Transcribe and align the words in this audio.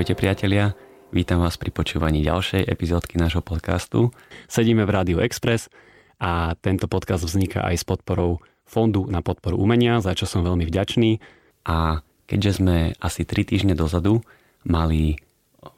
Ahojte 0.00 0.16
priatelia, 0.16 0.72
vítam 1.12 1.44
vás 1.44 1.60
pri 1.60 1.68
počúvaní 1.76 2.24
ďalšej 2.24 2.72
epizódky 2.72 3.20
nášho 3.20 3.44
podcastu. 3.44 4.08
Sedíme 4.48 4.88
v 4.88 4.96
Rádiu 4.96 5.20
Express 5.20 5.68
a 6.16 6.56
tento 6.56 6.88
podcast 6.88 7.20
vzniká 7.20 7.68
aj 7.68 7.76
s 7.76 7.84
podporou 7.84 8.40
Fondu 8.64 9.04
na 9.12 9.20
podporu 9.20 9.60
umenia, 9.60 10.00
za 10.00 10.16
čo 10.16 10.24
som 10.24 10.40
veľmi 10.40 10.64
vďačný. 10.64 11.20
A 11.68 12.00
keďže 12.24 12.64
sme 12.64 12.96
asi 12.96 13.28
3 13.28 13.44
týždne 13.44 13.74
dozadu 13.76 14.24
mali 14.64 15.20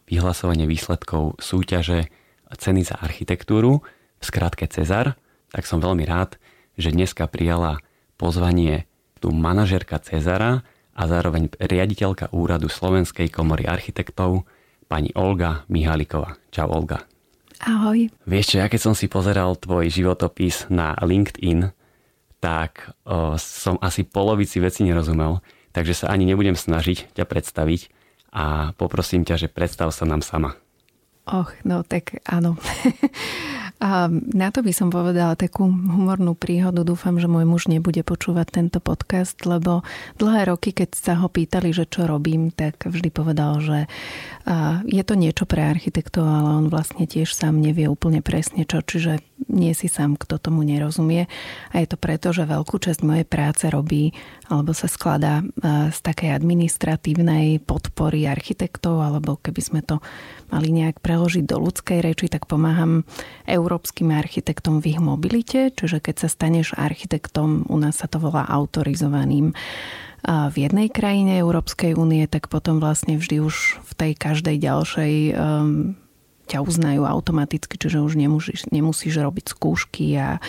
vyhlasovanie 0.06 0.70
výsledkov 0.70 1.42
súťaže 1.42 2.06
ceny 2.46 2.86
za 2.86 3.02
architektúru, 3.02 3.82
v 3.82 4.22
skratke 4.22 4.70
Cezar, 4.70 5.18
tak 5.50 5.66
som 5.66 5.82
veľmi 5.82 6.06
rád, 6.06 6.38
že 6.78 6.94
dneska 6.94 7.26
prijala 7.26 7.82
pozvanie 8.22 8.86
tu 9.18 9.34
manažerka 9.34 9.98
Cezara 9.98 10.62
a 10.92 11.02
zároveň 11.08 11.48
riaditeľka 11.56 12.32
úradu 12.36 12.68
Slovenskej 12.68 13.32
komory 13.32 13.64
architektov, 13.64 14.44
pani 14.86 15.08
Olga 15.16 15.64
Mihaliková. 15.72 16.36
Čau 16.52 16.68
Olga. 16.68 17.08
Ahoj. 17.62 18.10
Vieš 18.26 18.46
čo, 18.52 18.56
ja 18.60 18.66
keď 18.66 18.80
som 18.90 18.94
si 18.94 19.06
pozeral 19.06 19.54
tvoj 19.56 19.88
životopis 19.88 20.66
na 20.68 20.98
LinkedIn, 20.98 21.70
tak 22.42 22.90
o, 23.06 23.38
som 23.38 23.78
asi 23.78 24.02
polovici 24.02 24.58
veci 24.58 24.82
nerozumel, 24.82 25.38
takže 25.70 26.04
sa 26.04 26.06
ani 26.10 26.26
nebudem 26.26 26.58
snažiť 26.58 27.14
ťa 27.14 27.24
predstaviť 27.24 27.80
a 28.34 28.74
poprosím 28.74 29.22
ťa, 29.22 29.46
že 29.46 29.48
predstav 29.48 29.94
sa 29.94 30.02
nám 30.02 30.26
sama. 30.26 30.58
Och, 31.22 31.54
no 31.62 31.86
tak 31.86 32.18
áno. 32.26 32.58
A 33.82 34.06
na 34.14 34.54
to 34.54 34.62
by 34.62 34.70
som 34.70 34.94
povedala 34.94 35.34
takú 35.34 35.66
humornú 35.66 36.38
príhodu. 36.38 36.86
Dúfam, 36.86 37.18
že 37.18 37.26
môj 37.26 37.42
muž 37.42 37.66
nebude 37.66 38.06
počúvať 38.06 38.62
tento 38.62 38.78
podcast, 38.78 39.34
lebo 39.42 39.82
dlhé 40.22 40.54
roky, 40.54 40.70
keď 40.70 40.94
sa 40.94 41.18
ho 41.18 41.26
pýtali, 41.26 41.74
že 41.74 41.90
čo 41.90 42.06
robím, 42.06 42.54
tak 42.54 42.86
vždy 42.86 43.10
povedal, 43.10 43.58
že 43.58 43.90
je 44.86 45.02
to 45.02 45.18
niečo 45.18 45.50
pre 45.50 45.66
architektov, 45.66 46.22
ale 46.30 46.62
on 46.62 46.66
vlastne 46.70 47.10
tiež 47.10 47.34
sám 47.34 47.58
nevie 47.58 47.90
úplne 47.90 48.22
presne 48.22 48.62
čo, 48.62 48.86
čiže 48.86 49.18
nie 49.50 49.74
si 49.74 49.90
sám, 49.90 50.14
kto 50.14 50.38
tomu 50.38 50.62
nerozumie. 50.62 51.26
A 51.74 51.82
je 51.82 51.90
to 51.90 51.98
preto, 51.98 52.30
že 52.30 52.46
veľkú 52.46 52.78
časť 52.78 53.02
mojej 53.02 53.26
práce 53.26 53.66
robí 53.66 54.14
alebo 54.46 54.76
sa 54.76 54.86
skladá 54.86 55.40
z 55.64 55.98
takej 56.04 56.36
administratívnej 56.36 57.64
podpory 57.64 58.28
architektov, 58.28 59.00
alebo 59.00 59.40
keby 59.40 59.62
sme 59.64 59.80
to 59.80 60.04
mali 60.52 60.68
nejak 60.68 61.00
preložiť 61.00 61.48
do 61.48 61.56
ľudskej 61.56 62.04
reči, 62.04 62.28
tak 62.28 62.44
pomáham 62.44 63.08
Euró 63.48 63.72
európskym 63.72 64.12
architektom 64.12 64.84
v 64.84 64.92
ich 64.92 65.00
mobilite, 65.00 65.72
čiže 65.72 66.04
keď 66.04 66.14
sa 66.20 66.28
staneš 66.28 66.76
architektom, 66.76 67.64
u 67.72 67.76
nás 67.80 68.04
sa 68.04 68.06
to 68.10 68.20
volá 68.20 68.44
autorizovaným 68.44 69.56
v 70.28 70.56
jednej 70.60 70.92
krajine 70.92 71.40
Európskej 71.40 71.96
únie, 71.96 72.28
tak 72.28 72.52
potom 72.52 72.76
vlastne 72.76 73.16
vždy 73.16 73.40
už 73.40 73.80
v 73.80 73.92
tej 73.96 74.12
každej 74.12 74.60
ďalšej 74.60 75.14
um, 75.32 75.96
ťa 76.46 76.58
uznajú 76.62 77.06
automaticky, 77.06 77.78
čiže 77.78 78.02
už 78.02 78.18
nemusíš, 78.18 78.66
nemusíš 78.68 79.22
robiť 79.22 79.54
skúšky 79.54 80.18
a 80.18 80.42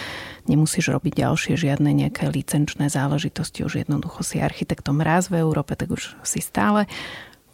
nemusíš 0.50 0.92
robiť 0.92 1.24
ďalšie 1.24 1.54
žiadne 1.56 1.94
nejaké 1.94 2.28
licenčné 2.28 2.90
záležitosti, 2.90 3.64
už 3.64 3.86
jednoducho 3.86 4.26
si 4.26 4.42
architektom 4.42 5.00
raz 5.00 5.30
v 5.30 5.40
Európe, 5.40 5.78
tak 5.78 5.94
už 5.94 6.18
si 6.26 6.42
stále 6.42 6.90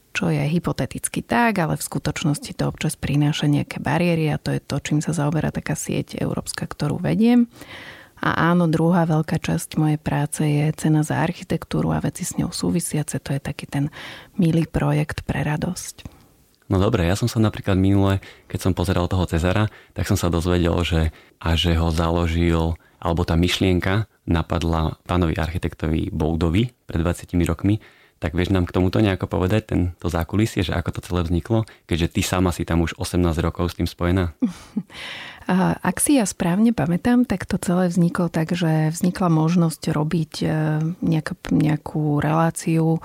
čo 0.10 0.34
je 0.34 0.42
hypoteticky 0.42 1.22
tak, 1.22 1.62
ale 1.62 1.78
v 1.78 1.86
skutočnosti 1.86 2.58
to 2.58 2.66
občas 2.66 2.98
prináša 2.98 3.46
nejaké 3.46 3.78
bariéry 3.78 4.34
a 4.34 4.42
to 4.42 4.52
je 4.52 4.62
to, 4.62 4.82
čím 4.82 5.00
sa 5.06 5.14
zaoberá 5.14 5.54
taká 5.54 5.78
sieť 5.78 6.18
európska, 6.18 6.66
ktorú 6.66 6.98
vediem. 6.98 7.46
A 8.20 8.52
áno, 8.52 8.68
druhá 8.68 9.08
veľká 9.08 9.40
časť 9.40 9.80
mojej 9.80 10.00
práce 10.02 10.44
je 10.44 10.76
cena 10.76 11.08
za 11.08 11.24
architektúru 11.24 11.96
a 11.96 12.04
veci 12.04 12.28
s 12.28 12.36
ňou 12.36 12.52
súvisiace. 12.52 13.16
To 13.16 13.32
je 13.32 13.40
taký 13.40 13.64
ten 13.64 13.88
milý 14.36 14.68
projekt 14.68 15.24
pre 15.24 15.40
radosť. 15.40 16.19
No 16.70 16.78
dobre, 16.78 17.10
ja 17.10 17.18
som 17.18 17.26
sa 17.26 17.42
napríklad 17.42 17.74
minule, 17.74 18.22
keď 18.46 18.70
som 18.70 18.78
pozeral 18.78 19.10
toho 19.10 19.26
Cezara, 19.26 19.74
tak 19.98 20.06
som 20.06 20.14
sa 20.14 20.30
dozvedel, 20.30 20.78
že 20.86 21.10
a 21.42 21.58
že 21.58 21.74
ho 21.74 21.90
založil, 21.90 22.78
alebo 23.02 23.26
tá 23.26 23.34
myšlienka 23.34 24.06
napadla 24.30 25.02
pánovi 25.10 25.34
architektovi 25.34 26.14
Boldovi 26.14 26.70
pred 26.86 27.02
20 27.02 27.34
rokmi, 27.50 27.82
tak 28.20 28.36
vieš 28.36 28.52
nám 28.52 28.68
k 28.68 28.76
tomuto 28.76 29.00
nejako 29.00 29.32
povedať, 29.32 29.74
tento 29.74 30.08
zákulisie, 30.12 30.62
že 30.62 30.76
ako 30.76 31.00
to 31.00 31.06
celé 31.08 31.22
vzniklo, 31.24 31.64
keďže 31.88 32.20
ty 32.20 32.22
sama 32.22 32.52
si 32.52 32.68
tam 32.68 32.84
už 32.84 33.00
18 33.00 33.18
rokov 33.40 33.74
s 33.74 33.78
tým 33.80 33.88
spojená? 33.88 34.36
Ak 35.90 35.98
si 35.98 36.22
ja 36.22 36.30
správne 36.30 36.78
pamätám, 36.78 37.26
tak 37.26 37.50
to 37.50 37.58
celé 37.58 37.90
vzniklo 37.90 38.30
tak, 38.30 38.54
že 38.54 38.94
vznikla 38.94 39.34
možnosť 39.34 39.82
robiť 39.90 40.34
e, 40.46 40.48
nejak, 41.02 41.50
nejakú 41.50 42.22
reláciu 42.22 43.02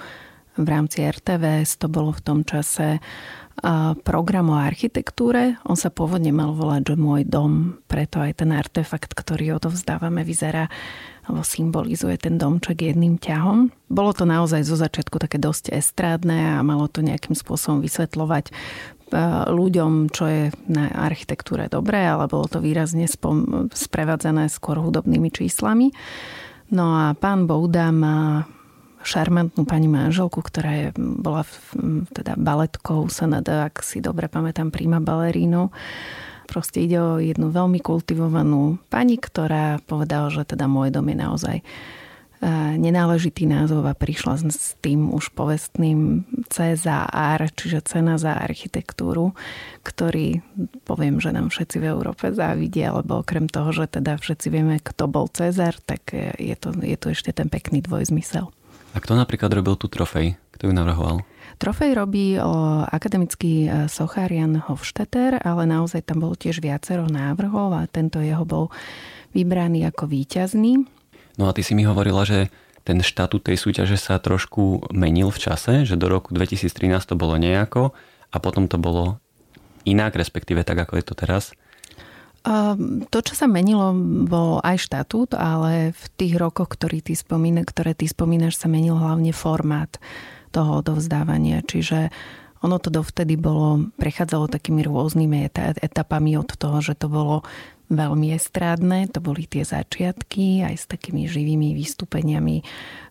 v 0.52 0.66
rámci 0.69 1.08
RTVS, 1.08 1.81
to 1.81 1.88
bolo 1.88 2.12
v 2.12 2.20
tom 2.20 2.44
čase 2.44 3.00
program 4.03 4.50
o 4.50 4.59
architektúre. 4.59 5.56
On 5.65 5.78
sa 5.78 5.88
pôvodne 5.88 6.34
mal 6.34 6.53
volať, 6.53 6.94
že 6.94 6.97
môj 6.98 7.22
dom, 7.25 7.78
preto 7.87 8.19
aj 8.19 8.42
ten 8.42 8.50
artefakt, 8.50 9.15
ktorý 9.15 9.56
odovzdávame, 9.56 10.26
vyzerá 10.26 10.69
alebo 11.25 11.41
symbolizuje 11.41 12.20
ten 12.20 12.37
domček 12.37 12.84
jedným 12.84 13.16
ťahom. 13.16 13.72
Bolo 13.88 14.12
to 14.12 14.28
naozaj 14.28 14.60
zo 14.60 14.76
začiatku 14.76 15.16
také 15.16 15.41
dosť 15.41 15.72
estrádne 15.72 16.60
a 16.60 16.66
malo 16.66 16.84
to 16.84 17.00
nejakým 17.00 17.32
spôsobom 17.32 17.81
vysvetľovať 17.81 18.53
e, 18.53 18.53
ľuďom, 19.48 20.12
čo 20.12 20.25
je 20.28 20.43
na 20.69 20.93
architektúre 20.93 21.72
dobré, 21.72 22.04
ale 22.04 22.28
bolo 22.28 22.44
to 22.44 22.60
výrazne 22.60 23.09
spom- 23.09 23.72
sprevádzané 23.72 24.53
skôr 24.53 24.76
hudobnými 24.84 25.32
číslami. 25.32 25.97
No 26.69 26.93
a 26.93 27.16
pán 27.16 27.48
Bouda 27.48 27.88
má 27.88 28.44
šarmantnú 29.04 29.69
pani 29.69 29.87
manželku, 29.87 30.41
ktorá 30.41 30.72
je, 30.72 30.88
bola 30.97 31.44
teda 32.10 32.34
baletkou 32.41 33.06
SND, 33.06 33.70
ak 33.70 33.84
si 33.84 34.00
dobre 34.00 34.26
pamätám, 34.32 34.72
prima 34.72 34.98
balerínou. 34.98 35.70
Proste 36.44 36.84
ide 36.84 37.00
o 37.00 37.20
jednu 37.20 37.53
veľmi 37.53 37.81
kultivovanú 37.81 38.81
pani, 38.93 39.16
ktorá 39.16 39.81
povedala, 39.84 40.28
že 40.28 40.44
teda 40.44 40.69
môj 40.69 40.93
dom 40.93 41.09
je 41.09 41.16
naozaj 41.16 41.56
nenáležitý 42.76 43.48
názov 43.48 43.88
a 43.88 43.97
prišla 43.97 44.53
s 44.53 44.76
tým 44.84 45.09
už 45.09 45.32
povestným 45.32 46.28
C 46.53 46.76
za 46.76 47.09
R, 47.09 47.48
čiže 47.48 47.81
cena 47.88 48.20
za 48.20 48.37
architektúru, 48.37 49.32
ktorý 49.81 50.44
poviem, 50.84 51.25
že 51.25 51.32
nám 51.32 51.48
všetci 51.48 51.81
v 51.81 51.88
Európe 51.88 52.28
závidia, 52.37 52.93
lebo 52.93 53.25
okrem 53.25 53.48
toho, 53.48 53.72
že 53.72 53.88
teda 53.88 54.20
všetci 54.20 54.53
vieme, 54.53 54.76
kto 54.76 55.09
bol 55.09 55.25
Cezar, 55.32 55.72
tak 55.88 56.12
je 56.37 56.56
to, 56.60 56.76
je 56.84 56.97
to 57.00 57.16
ešte 57.16 57.32
ten 57.32 57.48
pekný 57.48 57.81
dvojzmysel. 57.81 58.53
A 58.94 59.03
kto 59.03 59.19
napríklad 59.19 59.50
robil 59.50 59.75
tú 59.75 59.91
trofej? 59.91 60.38
Kto 60.55 60.71
ju 60.71 60.72
navrhoval? 60.72 61.27
Trofej 61.59 61.99
robí 61.99 62.38
o 62.38 62.82
akademický 62.87 63.66
e, 63.66 63.91
sochár 63.91 64.31
Jan 64.31 64.59
Hofstetter, 64.59 65.43
ale 65.43 65.66
naozaj 65.66 66.06
tam 66.06 66.22
bolo 66.22 66.38
tiež 66.38 66.62
viacero 66.62 67.06
návrhov 67.10 67.75
a 67.75 67.91
tento 67.91 68.22
jeho 68.22 68.47
bol 68.47 68.71
vybraný 69.34 69.87
ako 69.91 70.06
víťazný. 70.06 70.87
No 71.34 71.50
a 71.50 71.55
ty 71.55 71.66
si 71.66 71.75
mi 71.75 71.82
hovorila, 71.82 72.22
že 72.22 72.55
ten 72.87 73.03
štatút 73.03 73.43
tej 73.43 73.59
súťaže 73.59 73.99
sa 73.99 74.22
trošku 74.22 74.93
menil 74.94 75.34
v 75.34 75.43
čase, 75.43 75.82
že 75.82 75.99
do 75.99 76.06
roku 76.06 76.31
2013 76.31 76.71
to 77.03 77.19
bolo 77.19 77.34
nejako 77.34 77.97
a 78.31 78.37
potom 78.38 78.71
to 78.71 78.78
bolo 78.78 79.19
inak, 79.82 80.15
respektíve 80.15 80.62
tak, 80.62 80.87
ako 80.87 81.00
je 81.00 81.05
to 81.06 81.15
teraz. 81.19 81.50
To, 82.44 83.19
čo 83.25 83.32
sa 83.32 83.49
menilo, 83.49 83.97
bol 84.28 84.60
aj 84.60 84.84
štatút, 84.84 85.32
ale 85.32 85.97
v 85.97 86.05
tých 86.21 86.37
rokoch, 86.37 86.77
ktorý 86.77 87.00
ty 87.00 87.16
spomína, 87.16 87.65
ktoré 87.65 87.97
ty 87.97 88.05
spomínaš, 88.05 88.60
sa 88.60 88.69
menil 88.69 89.00
hlavne 89.00 89.32
formát 89.32 89.97
toho 90.53 90.84
odovzdávania. 90.84 91.65
Čiže 91.65 92.12
ono 92.60 92.77
to 92.77 92.93
dovtedy 92.93 93.41
bolo, 93.41 93.88
prechádzalo 93.97 94.53
takými 94.53 94.84
rôznymi 94.84 95.52
etapami 95.81 96.37
od 96.37 96.52
toho, 96.52 96.85
že 96.85 96.96
to 96.96 97.08
bolo 97.08 97.44
veľmi 97.93 98.32
estrádne, 98.32 99.08
to 99.12 99.20
boli 99.20 99.44
tie 99.44 99.64
začiatky 99.64 100.64
aj 100.64 100.75
s 100.81 100.85
takými 100.88 101.29
živými 101.29 101.76
vystúpeniami 101.76 102.64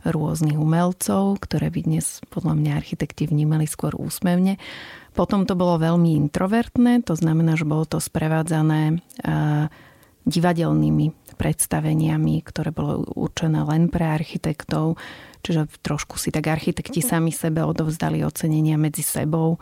rôznych 0.09 0.57
umelcov, 0.57 1.37
ktoré 1.45 1.69
by 1.69 1.81
dnes 1.85 2.21
podľa 2.33 2.57
mňa 2.57 2.71
architekti 2.81 3.29
vnímali 3.29 3.69
skôr 3.69 3.93
úsmevne 3.93 4.57
potom 5.13 5.45
to 5.45 5.53
bolo 5.53 5.77
veľmi 5.77 6.17
introvertné, 6.27 7.05
to 7.05 7.13
znamená, 7.13 7.53
že 7.55 7.69
bolo 7.69 7.85
to 7.85 8.01
sprevádzané 8.01 8.99
divadelnými 10.23 11.35
predstaveniami, 11.35 12.35
ktoré 12.45 12.69
bolo 12.71 13.03
určené 13.17 13.65
len 13.65 13.91
pre 13.91 14.07
architektov, 14.07 14.95
čiže 15.43 15.67
trošku 15.83 16.15
si 16.15 16.31
tak 16.31 16.47
architekti 16.47 17.03
sami 17.03 17.35
sebe 17.35 17.65
odovzdali 17.65 18.23
ocenenia 18.23 18.79
medzi 18.79 19.03
sebou, 19.03 19.59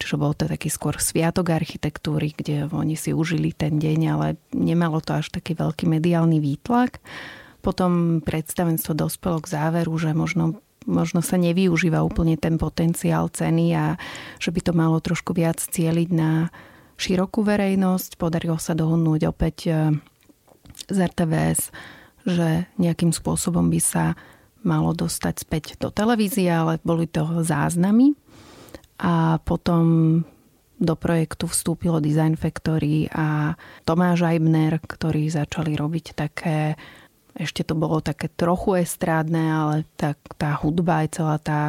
čiže 0.00 0.16
bol 0.16 0.32
to 0.32 0.48
taký 0.48 0.72
skôr 0.72 0.96
sviatok 0.96 1.52
architektúry, 1.52 2.32
kde 2.32 2.70
oni 2.72 2.96
si 2.96 3.12
užili 3.12 3.52
ten 3.52 3.76
deň, 3.76 4.00
ale 4.08 4.40
nemalo 4.56 5.04
to 5.04 5.20
až 5.20 5.28
taký 5.28 5.52
veľký 5.52 5.84
mediálny 5.84 6.40
výtlak. 6.40 7.02
Potom 7.60 8.24
predstavenstvo 8.24 8.96
dospelo 8.96 9.42
k 9.44 9.50
záveru, 9.52 9.92
že 10.00 10.16
možno 10.16 10.62
možno 10.86 11.24
sa 11.24 11.40
nevyužíva 11.40 12.04
úplne 12.04 12.38
ten 12.38 12.60
potenciál 12.60 13.32
ceny 13.32 13.66
a 13.74 13.84
že 14.38 14.52
by 14.52 14.60
to 14.62 14.72
malo 14.76 15.02
trošku 15.02 15.34
viac 15.34 15.58
cieliť 15.58 16.08
na 16.12 16.52
širokú 16.98 17.42
verejnosť. 17.42 18.18
Podarilo 18.18 18.58
sa 18.60 18.74
dohodnúť 18.76 19.30
opäť 19.30 19.56
e, 19.66 19.72
z 20.90 20.98
RTVS, 20.98 21.70
že 22.26 22.68
nejakým 22.76 23.10
spôsobom 23.10 23.70
by 23.70 23.80
sa 23.80 24.04
malo 24.66 24.92
dostať 24.92 25.34
späť 25.38 25.64
do 25.78 25.88
televízie, 25.88 26.50
ale 26.50 26.82
boli 26.82 27.06
to 27.06 27.46
záznamy. 27.46 28.18
a 28.98 29.38
potom 29.46 30.18
do 30.78 30.94
projektu 30.94 31.50
vstúpilo 31.50 31.98
Design 31.98 32.38
Factory 32.38 33.10
a 33.10 33.58
Tomáš 33.82 34.22
Aibner, 34.22 34.78
ktorí 34.78 35.26
začali 35.26 35.74
robiť 35.74 36.14
také 36.14 36.78
ešte 37.38 37.62
to 37.62 37.78
bolo 37.78 38.02
také 38.02 38.26
trochu 38.28 38.82
estrádne, 38.82 39.44
ale 39.46 39.76
tá, 39.94 40.18
tá 40.36 40.58
hudba 40.58 41.06
aj 41.06 41.08
celá 41.14 41.36
tá, 41.38 41.60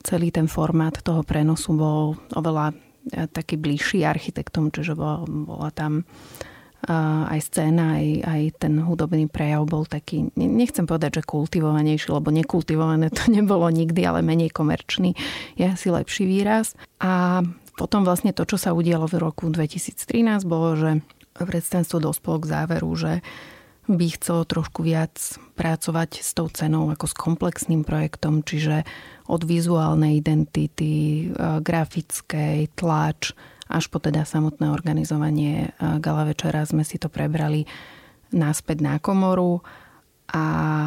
celý 0.00 0.32
ten 0.32 0.48
formát 0.48 0.96
toho 1.04 1.20
prenosu 1.22 1.76
bol 1.76 2.16
oveľa 2.32 2.72
e, 2.72 3.28
taký 3.28 3.60
bližší 3.60 4.08
architektom, 4.08 4.72
čiže 4.72 4.96
bola, 4.96 5.22
bola 5.28 5.70
tam 5.70 6.08
aj 6.90 7.38
scéna, 7.46 8.02
aj, 8.02 8.06
aj 8.26 8.42
ten 8.58 8.74
hudobný 8.82 9.30
prejav 9.30 9.62
bol 9.70 9.86
taký, 9.86 10.34
nechcem 10.34 10.82
povedať, 10.82 11.22
že 11.22 11.30
kultivovanejší, 11.30 12.10
lebo 12.10 12.34
nekultivované 12.34 13.06
to 13.14 13.30
nebolo 13.36 13.70
nikdy, 13.70 14.02
ale 14.02 14.26
menej 14.26 14.50
komerčný 14.50 15.14
je 15.54 15.64
asi 15.70 15.94
lepší 15.94 16.26
výraz. 16.26 16.74
A 16.98 17.42
potom 17.78 18.02
vlastne 18.02 18.34
to, 18.34 18.42
čo 18.42 18.58
sa 18.58 18.74
udialo 18.74 19.06
v 19.06 19.22
roku 19.22 19.46
2013, 19.46 20.42
bolo, 20.42 20.74
že 20.74 20.90
predstavenstvo 21.38 22.02
dospelo 22.02 22.42
k 22.42 22.50
záveru, 22.50 22.90
že 22.98 23.12
by 23.90 24.06
chcelo 24.14 24.46
trošku 24.46 24.86
viac 24.86 25.18
pracovať 25.58 26.22
s 26.22 26.30
tou 26.38 26.46
cenou 26.46 26.86
ako 26.94 27.06
s 27.10 27.14
komplexným 27.18 27.82
projektom, 27.82 28.46
čiže 28.46 28.86
od 29.26 29.42
vizuálnej 29.42 30.22
identity, 30.22 31.28
grafickej, 31.38 32.70
tlač, 32.78 33.34
až 33.66 33.90
po 33.90 33.98
teda 33.98 34.22
samotné 34.22 34.70
organizovanie 34.70 35.74
gala 35.98 36.28
večera 36.28 36.62
sme 36.62 36.86
si 36.86 37.00
to 37.00 37.10
prebrali 37.10 37.66
náspäť 38.30 38.84
na 38.84 38.94
komoru 39.02 39.64
a 40.32 40.44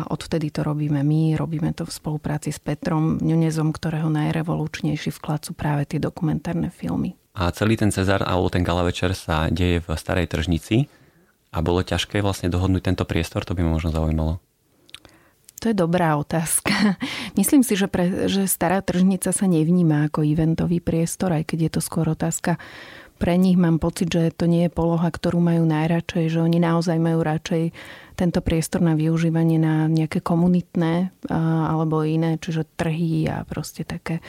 odvtedy 0.10 0.50
to 0.50 0.66
robíme 0.66 1.04
my, 1.06 1.38
robíme 1.38 1.70
to 1.78 1.86
v 1.86 1.94
spolupráci 1.94 2.50
s 2.50 2.58
Petrom 2.58 3.22
Ňunezom, 3.22 3.76
ktorého 3.76 4.10
najrevolučnejší 4.10 5.14
vklad 5.14 5.46
sú 5.46 5.54
práve 5.54 5.86
tie 5.86 6.02
dokumentárne 6.02 6.74
filmy. 6.74 7.14
A 7.36 7.52
celý 7.52 7.76
ten 7.76 7.92
Cezar 7.92 8.24
alebo 8.24 8.48
ten 8.48 8.64
gala 8.64 8.88
večer 8.88 9.12
sa 9.14 9.52
deje 9.52 9.84
v 9.84 9.88
Starej 9.94 10.32
tržnici 10.32 10.88
a 11.56 11.64
bolo 11.64 11.80
ťažké 11.80 12.20
vlastne 12.20 12.52
dohodnúť 12.52 12.92
tento 12.92 13.08
priestor, 13.08 13.48
to 13.48 13.56
by 13.56 13.64
ma 13.64 13.80
možno 13.80 13.96
zaujímalo. 13.96 14.44
To 15.64 15.72
je 15.72 15.76
dobrá 15.76 16.20
otázka. 16.20 17.00
Myslím 17.40 17.64
si, 17.64 17.80
že, 17.80 17.88
pre, 17.88 18.28
že 18.28 18.46
stará 18.46 18.84
tržnica 18.84 19.32
sa 19.32 19.48
nevníma 19.48 20.12
ako 20.12 20.28
eventový 20.28 20.84
priestor, 20.84 21.32
aj 21.32 21.48
keď 21.48 21.58
je 21.58 21.72
to 21.80 21.82
skôr 21.82 22.06
otázka 22.12 22.60
pre 23.16 23.40
nich. 23.40 23.56
Mám 23.56 23.80
pocit, 23.80 24.12
že 24.12 24.36
to 24.36 24.52
nie 24.52 24.68
je 24.68 24.76
poloha, 24.76 25.08
ktorú 25.08 25.40
majú 25.40 25.64
najradšej, 25.64 26.36
že 26.36 26.40
oni 26.44 26.60
naozaj 26.60 27.00
majú 27.00 27.24
radšej 27.24 27.72
tento 28.20 28.40
priestor 28.44 28.84
na 28.84 28.96
využívanie 28.96 29.56
na 29.56 29.88
nejaké 29.88 30.20
komunitné 30.20 31.16
alebo 31.32 32.04
iné, 32.04 32.36
čiže 32.36 32.68
trhy 32.76 33.28
a 33.32 33.48
proste 33.48 33.88
také 33.88 34.20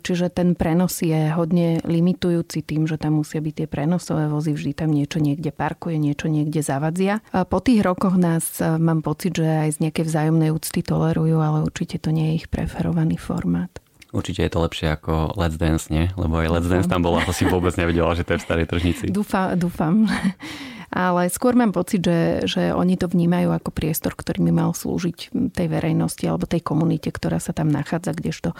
Čiže 0.00 0.30
ten 0.30 0.54
prenos 0.54 1.02
je 1.02 1.34
hodne 1.34 1.82
limitujúci 1.82 2.62
tým, 2.62 2.86
že 2.86 3.02
tam 3.02 3.18
musia 3.18 3.42
byť 3.42 3.54
tie 3.64 3.66
prenosové 3.66 4.30
vozy, 4.30 4.54
vždy 4.54 4.72
tam 4.78 4.94
niečo 4.94 5.18
niekde 5.18 5.50
parkuje, 5.50 5.98
niečo 5.98 6.30
niekde 6.30 6.62
zavadzia. 6.62 7.18
Po 7.34 7.58
tých 7.58 7.82
rokoch 7.82 8.14
nás 8.14 8.62
mám 8.62 9.02
pocit, 9.02 9.34
že 9.34 9.66
aj 9.66 9.70
z 9.74 9.78
nejakej 9.90 10.04
vzájomnej 10.06 10.54
úcty 10.54 10.86
tolerujú, 10.86 11.42
ale 11.42 11.66
určite 11.66 11.98
to 11.98 12.14
nie 12.14 12.30
je 12.30 12.34
ich 12.44 12.46
preferovaný 12.46 13.18
formát. 13.18 13.74
Určite 14.14 14.46
je 14.46 14.52
to 14.54 14.62
lepšie 14.62 14.86
ako 14.94 15.34
Let's 15.34 15.58
Dance, 15.58 15.90
nie? 15.90 16.14
Lebo 16.14 16.38
aj 16.38 16.48
Let's 16.48 16.70
Dance 16.70 16.86
tam 16.86 17.02
bola, 17.02 17.26
to 17.26 17.34
si 17.34 17.42
vôbec 17.42 17.74
nevedela, 17.74 18.14
že 18.14 18.22
to 18.22 18.38
je 18.38 18.40
v 18.40 18.46
starej 18.46 18.66
tržnici. 18.70 19.04
Dúfam, 19.10 19.58
dúfam. 19.58 20.06
Ale 20.94 21.26
skôr 21.28 21.58
mám 21.58 21.74
pocit, 21.74 22.00
že, 22.00 22.46
že 22.46 22.62
oni 22.70 22.94
to 22.94 23.10
vnímajú 23.10 23.50
ako 23.50 23.74
priestor, 23.74 24.14
ktorý 24.14 24.46
by 24.48 24.52
mal 24.54 24.70
slúžiť 24.70 25.34
tej 25.50 25.66
verejnosti 25.66 26.22
alebo 26.24 26.46
tej 26.46 26.62
komunite, 26.62 27.10
ktorá 27.10 27.42
sa 27.42 27.50
tam 27.50 27.68
nachádza, 27.68 28.14
kdežto 28.14 28.54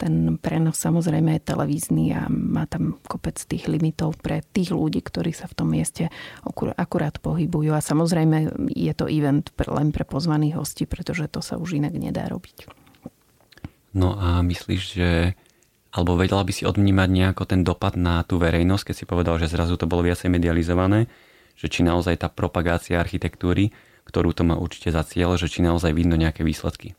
ten 0.00 0.40
prenos 0.40 0.80
samozrejme 0.80 1.36
je 1.36 1.48
televízny 1.52 2.16
a 2.16 2.24
má 2.32 2.64
tam 2.64 2.96
kopec 3.04 3.36
tých 3.36 3.68
limitov 3.68 4.16
pre 4.16 4.40
tých 4.40 4.72
ľudí, 4.72 5.04
ktorí 5.04 5.36
sa 5.36 5.44
v 5.44 5.56
tom 5.60 5.68
mieste 5.68 6.08
akurát 6.80 7.20
pohybujú. 7.20 7.76
A 7.76 7.84
samozrejme 7.84 8.48
je 8.72 8.92
to 8.96 9.04
event 9.12 9.52
len 9.68 9.92
pre 9.92 10.08
pozvaných 10.08 10.56
hostí, 10.56 10.88
pretože 10.88 11.28
to 11.28 11.44
sa 11.44 11.60
už 11.60 11.76
inak 11.76 11.92
nedá 11.92 12.24
robiť. 12.32 12.72
No 13.92 14.16
a 14.16 14.40
myslíš, 14.40 14.82
že 14.96 15.36
alebo 15.90 16.14
vedela 16.14 16.46
by 16.46 16.52
si 16.54 16.62
odvnímať 16.62 17.08
nejako 17.10 17.44
ten 17.50 17.66
dopad 17.66 17.98
na 17.98 18.22
tú 18.22 18.38
verejnosť, 18.38 18.84
keď 18.88 18.94
si 18.94 19.04
povedal, 19.10 19.36
že 19.42 19.50
zrazu 19.50 19.74
to 19.74 19.90
bolo 19.90 20.06
viacej 20.06 20.30
medializované, 20.30 21.10
že 21.58 21.66
či 21.66 21.82
naozaj 21.82 22.22
tá 22.22 22.30
propagácia 22.30 23.02
architektúry, 23.02 23.74
ktorú 24.06 24.30
to 24.30 24.46
má 24.46 24.54
určite 24.54 24.94
za 24.94 25.02
cieľ, 25.02 25.34
že 25.34 25.50
či 25.50 25.66
naozaj 25.66 25.90
vidno 25.90 26.14
nejaké 26.14 26.46
výsledky? 26.46 26.94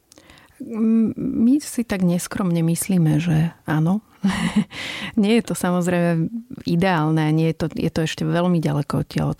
My 0.62 1.58
si 1.58 1.82
tak 1.82 2.06
neskromne 2.06 2.62
myslíme, 2.62 3.18
že 3.18 3.58
áno. 3.66 4.06
nie 5.22 5.42
je 5.42 5.44
to 5.50 5.58
samozrejme 5.58 6.30
ideálne 6.70 7.34
nie 7.34 7.50
je 7.50 7.66
to, 7.66 7.66
je 7.74 7.90
to 7.90 8.06
ešte 8.06 8.22
veľmi 8.22 8.62
ďaleko 8.62 9.02
odtiaľ, 9.02 9.34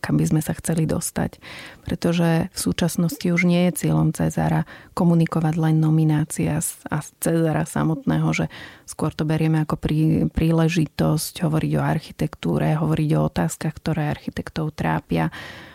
kam 0.00 0.16
by 0.16 0.24
sme 0.24 0.40
sa 0.40 0.56
chceli 0.56 0.88
dostať. 0.88 1.36
Pretože 1.84 2.48
v 2.48 2.58
súčasnosti 2.58 3.24
už 3.28 3.44
nie 3.44 3.68
je 3.68 3.84
cieľom 3.84 4.16
Cezara 4.16 4.64
komunikovať 4.96 5.54
len 5.60 5.76
nominácia 5.76 6.56
a 6.88 6.96
Cezara 7.20 7.68
samotného, 7.68 8.28
že 8.32 8.46
skôr 8.88 9.12
to 9.12 9.28
berieme 9.28 9.60
ako 9.60 9.76
prí, 9.76 10.24
príležitosť 10.32 11.44
hovoriť 11.44 11.72
o 11.76 11.82
architektúre, 11.84 12.80
hovoriť 12.80 13.10
o 13.20 13.20
otázkach, 13.28 13.76
ktoré 13.76 14.08
architektov 14.08 14.72
trápia 14.72 15.28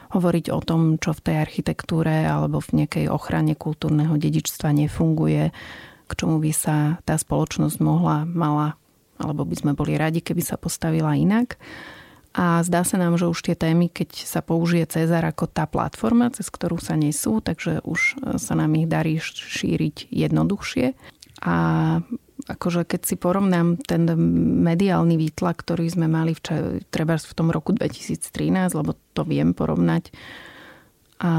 hovoriť 0.10 0.46
o 0.50 0.60
tom, 0.62 0.98
čo 0.98 1.14
v 1.14 1.24
tej 1.24 1.36
architektúre 1.42 2.26
alebo 2.26 2.58
v 2.60 2.84
nejakej 2.84 3.06
ochrane 3.10 3.54
kultúrneho 3.54 4.18
dedičstva 4.18 4.74
nefunguje, 4.74 5.54
k 6.10 6.12
čomu 6.18 6.42
by 6.42 6.52
sa 6.54 6.98
tá 7.06 7.14
spoločnosť 7.16 7.78
mohla, 7.82 8.26
mala, 8.26 8.74
alebo 9.22 9.46
by 9.46 9.56
sme 9.56 9.72
boli 9.78 9.94
radi, 9.94 10.26
keby 10.26 10.42
sa 10.42 10.58
postavila 10.58 11.14
inak. 11.14 11.62
A 12.34 12.62
zdá 12.62 12.86
sa 12.86 13.02
nám, 13.02 13.18
že 13.18 13.26
už 13.26 13.42
tie 13.42 13.58
témy, 13.58 13.90
keď 13.90 14.26
sa 14.26 14.46
použije 14.46 14.86
Cezar 14.86 15.26
ako 15.26 15.50
tá 15.50 15.66
platforma, 15.66 16.30
cez 16.30 16.50
ktorú 16.50 16.78
sa 16.78 16.94
nesú, 16.94 17.42
takže 17.42 17.82
už 17.82 18.22
sa 18.38 18.54
nám 18.54 18.78
ich 18.78 18.86
darí 18.86 19.18
šíriť 19.18 20.14
jednoduchšie. 20.14 20.94
A 21.42 21.56
akože 22.50 22.90
keď 22.90 23.02
si 23.06 23.16
porovnám 23.16 23.78
ten 23.86 24.10
mediálny 24.66 25.22
výtlak, 25.22 25.62
ktorý 25.62 25.86
sme 25.86 26.10
mali 26.10 26.34
v, 26.34 26.42
treba 26.90 27.22
v 27.22 27.36
tom 27.38 27.54
roku 27.54 27.78
2013, 27.78 28.74
lebo 28.74 28.98
to 29.14 29.22
viem 29.22 29.54
porovnať, 29.54 30.10
a, 31.20 31.34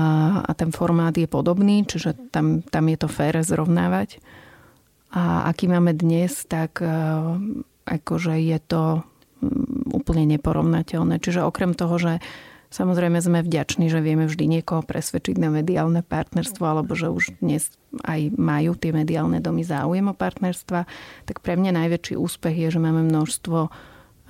a 0.45 0.51
ten 0.53 0.71
formát 0.77 1.17
je 1.17 1.25
podobný, 1.25 1.89
čiže 1.89 2.29
tam, 2.29 2.61
tam 2.61 2.85
je 2.93 2.99
to 3.01 3.09
fér 3.09 3.41
zrovnávať. 3.41 4.21
A 5.17 5.49
aký 5.49 5.73
máme 5.73 5.97
dnes, 5.97 6.45
tak 6.45 6.85
e, 6.85 6.93
akože 7.89 8.37
je 8.45 8.59
to 8.61 9.01
mm, 9.41 9.97
úplne 9.97 10.29
neporovnateľné. 10.37 11.17
Čiže 11.19 11.49
okrem 11.49 11.73
toho, 11.73 11.97
že 11.97 12.13
Samozrejme 12.71 13.19
sme 13.19 13.43
vďační, 13.43 13.91
že 13.91 13.99
vieme 13.99 14.31
vždy 14.31 14.47
niekoho 14.47 14.87
presvedčiť 14.87 15.43
na 15.43 15.51
mediálne 15.51 16.07
partnerstvo, 16.07 16.63
alebo 16.63 16.95
že 16.95 17.11
už 17.11 17.43
dnes 17.43 17.75
aj 18.07 18.31
majú 18.39 18.79
tie 18.79 18.95
mediálne 18.95 19.43
domy 19.43 19.67
záujem 19.67 20.07
o 20.07 20.15
partnerstva. 20.15 20.87
Tak 21.27 21.43
pre 21.43 21.59
mňa 21.59 21.75
najväčší 21.75 22.15
úspech 22.15 22.55
je, 22.55 22.69
že 22.71 22.79
máme 22.79 23.03
množstvo 23.11 23.75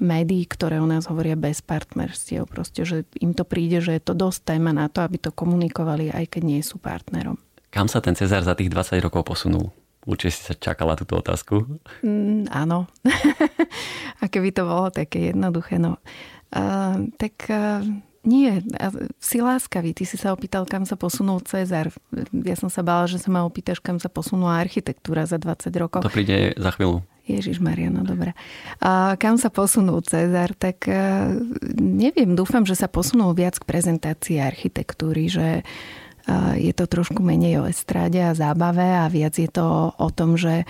médií, 0.01 0.49
ktoré 0.49 0.81
o 0.81 0.89
nás 0.89 1.05
hovoria 1.13 1.37
bez 1.37 1.61
partnerstiev. 1.61 2.49
Proste, 2.49 2.89
že 2.89 3.05
im 3.21 3.37
to 3.37 3.45
príde, 3.45 3.85
že 3.85 4.01
je 4.01 4.03
to 4.03 4.17
dosť 4.17 4.57
téma 4.57 4.73
na 4.73 4.89
to, 4.89 5.05
aby 5.05 5.21
to 5.21 5.37
komunikovali, 5.37 6.09
aj 6.09 6.33
keď 6.33 6.43
nie 6.43 6.65
sú 6.65 6.81
partnerom. 6.81 7.37
Kam 7.69 7.93
sa 7.93 8.01
ten 8.01 8.17
Cezar 8.17 8.41
za 8.41 8.57
tých 8.57 8.73
20 8.73 9.05
rokov 9.05 9.29
posunul? 9.29 9.69
Určite 10.09 10.33
si 10.33 10.43
sa 10.49 10.57
čakala 10.57 10.97
túto 10.97 11.21
otázku. 11.21 11.77
Mm, 12.01 12.49
áno. 12.49 12.89
A 14.21 14.33
keby 14.33 14.57
to 14.57 14.65
bolo 14.65 14.89
také 14.89 15.29
jednoduché, 15.29 15.77
no. 15.77 16.01
Uh, 16.51 17.07
tak 17.21 17.47
uh, 17.53 17.85
nie, 18.21 18.61
si 19.17 19.41
láskavý. 19.41 19.97
Ty 19.97 20.05
si 20.05 20.21
sa 20.21 20.37
opýtal, 20.37 20.69
kam 20.69 20.85
sa 20.85 20.93
posunul 21.01 21.41
Cezar. 21.41 21.89
Ja 22.37 22.53
som 22.53 22.69
sa 22.69 22.85
bála, 22.85 23.09
že 23.09 23.17
sa 23.17 23.33
ma 23.33 23.49
opýtaš, 23.49 23.81
kam 23.81 23.97
sa 23.97 24.13
posunula 24.13 24.61
architektúra 24.61 25.25
za 25.25 25.41
20 25.41 25.73
rokov. 25.81 26.05
To 26.05 26.13
príde 26.13 26.53
za 26.53 26.71
chvíľu. 26.77 27.01
Ježiš 27.25 27.63
Mariano, 27.63 28.03
dobre. 28.03 28.37
A 28.83 29.15
kam 29.17 29.39
sa 29.41 29.49
posunul 29.49 30.05
Cezar? 30.05 30.53
Tak 30.53 30.85
e, 30.91 31.01
neviem, 31.81 32.35
dúfam, 32.37 32.67
že 32.67 32.77
sa 32.77 32.91
posunul 32.91 33.33
viac 33.33 33.57
k 33.57 33.65
prezentácii 33.65 34.43
architektúry, 34.43 35.31
že 35.31 35.49
e, 35.61 35.63
je 36.59 36.73
to 36.75 36.91
trošku 36.91 37.23
menej 37.23 37.63
o 37.63 37.69
estráde 37.71 38.21
a 38.21 38.37
zábave 38.37 38.85
a 38.85 39.07
viac 39.09 39.39
je 39.39 39.49
to 39.49 39.95
o 39.95 40.09
tom, 40.11 40.35
že 40.35 40.65
e, 40.65 40.67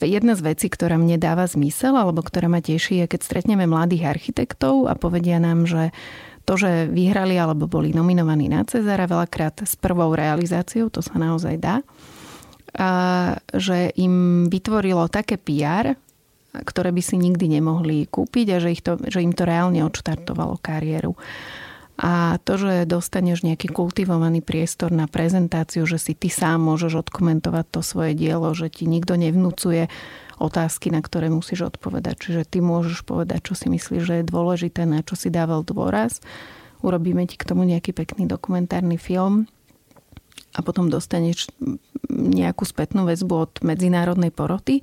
jedna 0.00 0.36
z 0.36 0.42
vecí, 0.44 0.66
ktorá 0.68 1.00
mne 1.00 1.16
dáva 1.16 1.48
zmysel, 1.48 1.96
alebo 1.96 2.20
ktorá 2.20 2.48
ma 2.48 2.60
teší, 2.60 3.04
je, 3.04 3.06
keď 3.16 3.20
stretneme 3.24 3.64
mladých 3.64 4.08
architektov 4.08 4.90
a 4.90 4.96
povedia 4.98 5.40
nám, 5.40 5.64
že 5.64 5.94
to, 6.42 6.58
že 6.58 6.90
vyhrali 6.90 7.38
alebo 7.38 7.70
boli 7.70 7.94
nominovaní 7.94 8.50
na 8.50 8.66
Cezara 8.66 9.06
veľakrát 9.06 9.62
s 9.62 9.78
prvou 9.78 10.12
realizáciou, 10.12 10.90
to 10.90 11.00
sa 11.00 11.14
naozaj 11.14 11.54
dá, 11.56 11.80
a 12.72 12.90
že 13.52 13.92
im 14.00 14.48
vytvorilo 14.48 15.04
také 15.12 15.36
PR, 15.36 15.92
ktoré 16.52 16.92
by 16.92 17.02
si 17.04 17.16
nikdy 17.16 17.60
nemohli 17.60 18.08
kúpiť 18.08 18.46
a 18.52 18.56
že, 18.60 18.72
ich 18.72 18.84
to, 18.84 19.00
že 19.00 19.24
im 19.24 19.32
to 19.32 19.48
reálne 19.48 19.80
odštartovalo 19.84 20.60
kariéru. 20.60 21.16
A 22.02 22.42
to, 22.42 22.58
že 22.58 22.82
dostaneš 22.90 23.46
nejaký 23.46 23.70
kultivovaný 23.70 24.42
priestor 24.42 24.90
na 24.90 25.06
prezentáciu, 25.06 25.86
že 25.86 26.02
si 26.02 26.18
ty 26.18 26.34
sám 26.34 26.58
môžeš 26.58 27.06
odkomentovať 27.06 27.66
to 27.70 27.80
svoje 27.86 28.18
dielo, 28.18 28.50
že 28.58 28.74
ti 28.74 28.90
nikto 28.90 29.14
nevnúcuje 29.14 29.86
otázky, 30.42 30.90
na 30.90 30.98
ktoré 30.98 31.30
musíš 31.30 31.70
odpovedať. 31.70 32.18
Čiže 32.18 32.42
ty 32.50 32.58
môžeš 32.58 33.06
povedať, 33.06 33.46
čo 33.46 33.54
si 33.54 33.70
myslíš, 33.70 34.02
že 34.02 34.14
je 34.18 34.26
dôležité, 34.26 34.82
na 34.82 35.06
čo 35.06 35.14
si 35.14 35.30
dával 35.30 35.62
dôraz. 35.62 36.18
Urobíme 36.82 37.22
ti 37.30 37.38
k 37.38 37.46
tomu 37.46 37.62
nejaký 37.62 37.94
pekný 37.94 38.26
dokumentárny 38.26 38.98
film 38.98 39.46
a 40.58 40.60
potom 40.66 40.90
dostaneš 40.90 41.54
nejakú 42.10 42.66
spätnú 42.66 43.06
väzbu 43.06 43.34
od 43.38 43.52
medzinárodnej 43.62 44.34
poroty. 44.34 44.82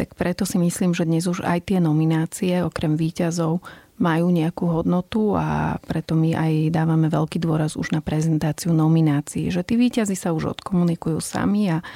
Tak 0.00 0.16
preto 0.16 0.48
si 0.48 0.56
myslím, 0.56 0.96
že 0.96 1.04
dnes 1.04 1.28
už 1.28 1.44
aj 1.44 1.68
tie 1.68 1.78
nominácie, 1.78 2.64
okrem 2.64 2.96
výťazov, 2.96 3.60
majú 4.02 4.34
nejakú 4.34 4.66
hodnotu 4.66 5.38
a 5.38 5.78
preto 5.86 6.18
my 6.18 6.34
aj 6.34 6.52
dávame 6.74 7.06
veľký 7.06 7.38
dôraz 7.38 7.78
už 7.78 7.94
na 7.94 8.02
prezentáciu 8.02 8.74
nominácií, 8.74 9.46
že 9.54 9.62
tí 9.62 9.78
výťazy 9.78 10.18
sa 10.18 10.34
už 10.34 10.58
odkomunikujú 10.58 11.22
sami 11.22 11.70
a 11.70 11.86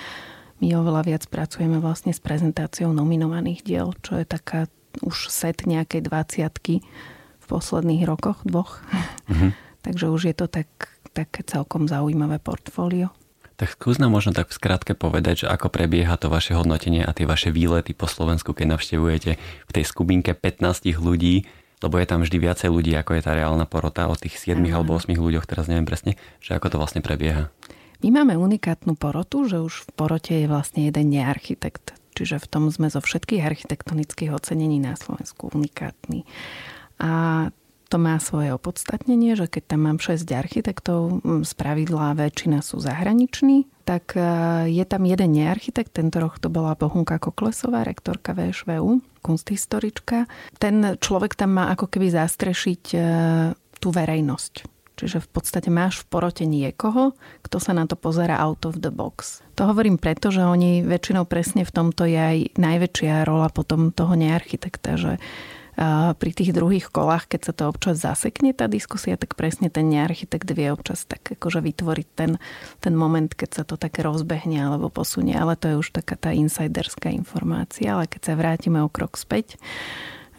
my 0.62 0.72
oveľa 0.78 1.02
viac 1.04 1.22
pracujeme 1.26 1.82
vlastne 1.82 2.14
s 2.14 2.22
prezentáciou 2.22 2.94
nominovaných 2.94 3.60
diel, 3.66 3.92
čo 4.00 4.16
je 4.16 4.24
taká 4.24 4.70
už 5.04 5.28
set 5.28 5.68
nejakej 5.68 6.08
dvaciatky 6.08 6.80
v 7.42 7.44
posledných 7.44 8.06
rokoch, 8.08 8.40
dvoch. 8.46 8.80
Mm-hmm. 9.28 9.50
Takže 9.86 10.06
už 10.08 10.22
je 10.32 10.34
to 10.34 10.46
tak, 10.48 10.70
také 11.12 11.44
celkom 11.44 11.90
zaujímavé 11.90 12.40
portfólio. 12.40 13.12
Tak 13.56 13.72
skús 13.72 13.96
nám 13.96 14.12
možno 14.12 14.36
tak 14.36 14.52
v 14.52 14.56
skratke 14.56 14.92
povedať, 14.92 15.44
že 15.44 15.46
ako 15.48 15.72
prebieha 15.72 16.12
to 16.20 16.28
vaše 16.28 16.52
hodnotenie 16.52 17.00
a 17.00 17.16
tie 17.16 17.24
vaše 17.24 17.48
výlety 17.48 17.96
po 17.96 18.04
Slovensku, 18.04 18.52
keď 18.52 18.76
navštevujete 18.76 19.32
v 19.40 19.70
tej 19.72 19.84
skupinke 19.84 20.36
15 20.36 20.92
ľudí, 21.00 21.48
lebo 21.84 22.00
je 22.00 22.06
tam 22.08 22.24
vždy 22.24 22.36
viacej 22.40 22.68
ľudí, 22.72 22.92
ako 22.96 23.16
je 23.16 23.22
tá 23.24 23.32
reálna 23.36 23.68
porota, 23.68 24.08
o 24.08 24.16
tých 24.16 24.40
7 24.40 24.56
mm. 24.56 24.72
alebo 24.72 24.96
8 24.96 25.12
ľuďoch, 25.12 25.44
teraz 25.44 25.68
neviem 25.68 25.84
presne, 25.84 26.16
že 26.40 26.56
ako 26.56 26.72
to 26.72 26.76
vlastne 26.80 27.04
prebieha. 27.04 27.52
My 28.04 28.22
máme 28.22 28.36
unikátnu 28.36 28.96
porotu, 28.96 29.48
že 29.48 29.60
už 29.60 29.88
v 29.88 29.90
porote 29.96 30.34
je 30.36 30.46
vlastne 30.48 30.84
jeden 30.84 31.08
nearchitekt. 31.08 31.96
Čiže 32.16 32.40
v 32.40 32.46
tom 32.48 32.64
sme 32.72 32.88
zo 32.88 33.04
všetkých 33.04 33.44
architektonických 33.44 34.32
ocenení 34.32 34.80
na 34.80 34.96
Slovensku 34.96 35.52
unikátni. 35.52 36.24
A 36.96 37.52
to 37.86 37.96
má 38.02 38.18
svoje 38.18 38.50
opodstatnenie, 38.50 39.38
že 39.38 39.46
keď 39.46 39.62
tam 39.76 39.80
mám 39.86 39.98
6 40.02 40.26
architektov, 40.34 41.22
z 41.22 41.52
pravidla 41.54 42.18
väčšina 42.18 42.58
sú 42.60 42.82
zahraniční, 42.82 43.70
tak 43.86 44.18
e, 44.18 44.22
je 44.74 44.84
tam 44.84 45.06
jeden 45.06 45.30
nearchitekt, 45.30 45.94
tento 45.94 46.18
rok 46.18 46.42
to 46.42 46.50
bola 46.50 46.74
Bohunka 46.74 47.22
Koklesová, 47.22 47.86
rektorka 47.86 48.34
VŠVU, 48.34 49.22
kunsthistorička. 49.22 50.26
Ten 50.58 50.98
človek 50.98 51.38
tam 51.38 51.54
má 51.62 51.70
ako 51.70 51.86
keby 51.86 52.10
zastrešiť 52.10 52.82
e, 52.94 52.98
tú 53.78 53.88
verejnosť. 53.94 54.76
Čiže 54.96 55.20
v 55.20 55.28
podstate 55.28 55.68
máš 55.68 56.00
v 56.02 56.08
porote 56.08 56.48
niekoho, 56.48 57.12
kto 57.44 57.60
sa 57.60 57.76
na 57.76 57.84
to 57.84 58.00
pozera 58.00 58.40
out 58.40 58.64
of 58.64 58.80
the 58.80 58.88
box. 58.88 59.44
To 59.60 59.68
hovorím 59.68 60.00
preto, 60.00 60.32
že 60.32 60.40
oni 60.40 60.80
väčšinou 60.80 61.28
presne 61.28 61.68
v 61.68 61.72
tomto 61.72 62.08
je 62.08 62.16
aj 62.16 62.38
najväčšia 62.56 63.28
rola 63.28 63.52
potom 63.52 63.92
toho 63.92 64.16
nearchitekta, 64.16 64.96
že 64.96 65.20
pri 66.16 66.30
tých 66.32 66.56
druhých 66.56 66.88
kolách, 66.88 67.28
keď 67.28 67.40
sa 67.44 67.52
to 67.52 67.68
občas 67.68 68.00
zasekne 68.00 68.56
tá 68.56 68.64
diskusia, 68.64 69.20
tak 69.20 69.36
presne 69.36 69.68
ten 69.68 69.92
nearchitekt 69.92 70.48
vie 70.56 70.72
občas 70.72 71.04
tak 71.04 71.36
akože 71.36 71.60
vytvoriť 71.60 72.08
ten, 72.16 72.40
ten 72.80 72.94
moment, 72.96 73.28
keď 73.28 73.60
sa 73.60 73.64
to 73.68 73.76
tak 73.76 74.00
rozbehne 74.00 74.56
alebo 74.56 74.88
posunie, 74.88 75.36
ale 75.36 75.52
to 75.52 75.68
je 75.68 75.76
už 75.76 75.92
taká 75.92 76.16
tá 76.16 76.32
insiderská 76.32 77.12
informácia, 77.12 77.92
ale 77.92 78.08
keď 78.08 78.20
sa 78.24 78.40
vrátime 78.40 78.80
o 78.80 78.88
krok 78.88 79.20
späť, 79.20 79.60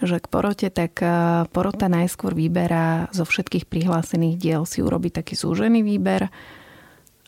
že 0.02 0.18
k 0.18 0.26
porote, 0.26 0.74
tak 0.74 0.98
porota 1.54 1.86
najskôr 1.86 2.34
vyberá 2.34 3.14
zo 3.14 3.26
všetkých 3.26 3.70
prihlásených 3.70 4.42
diel 4.42 4.62
si 4.66 4.82
urobi 4.82 5.14
taký 5.14 5.38
zúžený 5.38 5.86
výber 5.86 6.34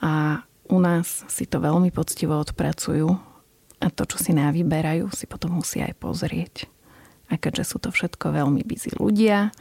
a 0.02 0.42
u 0.70 0.78
nás 0.82 1.26
si 1.30 1.46
to 1.46 1.62
veľmi 1.62 1.94
poctivo 1.94 2.38
odpracujú. 2.42 3.10
A 3.80 3.88
to, 3.94 4.04
čo 4.06 4.18
si 4.18 4.34
navyberajú, 4.36 5.10
si 5.14 5.26
potom 5.26 5.62
musia 5.62 5.90
aj 5.90 5.96
pozrieť. 5.98 6.56
A 7.30 7.38
keďže 7.38 7.76
sú 7.76 7.78
to 7.78 7.94
všetko 7.94 8.34
veľmi 8.34 8.66
busy 8.66 8.94
ľudia, 8.98 9.54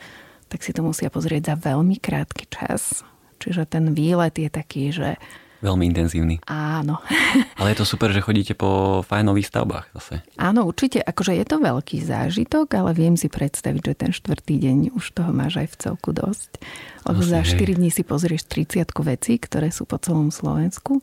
tak 0.49 0.65
si 0.65 0.73
to 0.73 0.81
musia 0.81 1.13
pozrieť 1.13 1.55
za 1.55 1.73
veľmi 1.73 2.01
krátky 2.01 2.49
čas. 2.49 3.05
Čiže 3.39 3.69
ten 3.69 3.93
výlet 3.93 4.35
je 4.35 4.51
taký, 4.51 4.91
že 4.91 5.21
Veľmi 5.59 5.91
intenzívny. 5.91 6.39
Áno. 6.47 7.03
Ale 7.59 7.75
je 7.75 7.83
to 7.83 7.87
super, 7.87 8.15
že 8.15 8.23
chodíte 8.23 8.55
po 8.55 9.03
fajnových 9.03 9.51
stavbách 9.51 9.91
zase. 9.91 10.23
Áno, 10.39 10.63
určite. 10.63 11.03
Akože 11.03 11.35
je 11.35 11.43
to 11.43 11.59
veľký 11.59 11.99
zážitok, 11.99 12.79
ale 12.79 12.95
viem 12.95 13.19
si 13.19 13.27
predstaviť, 13.27 13.83
že 13.83 13.95
ten 13.99 14.13
štvrtý 14.15 14.55
deň 14.55 14.95
už 14.95 15.19
toho 15.19 15.35
máš 15.35 15.59
aj 15.59 15.69
v 15.75 15.77
celku 15.83 16.15
dosť. 16.15 16.63
Lebo 17.11 17.21
za 17.27 17.43
4 17.43 17.75
dní 17.75 17.91
si 17.91 18.07
pozrieš 18.07 18.47
30 18.47 18.87
vecí, 19.03 19.35
ktoré 19.43 19.75
sú 19.75 19.83
po 19.83 19.99
celom 19.99 20.31
Slovensku. 20.31 21.03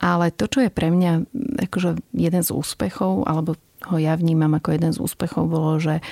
Ale 0.00 0.32
to, 0.32 0.48
čo 0.48 0.64
je 0.64 0.72
pre 0.72 0.88
mňa 0.88 1.28
akože 1.68 2.00
jeden 2.16 2.40
z 2.40 2.50
úspechov, 2.56 3.28
alebo 3.28 3.60
ho 3.88 3.96
ja 3.96 4.12
vnímam 4.18 4.52
ako 4.56 4.76
jeden 4.76 4.92
z 4.92 4.98
úspechov, 5.00 5.48
bolo, 5.48 5.80
že 5.80 6.04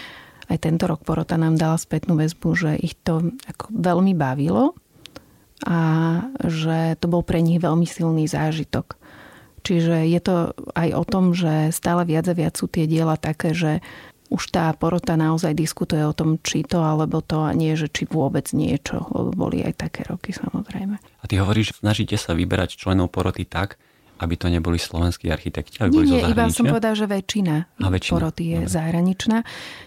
aj 0.49 0.59
tento 0.65 0.89
rok 0.89 1.05
porota 1.05 1.37
nám 1.37 1.61
dala 1.61 1.77
spätnú 1.77 2.17
väzbu, 2.17 2.49
že 2.57 2.71
ich 2.81 2.97
to 3.05 3.37
ako 3.45 3.69
veľmi 3.69 4.17
bavilo 4.17 4.73
a 5.69 5.79
že 6.41 6.97
to 7.03 7.07
bol 7.11 7.21
pre 7.21 7.45
nich 7.45 7.61
veľmi 7.61 7.85
silný 7.85 8.25
zážitok. 8.25 8.97
Čiže 9.67 10.09
je 10.09 10.21
to 10.23 10.57
aj 10.73 10.89
o 10.97 11.05
tom, 11.05 11.37
že 11.37 11.75
stále 11.75 12.09
viac 12.09 12.25
a 12.31 12.35
viac 12.35 12.57
sú 12.57 12.71
tie 12.71 12.89
diela 12.89 13.21
také, 13.21 13.53
že 13.53 13.85
už 14.29 14.53
tá 14.53 14.69
porota 14.77 15.17
naozaj 15.17 15.57
diskutuje 15.57 16.05
o 16.05 16.13
tom, 16.13 16.37
či 16.41 16.65
to 16.65 16.85
alebo 16.85 17.25
to 17.25 17.49
a 17.49 17.53
nie, 17.57 17.73
že 17.77 17.89
či 17.89 18.05
vôbec 18.05 18.49
niečo, 18.53 19.09
lebo 19.13 19.33
boli 19.33 19.65
aj 19.65 19.89
také 19.89 20.05
roky 20.05 20.37
samozrejme. 20.37 21.01
A 21.01 21.25
ty 21.25 21.41
hovoríš, 21.41 21.81
snažíte 21.81 22.17
sa 22.21 22.37
vyberať 22.37 22.77
členov 22.77 23.09
poroty 23.09 23.49
tak, 23.49 23.81
aby 24.19 24.35
to 24.35 24.51
neboli 24.51 24.83
slovenskí 24.83 25.31
architekti, 25.31 25.79
ale 25.79 25.95
nie, 25.95 25.99
boli 26.03 26.07
nie, 26.11 26.21
zo 26.23 26.31
iba 26.35 26.45
som 26.51 26.67
povedal, 26.67 26.99
že 26.99 27.07
väčšina, 27.07 27.57
a 27.79 27.87
väčšina. 27.87 28.13
poroty 28.19 28.43
je 28.51 28.59
Dobre. 28.67 28.71
zahraničná. 28.71 29.39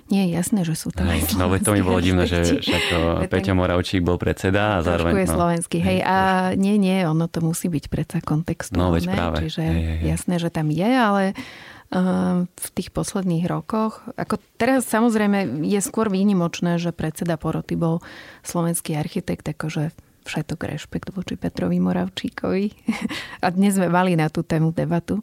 Nie 0.07 0.21
je 0.27 0.29
jasné, 0.39 0.59
že 0.63 0.75
sú 0.75 0.89
tam 0.95 1.11
hej, 1.11 1.23
No 1.35 1.51
to 1.59 1.71
mi 1.75 1.83
bolo 1.83 2.00
divné, 2.00 2.23
že 2.27 2.63
však 2.63 2.83
Peťo 3.27 3.53
Moravčík 3.55 4.00
bol 4.03 4.15
predseda 4.15 4.79
a 4.79 4.83
zároveň... 4.83 5.23
je 5.23 5.27
no, 5.27 5.35
slovenský, 5.35 5.77
hej. 5.83 6.00
A 6.03 6.17
nie, 6.55 6.79
nie, 6.79 7.03
ono 7.03 7.27
to 7.27 7.43
musí 7.43 7.67
byť 7.67 7.85
predsa 7.91 8.17
kontextuálne. 8.23 8.79
No 8.79 8.95
veď 8.95 9.03
práve. 9.11 9.38
Čiže 9.43 9.61
hej, 9.63 9.81
hej, 9.83 9.97
hej. 10.00 10.07
jasné, 10.15 10.35
že 10.39 10.50
tam 10.51 10.67
je, 10.71 10.89
ale 10.89 11.23
uh, 11.35 12.47
v 12.47 12.67
tých 12.71 12.89
posledných 12.95 13.45
rokoch. 13.51 14.03
Ako 14.15 14.39
teraz 14.55 14.88
samozrejme 14.88 15.63
je 15.67 15.79
skôr 15.83 16.07
výnimočné, 16.07 16.79
že 16.79 16.95
predseda 16.95 17.35
poroty 17.35 17.75
bol 17.75 18.00
slovenský 18.47 18.95
architekt, 18.95 19.43
akože 19.43 19.91
všetok 20.25 20.60
rešpekt 20.68 21.13
voči 21.13 21.36
Petrovi 21.38 21.82
Moravčíkovi. 21.82 22.66
A 23.44 23.48
dnes 23.50 23.78
sme 23.78 23.90
mali 23.90 24.13
na 24.18 24.28
tú 24.30 24.46
tému 24.46 24.74
debatu 24.74 25.22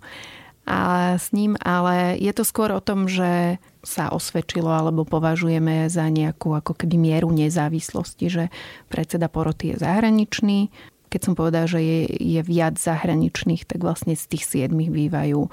a 0.69 1.17
s 1.17 1.33
ním, 1.33 1.57
ale 1.65 2.21
je 2.21 2.29
to 2.37 2.45
skôr 2.45 2.69
o 2.77 2.85
tom, 2.85 3.09
že 3.09 3.57
sa 3.81 4.13
osvedčilo 4.13 4.69
alebo 4.69 5.09
považujeme 5.09 5.89
za 5.89 6.05
nejakú 6.13 6.53
ako 6.53 6.77
keby 6.77 7.01
mieru 7.01 7.33
nezávislosti, 7.33 8.27
že 8.29 8.45
predseda 8.93 9.33
poroty 9.33 9.73
je 9.73 9.81
zahraničný. 9.81 10.69
Keď 11.09 11.21
som 11.25 11.33
povedal, 11.33 11.65
že 11.73 11.81
je, 11.81 12.01
je 12.21 12.41
viac 12.45 12.77
zahraničných, 12.77 13.65
tak 13.65 13.81
vlastne 13.81 14.13
z 14.13 14.29
tých 14.29 14.45
siedmých 14.45 14.93
bývajú 14.93 15.49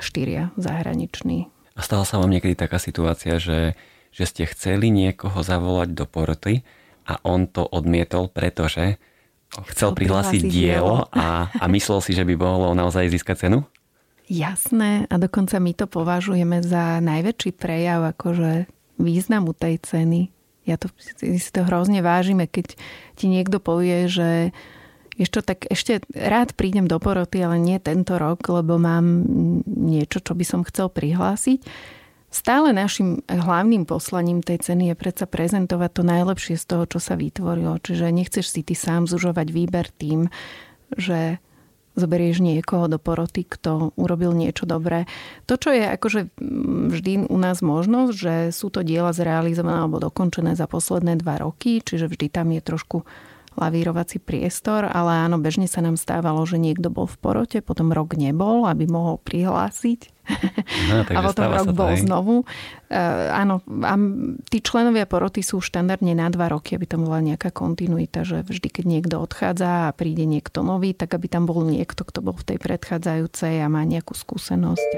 štyria 0.00 0.52
zahraniční. 0.56 1.52
A 1.76 1.80
stala 1.84 2.08
sa 2.08 2.16
vám 2.16 2.32
niekedy 2.32 2.56
taká 2.56 2.80
situácia, 2.80 3.36
že, 3.36 3.76
že 4.16 4.24
ste 4.24 4.48
chceli 4.48 4.88
niekoho 4.88 5.44
zavolať 5.44 5.92
do 5.92 6.08
poroty, 6.08 6.64
a 7.06 7.22
on 7.22 7.46
to 7.46 7.62
odmietol, 7.62 8.28
pretože 8.28 8.98
chcel 9.72 9.94
prihlásiť 9.94 10.42
dielo 10.42 11.06
a, 11.14 11.48
a 11.54 11.64
myslel 11.70 12.02
si, 12.02 12.12
že 12.12 12.26
by 12.26 12.34
mohlo 12.34 12.74
naozaj 12.74 13.08
získať 13.08 13.46
cenu? 13.46 13.62
Jasné 14.26 15.06
a 15.06 15.14
dokonca 15.22 15.62
my 15.62 15.72
to 15.72 15.86
považujeme 15.86 16.58
za 16.66 16.98
najväčší 16.98 17.54
prejav 17.54 18.02
akože 18.10 18.66
významu 18.98 19.54
tej 19.54 19.78
ceny. 19.78 20.20
Ja 20.66 20.74
to, 20.74 20.90
si 20.98 21.50
to 21.54 21.62
hrozne 21.62 22.02
vážime, 22.02 22.50
keď 22.50 22.74
ti 23.14 23.30
niekto 23.30 23.62
povie, 23.62 24.10
že 24.10 24.50
ešte 25.14 25.40
tak 25.46 25.64
ešte 25.70 26.02
rád 26.10 26.58
prídem 26.58 26.90
do 26.90 26.98
poroty, 26.98 27.40
ale 27.40 27.56
nie 27.62 27.78
tento 27.78 28.18
rok, 28.18 28.42
lebo 28.50 28.76
mám 28.76 29.24
niečo, 29.64 30.18
čo 30.20 30.34
by 30.34 30.44
som 30.44 30.60
chcel 30.66 30.90
prihlásiť 30.90 31.62
Stále 32.26 32.74
našim 32.74 33.22
hlavným 33.30 33.86
poslaním 33.86 34.42
tej 34.42 34.60
ceny 34.60 34.92
je 34.92 34.96
predsa 34.98 35.24
prezentovať 35.30 35.90
to 35.94 36.02
najlepšie 36.02 36.54
z 36.58 36.64
toho, 36.66 36.84
čo 36.84 36.98
sa 36.98 37.14
vytvorilo. 37.14 37.78
Čiže 37.80 38.12
nechceš 38.12 38.46
si 38.50 38.60
ty 38.66 38.74
sám 38.74 39.06
zužovať 39.08 39.48
výber 39.54 39.88
tým, 39.94 40.28
že 40.92 41.38
zoberieš 41.96 42.44
niekoho 42.44 42.92
do 42.92 43.00
poroty, 43.00 43.48
kto 43.48 43.96
urobil 43.96 44.36
niečo 44.36 44.68
dobré. 44.68 45.08
To, 45.48 45.56
čo 45.56 45.72
je 45.72 45.88
akože 45.96 46.28
vždy 46.92 47.32
u 47.32 47.38
nás 47.40 47.64
možnosť, 47.64 48.12
že 48.12 48.34
sú 48.52 48.68
to 48.68 48.84
diela 48.84 49.16
zrealizované 49.16 49.80
alebo 49.80 49.96
dokončené 49.96 50.52
za 50.54 50.68
posledné 50.68 51.16
dva 51.24 51.40
roky, 51.40 51.80
čiže 51.80 52.12
vždy 52.12 52.28
tam 52.28 52.52
je 52.52 52.60
trošku 52.60 53.08
lavírovací 53.56 54.22
priestor, 54.22 54.86
ale 54.86 55.26
áno, 55.26 55.40
bežne 55.40 55.66
sa 55.66 55.82
nám 55.82 55.96
stávalo, 55.98 56.44
že 56.44 56.60
niekto 56.60 56.92
bol 56.92 57.08
v 57.08 57.16
porote, 57.18 57.58
potom 57.60 57.90
rok 57.90 58.14
nebol, 58.14 58.68
aby 58.68 58.86
mohol 58.86 59.18
prihlásiť. 59.20 60.12
No, 60.90 61.06
a 61.16 61.20
potom 61.22 61.48
rok 61.50 61.70
bol 61.72 61.90
aj. 61.94 62.02
znovu. 62.02 62.34
Uh, 62.86 63.30
áno, 63.30 63.62
a 63.86 63.94
tí 64.50 64.58
členovia 64.62 65.06
poroty 65.06 65.40
sú 65.42 65.62
štandardne 65.62 66.14
na 66.18 66.28
dva 66.28 66.50
roky, 66.50 66.74
aby 66.74 66.86
tam 66.86 67.06
bola 67.06 67.22
nejaká 67.22 67.50
kontinuita, 67.54 68.26
že 68.26 68.42
vždy, 68.42 68.68
keď 68.70 68.84
niekto 68.84 69.16
odchádza 69.18 69.90
a 69.90 69.94
príde 69.94 70.26
niekto 70.26 70.62
nový, 70.66 70.92
tak 70.92 71.14
aby 71.14 71.26
tam 71.30 71.46
bol 71.46 71.62
niekto, 71.66 72.02
kto 72.02 72.22
bol 72.22 72.34
v 72.34 72.54
tej 72.54 72.58
predchádzajúcej 72.60 73.62
a 73.62 73.66
má 73.70 73.82
nejakú 73.86 74.14
skúsenosť. 74.14 74.90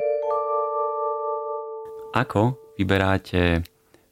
Ako 2.16 2.56
vyberáte 2.80 3.62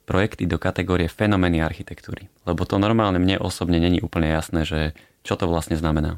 projekty 0.07 0.47
do 0.47 0.57
kategórie 0.57 1.11
fenomény 1.11 1.61
architektúry? 1.61 2.31
Lebo 2.47 2.63
to 2.63 2.79
normálne 2.79 3.19
mne 3.19 3.43
osobne 3.43 3.83
není 3.83 3.99
úplne 3.99 4.31
jasné, 4.31 4.63
že 4.63 4.81
čo 5.27 5.35
to 5.35 5.51
vlastne 5.51 5.75
znamená. 5.75 6.17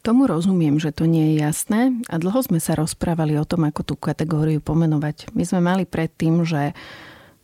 Tomu 0.00 0.24
rozumiem, 0.24 0.80
že 0.80 0.96
to 0.96 1.04
nie 1.04 1.36
je 1.36 1.44
jasné 1.44 1.92
a 2.08 2.16
dlho 2.16 2.40
sme 2.40 2.56
sa 2.56 2.72
rozprávali 2.72 3.36
o 3.36 3.44
tom, 3.44 3.68
ako 3.68 3.84
tú 3.84 3.94
kategóriu 4.00 4.64
pomenovať. 4.64 5.28
My 5.36 5.44
sme 5.44 5.60
mali 5.60 5.84
predtým, 5.84 6.40
že 6.48 6.72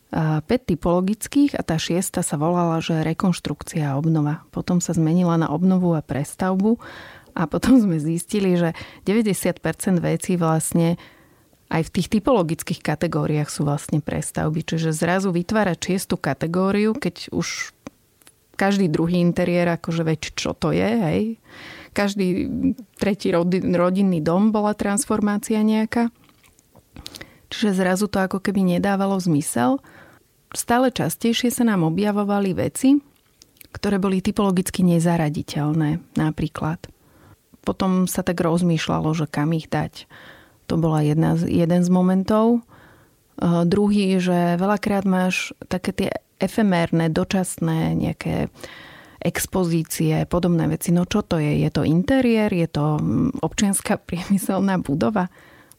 5 0.09 0.47
typologických 0.47 1.59
a 1.59 1.67
tá 1.67 1.77
šiesta 1.77 2.25
sa 2.25 2.41
volala, 2.41 2.81
že 2.81 3.05
rekonštrukcia 3.05 3.93
a 3.93 3.99
obnova. 4.01 4.47
Potom 4.55 4.81
sa 4.81 4.97
zmenila 4.97 5.37
na 5.37 5.53
obnovu 5.53 5.93
a 5.93 6.01
prestavbu 6.01 6.81
a 7.37 7.45
potom 7.45 7.77
sme 7.77 8.01
zistili, 8.01 8.57
že 8.57 8.73
90% 9.05 9.61
vecí 10.01 10.41
vlastne 10.41 10.97
aj 11.67 11.83
v 11.91 11.93
tých 11.99 12.09
typologických 12.19 12.81
kategóriách 12.83 13.51
sú 13.51 13.67
vlastne 13.67 13.99
prestavby. 13.99 14.63
Čiže 14.63 14.95
zrazu 14.95 15.35
vytvárať 15.35 15.79
šiestu 15.79 16.15
kategóriu, 16.15 16.95
keď 16.95 17.35
už 17.35 17.75
každý 18.55 18.89
druhý 18.89 19.21
interiér, 19.21 19.77
akože 19.77 20.03
veď 20.07 20.21
čo 20.33 20.55
to 20.57 20.73
je, 20.73 20.87
hej. 20.87 21.23
Každý 21.93 22.49
tretí 23.01 23.33
rodinný 23.33 24.21
dom 24.21 24.53
bola 24.53 24.77
transformácia 24.77 25.61
nejaká. 25.65 26.13
Čiže 27.51 27.79
zrazu 27.79 28.07
to 28.07 28.21
ako 28.21 28.39
keby 28.39 28.77
nedávalo 28.79 29.17
zmysel. 29.19 29.81
Stále 30.55 30.95
častejšie 30.95 31.51
sa 31.51 31.67
nám 31.67 31.85
objavovali 31.89 32.55
veci, 32.57 33.01
ktoré 33.75 34.01
boli 34.01 34.25
typologicky 34.25 34.87
nezaraditeľné 34.87 36.17
napríklad. 36.17 36.81
Potom 37.67 38.07
sa 38.07 38.23
tak 38.23 38.39
rozmýšľalo, 38.41 39.11
že 39.13 39.27
kam 39.27 39.51
ich 39.53 39.67
dať 39.67 40.07
to 40.67 40.75
bola 40.77 41.03
jedna 41.03 41.39
jeden 41.39 41.81
z 41.87 41.91
momentov. 41.91 42.61
Uh, 43.37 43.65
druhý, 43.69 44.19
že 44.19 44.59
veľakrát 44.59 45.05
máš 45.07 45.55
také 45.71 45.93
tie 45.93 46.11
efemérne, 46.37 47.09
dočasné 47.09 47.97
nejaké 47.97 48.53
expozície, 49.27 50.23
podobné 50.29 50.71
veci. 50.71 50.93
No 50.93 51.09
čo 51.09 51.25
to 51.25 51.41
je? 51.41 51.65
Je 51.65 51.71
to 51.73 51.83
interiér? 51.83 52.53
Je 52.53 52.69
to 52.71 53.01
mm, 53.01 53.43
občianská 53.43 53.99
priemyselná 54.09 54.79
budova? 54.79 55.33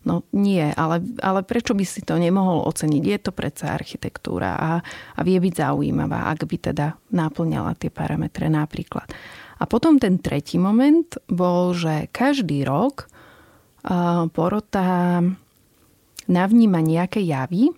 No 0.07 0.23
nie, 0.31 0.63
ale, 0.63 1.03
ale 1.19 1.43
prečo 1.43 1.75
by 1.75 1.83
si 1.83 1.99
to 1.99 2.15
nemohol 2.15 2.63
oceniť? 2.71 3.03
Je 3.03 3.19
to 3.19 3.31
predsa 3.35 3.75
architektúra 3.75 4.55
a, 4.55 4.71
a 5.15 5.19
vie 5.19 5.35
byť 5.35 5.53
zaujímavá, 5.67 6.31
ak 6.31 6.47
by 6.47 6.57
teda 6.71 6.95
náplňala 7.11 7.75
tie 7.75 7.91
parametre 7.91 8.47
napríklad. 8.47 9.03
A 9.57 9.67
potom 9.67 9.99
ten 9.99 10.21
tretí 10.21 10.55
moment 10.55 11.11
bol, 11.27 11.75
že 11.75 12.07
každý 12.15 12.63
rok 12.63 13.11
porota 14.35 15.23
navníma 16.27 16.79
nejaké 16.83 17.23
javy 17.23 17.71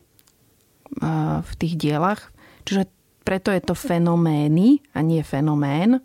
v 1.39 1.51
tých 1.61 1.77
dielach. 1.77 2.33
Čiže 2.65 2.89
preto 3.21 3.53
je 3.53 3.61
to 3.61 3.77
fenomény 3.77 4.81
a 4.97 5.05
nie 5.05 5.21
fenomén. 5.21 6.01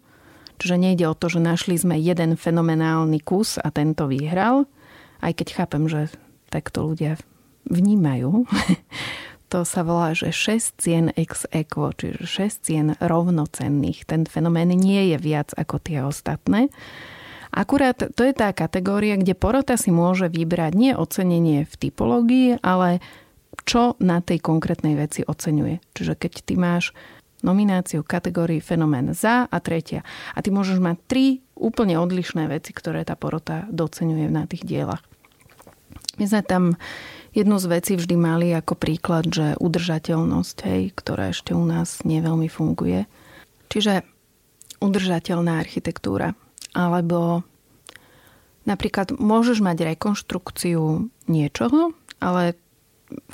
Čiže 0.60 0.76
nejde 0.76 1.04
o 1.08 1.16
to, 1.16 1.32
že 1.32 1.40
našli 1.40 1.80
sme 1.80 1.96
jeden 1.98 2.36
fenomenálny 2.36 3.18
kus 3.24 3.56
a 3.58 3.72
tento 3.72 4.06
vyhral, 4.06 4.68
aj 5.24 5.32
keď 5.40 5.48
chápem, 5.56 5.88
že 5.90 6.12
takto 6.52 6.84
ľudia 6.86 7.18
vnímajú. 7.66 8.44
to 9.52 9.64
sa 9.66 9.82
volá, 9.82 10.12
že 10.12 10.30
6 10.30 10.78
cien 10.78 11.04
ex 11.16 11.48
equo, 11.50 11.90
čiže 11.96 12.28
6 12.28 12.66
cien 12.66 12.86
rovnocenných. 13.00 14.06
Ten 14.06 14.28
fenomén 14.28 14.70
nie 14.70 15.14
je 15.14 15.18
viac 15.18 15.50
ako 15.56 15.80
tie 15.80 16.04
ostatné. 16.04 16.70
Akurát 17.54 17.94
to 17.94 18.26
je 18.26 18.34
tá 18.34 18.50
kategória, 18.50 19.14
kde 19.14 19.38
porota 19.38 19.78
si 19.78 19.94
môže 19.94 20.26
vybrať 20.26 20.72
nie 20.74 20.90
ocenenie 20.90 21.62
v 21.70 21.74
typológii, 21.78 22.58
ale 22.66 22.98
čo 23.62 23.94
na 24.02 24.18
tej 24.18 24.42
konkrétnej 24.42 24.98
veci 24.98 25.22
oceňuje. 25.22 25.94
Čiže 25.94 26.18
keď 26.18 26.32
ty 26.42 26.54
máš 26.58 26.90
nomináciu 27.44 28.00
kategórii 28.02 28.58
fenomén 28.58 29.12
za 29.12 29.44
a 29.46 29.56
tretia. 29.60 30.00
A 30.32 30.40
ty 30.40 30.48
môžeš 30.48 30.80
mať 30.80 30.96
tri 31.04 31.24
úplne 31.54 32.00
odlišné 32.00 32.48
veci, 32.48 32.72
ktoré 32.72 33.04
tá 33.04 33.14
porota 33.14 33.68
docenuje 33.68 34.32
na 34.32 34.48
tých 34.48 34.64
dielach. 34.64 35.04
My 36.16 36.24
sme 36.24 36.42
tam 36.42 36.64
jednu 37.36 37.60
z 37.60 37.66
vecí 37.68 37.92
vždy 38.00 38.16
mali 38.16 38.48
ako 38.56 38.74
príklad, 38.80 39.28
že 39.28 39.60
udržateľnosť, 39.60 40.56
hej, 40.64 40.82
ktorá 40.96 41.30
ešte 41.30 41.52
u 41.52 41.62
nás 41.62 42.00
neveľmi 42.02 42.48
funguje. 42.48 43.04
Čiže 43.68 44.02
udržateľná 44.80 45.60
architektúra 45.60 46.32
alebo 46.74 47.46
napríklad 48.68 49.14
môžeš 49.16 49.64
mať 49.64 49.94
rekonštrukciu 49.94 51.08
niečoho, 51.30 51.94
ale 52.20 52.58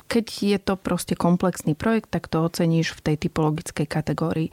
keď 0.07 0.25
je 0.27 0.57
to 0.61 0.73
proste 0.77 1.15
komplexný 1.17 1.73
projekt, 1.73 2.11
tak 2.13 2.27
to 2.27 2.43
oceníš 2.43 2.93
v 2.93 3.11
tej 3.11 3.15
typologickej 3.27 3.87
kategórii. 3.87 4.49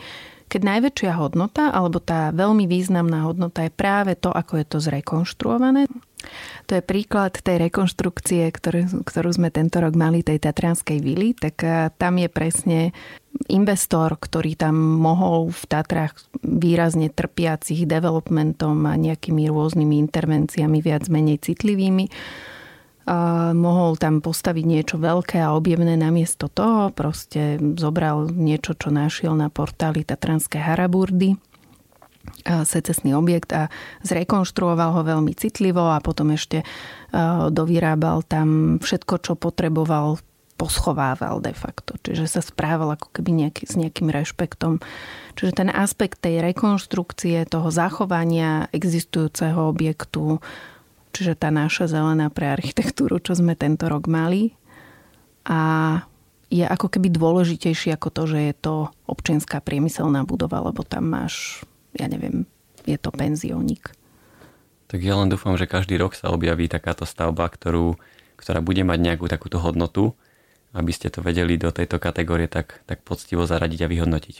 Keď 0.49 0.61
najväčšia 0.65 1.13
hodnota, 1.21 1.69
alebo 1.69 2.01
tá 2.01 2.33
veľmi 2.33 2.65
významná 2.65 3.29
hodnota 3.29 3.69
je 3.69 3.73
práve 3.73 4.17
to, 4.17 4.33
ako 4.33 4.61
je 4.61 4.67
to 4.67 4.79
zrekonštruované, 4.81 5.85
to 6.67 6.77
je 6.77 6.83
príklad 6.83 7.39
tej 7.39 7.71
rekonštrukcie, 7.71 8.51
ktorú, 8.51 9.07
ktorú 9.07 9.31
sme 9.31 9.55
tento 9.55 9.79
rok 9.79 9.95
mali, 9.95 10.27
tej 10.27 10.43
Tatranskej 10.43 10.99
vily, 10.99 11.33
tak 11.39 11.63
eh, 11.63 11.89
tam 11.95 12.19
je 12.19 12.29
presne 12.29 12.79
investor, 13.47 14.19
ktorý 14.19 14.59
tam 14.59 14.75
mohol 14.77 15.55
v 15.55 15.63
Tatrách 15.71 16.19
výrazne 16.43 17.09
trpiacich 17.09 17.87
developmentom 17.87 18.89
a 18.91 18.99
nejakými 18.99 19.47
rôznymi 19.47 19.95
intervenciami 20.11 20.79
viac 20.83 21.07
menej 21.07 21.39
citlivými, 21.39 22.11
mohol 23.57 23.97
tam 23.97 24.21
postaviť 24.21 24.65
niečo 24.69 24.97
veľké 25.01 25.41
a 25.41 25.57
objemné 25.57 25.97
namiesto 25.97 26.53
toho. 26.53 26.93
Proste 26.93 27.57
zobral 27.81 28.29
niečo, 28.29 28.77
čo 28.77 28.93
našiel 28.93 29.33
na 29.33 29.49
portáli 29.49 30.05
Tatranské 30.05 30.61
Haraburdy, 30.61 31.41
secesný 32.45 33.17
objekt 33.17 33.57
a 33.57 33.73
zrekonštruoval 34.05 35.01
ho 35.01 35.03
veľmi 35.03 35.33
citlivo 35.33 35.89
a 35.89 36.05
potom 36.05 36.37
ešte 36.37 36.61
dovyrábal 37.49 38.29
tam 38.29 38.77
všetko, 38.77 39.15
čo 39.25 39.33
potreboval 39.41 40.21
poschovával 40.59 41.39
de 41.39 41.55
facto. 41.55 41.95
Čiže 42.03 42.27
sa 42.27 42.43
správal 42.43 42.99
ako 42.99 43.15
keby 43.15 43.47
nejaký, 43.47 43.63
s 43.71 43.79
nejakým 43.79 44.11
rešpektom. 44.11 44.83
Čiže 45.39 45.55
ten 45.55 45.71
aspekt 45.71 46.19
tej 46.19 46.43
rekonštrukcie, 46.43 47.47
toho 47.47 47.71
zachovania 47.71 48.67
existujúceho 48.75 49.71
objektu, 49.71 50.43
čiže 51.13 51.39
tá 51.39 51.49
naša 51.53 51.91
zelená 51.91 52.29
pre 52.33 52.49
architektúru, 52.51 53.21
čo 53.23 53.37
sme 53.37 53.59
tento 53.59 53.87
rok 53.89 54.07
mali. 54.09 54.57
A 55.49 56.03
je 56.49 56.65
ako 56.65 56.89
keby 56.89 57.13
dôležitejší 57.13 57.93
ako 57.93 58.09
to, 58.09 58.23
že 58.29 58.39
je 58.53 58.55
to 58.57 58.75
občianská 59.05 59.61
priemyselná 59.61 60.25
budova, 60.25 60.65
lebo 60.65 60.81
tam 60.85 61.13
máš, 61.13 61.65
ja 61.97 62.09
neviem, 62.09 62.49
je 62.89 62.97
to 62.97 63.13
penziónik. 63.13 63.93
Tak 64.89 65.05
ja 65.05 65.21
len 65.21 65.29
dúfam, 65.29 65.53
že 65.61 65.69
každý 65.69 66.01
rok 66.01 66.17
sa 66.17 66.33
objaví 66.33 66.65
takáto 66.69 67.05
stavba, 67.05 67.45
ktorú, 67.53 68.01
ktorá 68.41 68.65
bude 68.65 68.81
mať 68.81 68.99
nejakú 69.05 69.29
takúto 69.29 69.61
hodnotu 69.61 70.17
aby 70.77 70.93
ste 70.93 71.09
to 71.09 71.25
vedeli 71.25 71.57
do 71.57 71.73
tejto 71.73 71.97
kategórie 71.97 72.51
tak, 72.51 72.85
tak 72.85 73.01
poctivo 73.01 73.49
zaradiť 73.49 73.89
a 73.89 73.91
vyhodnotiť? 73.91 74.37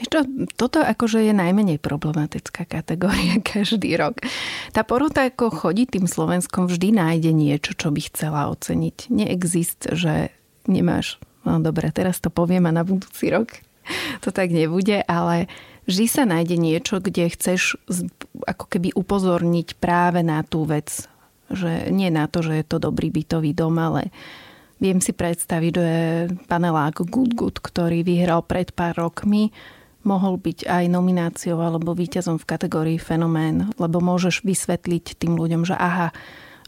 Čo, 0.00 0.24
toto 0.56 0.80
akože 0.80 1.20
je 1.28 1.34
najmenej 1.36 1.76
problematická 1.76 2.64
kategória 2.64 3.36
každý 3.52 4.00
rok. 4.00 4.24
Tá 4.72 4.86
porota 4.86 5.28
ako 5.28 5.52
chodí 5.52 5.84
tým 5.84 6.08
Slovenskom 6.08 6.70
vždy 6.70 6.96
nájde 6.96 7.30
niečo, 7.36 7.76
čo 7.76 7.92
by 7.92 8.00
chcela 8.08 8.48
oceniť. 8.48 9.12
Neexist, 9.12 9.92
že 9.92 10.32
nemáš, 10.64 11.20
no 11.44 11.60
dobre, 11.60 11.92
teraz 11.92 12.16
to 12.22 12.32
poviem 12.32 12.64
a 12.68 12.72
na 12.72 12.86
budúci 12.86 13.28
rok 13.28 13.60
to 14.24 14.32
tak 14.32 14.48
nebude, 14.54 15.04
ale 15.04 15.50
vždy 15.84 16.06
sa 16.08 16.24
nájde 16.24 16.56
niečo, 16.56 17.02
kde 17.02 17.32
chceš 17.32 17.76
ako 18.46 18.64
keby 18.70 18.96
upozorniť 18.96 19.76
práve 19.76 20.24
na 20.24 20.40
tú 20.46 20.64
vec. 20.64 21.08
Že 21.50 21.90
nie 21.90 22.14
na 22.14 22.30
to, 22.30 22.46
že 22.46 22.62
je 22.62 22.64
to 22.64 22.78
dobrý 22.78 23.10
bytový 23.10 23.52
dom, 23.52 23.76
ale 23.76 24.14
Viem 24.80 25.04
si 25.04 25.12
predstaviť, 25.12 25.72
že 25.76 25.90
panelák 26.48 27.04
Good 27.04 27.36
Good, 27.36 27.60
ktorý 27.60 28.00
vyhral 28.00 28.40
pred 28.40 28.72
pár 28.72 28.96
rokmi, 28.96 29.52
mohol 30.02 30.40
byť 30.40 30.64
aj 30.64 30.84
nomináciou 30.88 31.60
alebo 31.60 31.92
víťazom 31.92 32.40
v 32.40 32.48
kategórii 32.48 32.98
fenomén, 33.00 33.68
lebo 33.76 34.00
môžeš 34.00 34.42
vysvetliť 34.44 35.20
tým 35.20 35.36
ľuďom, 35.36 35.68
že 35.68 35.76
aha, 35.76 36.12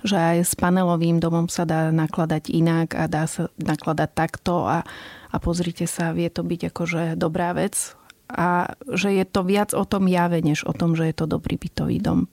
že 0.03 0.19
aj 0.19 0.39
s 0.43 0.53
panelovým 0.59 1.23
domom 1.23 1.47
sa 1.47 1.63
dá 1.63 1.89
nakladať 1.95 2.51
inak 2.51 2.99
a 2.99 3.07
dá 3.07 3.25
sa 3.31 3.49
nakladať 3.57 4.11
takto 4.13 4.67
a, 4.67 4.83
a 5.31 5.37
pozrite 5.39 5.87
sa, 5.87 6.13
vie 6.13 6.29
to 6.29 6.43
byť 6.43 6.75
akože 6.75 7.03
dobrá 7.15 7.55
vec 7.55 7.95
a 8.33 8.75
že 8.89 9.13
je 9.13 9.25
to 9.29 9.45
viac 9.45 9.71
o 9.77 9.85
tom 9.85 10.09
jave, 10.09 10.41
než 10.43 10.65
o 10.65 10.73
tom, 10.73 10.97
že 10.99 11.09
je 11.13 11.15
to 11.15 11.27
dobrý 11.29 11.61
bytový 11.61 12.01
dom. 12.01 12.27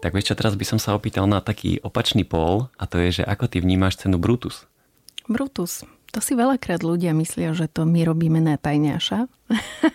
Tak 0.00 0.12
vieš 0.12 0.32
čo, 0.32 0.38
teraz 0.38 0.54
by 0.54 0.64
som 0.64 0.78
sa 0.78 0.94
opýtal 0.94 1.26
na 1.26 1.42
taký 1.42 1.82
opačný 1.82 2.22
pól 2.22 2.70
a 2.78 2.84
to 2.86 3.00
je, 3.00 3.20
že 3.20 3.24
ako 3.26 3.50
ty 3.50 3.58
vnímaš 3.58 3.98
cenu 3.98 4.20
Brutus? 4.20 4.68
Brutus. 5.26 5.82
To 6.14 6.18
si 6.22 6.38
veľakrát 6.38 6.80
ľudia 6.80 7.12
myslia, 7.16 7.52
že 7.52 7.66
to 7.70 7.84
my 7.84 8.06
robíme 8.06 8.40
na 8.40 8.56
tajňaša. 8.56 9.26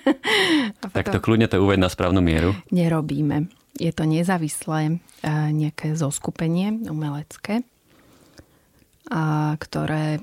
tak 0.95 1.07
to 1.09 1.19
kľudne 1.23 1.47
to 1.47 1.61
uved 1.61 1.79
na 1.79 1.87
správnu 1.87 2.19
mieru. 2.19 2.57
Nerobíme. 2.69 3.49
Je 3.79 3.89
to 3.95 4.03
nezávislé 4.05 4.99
nejaké 5.25 5.95
zoskupenie 5.95 6.85
umelecké, 6.91 7.63
a 9.09 9.55
ktoré 9.57 10.21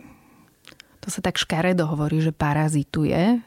to 1.03 1.09
sa 1.09 1.24
tak 1.24 1.40
škaredo 1.40 1.88
hovorí, 1.88 2.20
že 2.20 2.37
parazituje. 2.37 3.40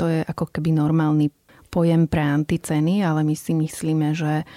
To 0.00 0.04
je 0.08 0.24
ako 0.24 0.48
keby 0.48 0.72
normálny 0.72 1.28
pojem 1.68 2.08
pre 2.08 2.24
anticeny, 2.24 3.04
ale 3.04 3.20
my 3.20 3.36
si 3.36 3.52
myslíme, 3.52 4.16
že 4.16 4.48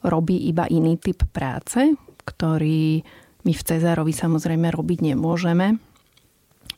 robí 0.00 0.36
iba 0.48 0.64
iný 0.68 0.96
typ 0.96 1.24
práce, 1.30 1.96
ktorý 2.24 3.04
my 3.42 3.52
v 3.52 3.62
Cezárovi 3.62 4.12
samozrejme 4.14 4.72
robiť 4.72 5.14
nemôžeme. 5.14 5.80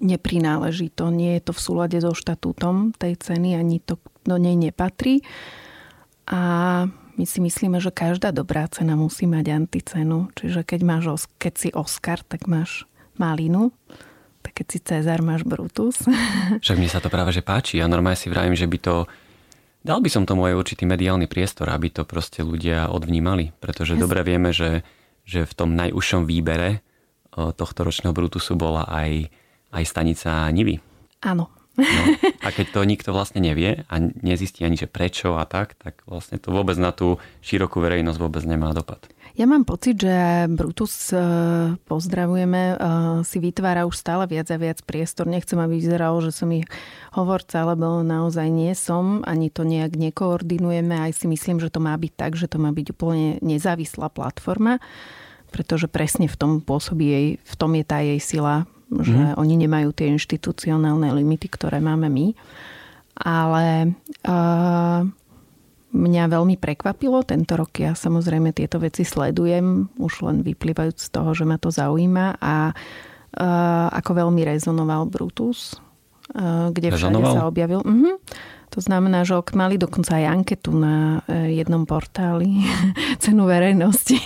Neprináleží 0.05 0.93
to, 0.93 1.09
nie 1.09 1.41
je 1.41 1.49
to 1.49 1.53
v 1.57 1.61
súlade 1.65 1.97
so 1.97 2.13
štatútom 2.13 2.93
tej 2.93 3.17
ceny, 3.17 3.57
ani 3.57 3.81
to 3.81 3.97
do 4.29 4.37
nej 4.37 4.53
nepatrí. 4.53 5.25
A 6.29 6.85
my 7.17 7.25
si 7.25 7.41
myslíme, 7.41 7.81
že 7.81 7.89
každá 7.89 8.29
dobrá 8.29 8.69
cena 8.69 9.01
musí 9.01 9.25
mať 9.25 9.65
anticenu. 9.65 10.29
Čiže 10.37 10.61
keď, 10.67 10.81
máš, 10.85 11.05
keď 11.41 11.53
si 11.57 11.69
Oscar, 11.73 12.21
tak 12.21 12.45
máš 12.45 12.85
malinu. 13.17 13.73
Tak 14.45 14.61
keď 14.61 14.67
si 14.69 14.79
Cezar, 14.85 15.25
máš 15.25 15.49
Brutus. 15.49 16.05
Však 16.65 16.77
mne 16.77 16.91
sa 16.93 17.01
to 17.01 17.09
práve 17.09 17.33
že 17.33 17.41
páči. 17.41 17.81
Ja 17.81 17.89
normálne 17.89 18.21
si 18.21 18.29
vravím, 18.29 18.59
že 18.59 18.69
by 18.69 18.79
to 18.81 18.95
Dal 19.85 20.01
by 20.01 20.09
som 20.09 20.25
tomu 20.25 20.49
aj 20.49 20.57
určitý 20.57 20.89
mediálny 20.89 21.29
priestor, 21.29 21.69
aby 21.69 21.93
to 21.93 22.09
proste 22.09 22.41
ľudia 22.41 22.89
odvnímali, 22.89 23.53
pretože 23.61 23.93
yes. 23.93 24.01
dobre 24.01 24.25
vieme, 24.25 24.49
že, 24.49 24.81
že 25.29 25.45
v 25.45 25.53
tom 25.53 25.77
najúžšom 25.77 26.25
výbere 26.25 26.81
tohto 27.37 27.85
ročného 27.85 28.17
Brutusu 28.17 28.57
bola 28.57 28.89
aj, 28.89 29.29
aj 29.75 29.85
stanica 29.85 30.47
Nivy. 30.55 30.79
Áno. 31.27 31.51
No, 31.75 32.03
a 32.47 32.55
keď 32.55 32.67
to 32.71 32.81
nikto 32.87 33.11
vlastne 33.11 33.43
nevie 33.43 33.83
a 33.91 33.95
nezistí 33.99 34.63
ani, 34.63 34.79
že 34.79 34.87
prečo 34.87 35.35
a 35.35 35.43
tak, 35.43 35.75
tak 35.75 36.07
vlastne 36.07 36.39
to 36.39 36.55
vôbec 36.55 36.79
na 36.79 36.95
tú 36.95 37.19
širokú 37.43 37.83
verejnosť 37.83 38.19
vôbec 38.23 38.47
nemá 38.47 38.71
dopad. 38.71 39.11
Ja 39.35 39.51
mám 39.51 39.67
pocit, 39.67 39.99
že 39.99 40.47
Brutus, 40.47 41.11
e, 41.11 41.19
pozdravujeme, 41.91 42.63
e, 42.63 42.75
si 43.27 43.43
vytvára 43.43 43.83
už 43.83 43.99
stále 43.99 44.31
viac 44.31 44.47
a 44.55 44.55
viac 44.55 44.87
priestor. 44.87 45.27
Nechcem, 45.27 45.59
aby 45.59 45.83
vyzeralo, 45.83 46.23
že 46.23 46.31
som 46.31 46.47
ich 46.55 46.71
hovorca, 47.11 47.67
lebo 47.67 48.07
naozaj 48.07 48.47
nie 48.47 48.71
som, 48.79 49.27
ani 49.27 49.51
to 49.51 49.67
nejak 49.67 49.99
nekoordinujeme. 49.99 50.95
Aj 50.95 51.11
si 51.11 51.27
myslím, 51.27 51.59
že 51.59 51.75
to 51.75 51.83
má 51.83 51.99
byť 51.99 52.13
tak, 52.15 52.39
že 52.39 52.47
to 52.47 52.63
má 52.63 52.71
byť 52.71 52.95
úplne 52.95 53.43
nezávislá 53.43 54.07
platforma, 54.15 54.79
pretože 55.51 55.91
presne 55.91 56.31
v 56.31 56.39
tom 56.39 56.63
pôsobí 56.63 57.07
jej, 57.11 57.27
v 57.43 57.55
tom 57.59 57.75
je 57.75 57.83
tá 57.83 58.07
jej 58.07 58.23
sila, 58.23 58.71
že 59.03 59.35
mm. 59.35 59.35
oni 59.41 59.55
nemajú 59.67 59.91
tie 59.91 60.13
inštitucionálne 60.15 61.11
limity, 61.11 61.51
ktoré 61.51 61.83
máme 61.83 62.07
my. 62.07 62.27
Ale 63.15 63.95
uh, 64.27 65.01
mňa 65.95 66.25
veľmi 66.27 66.59
prekvapilo 66.59 67.23
tento 67.23 67.55
rok. 67.55 67.71
Ja 67.79 67.95
samozrejme 67.95 68.51
tieto 68.51 68.83
veci 68.83 69.07
sledujem, 69.07 69.91
už 69.99 70.27
len 70.27 70.43
vyplývajúc 70.43 70.99
z 70.99 71.09
toho, 71.11 71.31
že 71.35 71.47
ma 71.47 71.57
to 71.59 71.71
zaujíma 71.71 72.39
a 72.43 72.75
uh, 72.75 73.87
ako 73.95 74.27
veľmi 74.27 74.43
rezonoval 74.43 75.07
Brutus, 75.07 75.79
uh, 76.35 76.75
kde 76.75 76.91
všade 76.95 77.23
sa 77.23 77.47
objavil. 77.47 77.83
Uh-huh. 77.87 78.19
To 78.75 78.83
znamená, 78.83 79.23
že 79.23 79.39
mali 79.55 79.79
dokonca 79.79 80.19
aj 80.19 80.27
anketu 80.35 80.75
na 80.75 81.23
jednom 81.31 81.87
portáli 81.87 82.59
cenu 83.23 83.47
verejnosti 83.47 84.19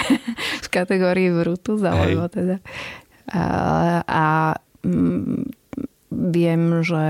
v 0.64 0.68
kategórii 0.68 1.32
Brutus, 1.32 1.80
alebo 1.80 2.28
teda. 2.28 2.60
A, 3.28 3.44
a 4.02 4.24
viem, 6.08 6.62
že 6.80 7.04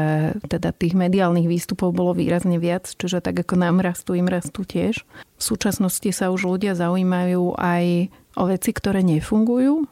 teda 0.51 0.75
tých 0.75 0.99
mediálnych 0.99 1.47
výstupov 1.47 1.95
bolo 1.95 2.13
výrazne 2.19 2.59
viac, 2.59 2.91
čiže 2.91 3.23
tak 3.23 3.47
ako 3.47 3.55
nám 3.55 3.79
rastú, 3.79 4.19
im 4.19 4.27
rastú 4.27 4.67
tiež. 4.67 5.07
V 5.39 5.43
súčasnosti 5.43 6.11
sa 6.11 6.35
už 6.35 6.59
ľudia 6.59 6.75
zaujímajú 6.75 7.55
aj 7.55 8.11
o 8.35 8.45
veci, 8.51 8.71
ktoré 8.75 9.07
nefungujú 9.07 9.87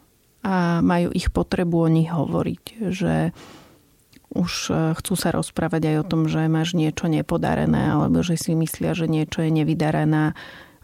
a 0.47 0.83
majú 0.83 1.11
ich 1.15 1.31
potrebu 1.31 1.77
o 1.87 1.89
nich 1.91 2.11
hovoriť, 2.11 2.63
že 2.95 3.35
už 4.31 4.53
e, 4.71 4.75
chcú 4.99 5.15
sa 5.15 5.31
rozprávať 5.35 5.83
aj 5.91 5.97
o 6.03 6.09
tom, 6.09 6.23
že 6.27 6.47
máš 6.51 6.75
niečo 6.77 7.07
nepodarené 7.11 7.95
alebo 7.95 8.21
že 8.23 8.39
si 8.39 8.53
myslia, 8.59 8.93
že 8.93 9.11
niečo 9.11 9.43
je 9.43 9.51
nevydarená 9.51 10.35